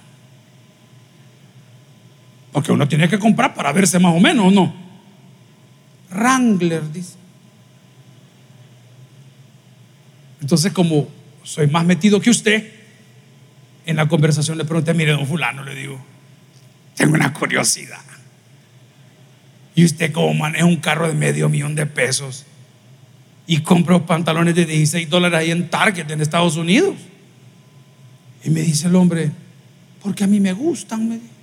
Porque 2.56 2.72
uno 2.72 2.88
tiene 2.88 3.06
que 3.06 3.18
comprar 3.18 3.52
para 3.52 3.70
verse 3.70 3.98
más 3.98 4.14
o 4.14 4.18
menos, 4.18 4.46
¿o 4.46 4.50
no? 4.50 4.74
Wrangler, 6.10 6.90
dice. 6.90 7.18
Entonces, 10.40 10.72
como 10.72 11.06
soy 11.42 11.66
más 11.66 11.84
metido 11.84 12.18
que 12.18 12.30
usted, 12.30 12.72
en 13.84 13.96
la 13.96 14.08
conversación 14.08 14.56
le 14.56 14.64
pregunté, 14.64 14.94
mire, 14.94 15.12
don 15.12 15.26
fulano, 15.26 15.64
le 15.64 15.74
digo, 15.74 16.02
tengo 16.94 17.12
una 17.12 17.30
curiosidad. 17.34 18.00
Y 19.74 19.84
usted 19.84 20.10
como 20.10 20.32
maneja 20.32 20.64
un 20.64 20.76
carro 20.76 21.08
de 21.08 21.14
medio 21.14 21.50
millón 21.50 21.74
de 21.74 21.84
pesos 21.84 22.46
y 23.46 23.58
compra 23.58 24.06
pantalones 24.06 24.54
de 24.54 24.64
16 24.64 25.10
dólares 25.10 25.40
ahí 25.40 25.50
en 25.50 25.68
Target 25.68 26.10
en 26.10 26.22
Estados 26.22 26.56
Unidos. 26.56 26.94
Y 28.42 28.48
me 28.48 28.62
dice 28.62 28.86
el 28.88 28.94
hombre, 28.94 29.30
porque 30.02 30.24
a 30.24 30.26
mí 30.26 30.40
me 30.40 30.54
gustan, 30.54 31.06
me 31.06 31.35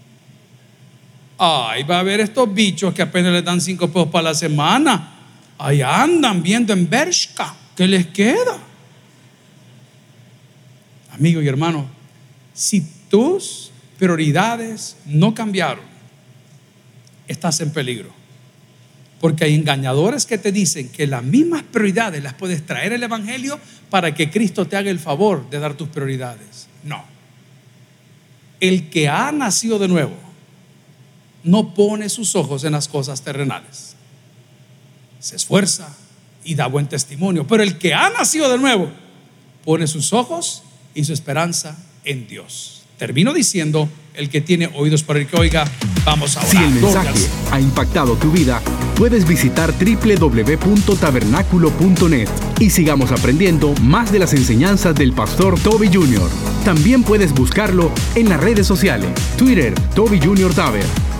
Ay, 1.45 1.83
va 1.83 1.97
a 1.97 1.99
haber 1.99 2.21
estos 2.21 2.53
bichos 2.53 2.93
que 2.93 3.01
apenas 3.01 3.33
les 3.33 3.43
dan 3.43 3.59
5 3.59 3.89
pesos 3.89 4.07
para 4.07 4.29
la 4.29 4.33
semana. 4.33 5.09
Ahí 5.57 5.81
andan 5.81 6.41
viendo 6.41 6.71
en 6.71 6.89
Bershka. 6.89 7.53
¿Qué 7.75 7.85
les 7.85 8.07
queda? 8.07 8.57
Amigo 11.11 11.41
y 11.41 11.47
hermano, 11.49 11.85
si 12.53 12.79
tus 13.09 13.71
prioridades 13.99 14.95
no 15.05 15.35
cambiaron, 15.35 15.83
estás 17.27 17.59
en 17.59 17.73
peligro. 17.73 18.13
Porque 19.19 19.43
hay 19.43 19.55
engañadores 19.55 20.25
que 20.25 20.37
te 20.37 20.53
dicen 20.53 20.87
que 20.87 21.07
las 21.07 21.23
mismas 21.23 21.63
prioridades 21.63 22.23
las 22.23 22.35
puedes 22.35 22.65
traer 22.65 22.93
el 22.93 23.03
Evangelio 23.03 23.59
para 23.89 24.15
que 24.15 24.31
Cristo 24.31 24.65
te 24.65 24.77
haga 24.77 24.89
el 24.89 24.99
favor 24.99 25.49
de 25.49 25.59
dar 25.59 25.73
tus 25.73 25.89
prioridades. 25.89 26.69
No. 26.85 27.03
El 28.61 28.89
que 28.89 29.09
ha 29.09 29.29
nacido 29.33 29.77
de 29.77 29.89
nuevo 29.89 30.22
no 31.43 31.73
pone 31.73 32.09
sus 32.09 32.35
ojos 32.35 32.63
en 32.63 32.73
las 32.73 32.87
cosas 32.87 33.21
terrenales. 33.21 33.95
Se 35.19 35.35
esfuerza 35.35 35.95
y 36.43 36.55
da 36.55 36.67
buen 36.67 36.87
testimonio. 36.87 37.47
Pero 37.47 37.63
el 37.63 37.77
que 37.77 37.93
ha 37.93 38.09
nacido 38.09 38.51
de 38.51 38.57
nuevo 38.57 38.89
pone 39.63 39.87
sus 39.87 40.11
ojos 40.13 40.63
y 40.93 41.05
su 41.05 41.13
esperanza 41.13 41.77
en 42.03 42.27
Dios. 42.27 42.83
Termino 42.97 43.33
diciendo, 43.33 43.89
el 44.13 44.29
que 44.29 44.41
tiene 44.41 44.69
oídos 44.75 45.01
para 45.03 45.19
el 45.19 45.27
que 45.27 45.37
oiga, 45.37 45.65
vamos 46.05 46.37
a 46.37 46.41
orar. 46.41 46.51
Si 46.51 46.57
el 46.57 46.69
mensaje 46.69 47.27
ha 47.51 47.59
impactado 47.59 48.15
tu 48.15 48.31
vida, 48.31 48.61
puedes 48.95 49.27
visitar 49.27 49.73
www.tabernaculo.net 49.73 52.29
y 52.59 52.69
sigamos 52.69 53.11
aprendiendo 53.11 53.73
más 53.81 54.11
de 54.11 54.19
las 54.19 54.33
enseñanzas 54.33 54.93
del 54.95 55.13
pastor 55.13 55.59
Toby 55.59 55.89
Jr. 55.91 56.29
También 56.63 57.01
puedes 57.03 57.33
buscarlo 57.33 57.91
en 58.15 58.29
las 58.29 58.39
redes 58.39 58.67
sociales, 58.67 59.09
Twitter, 59.37 59.73
Toby 59.95 60.21
Jr. 60.21 60.53
Taber, 60.53 60.85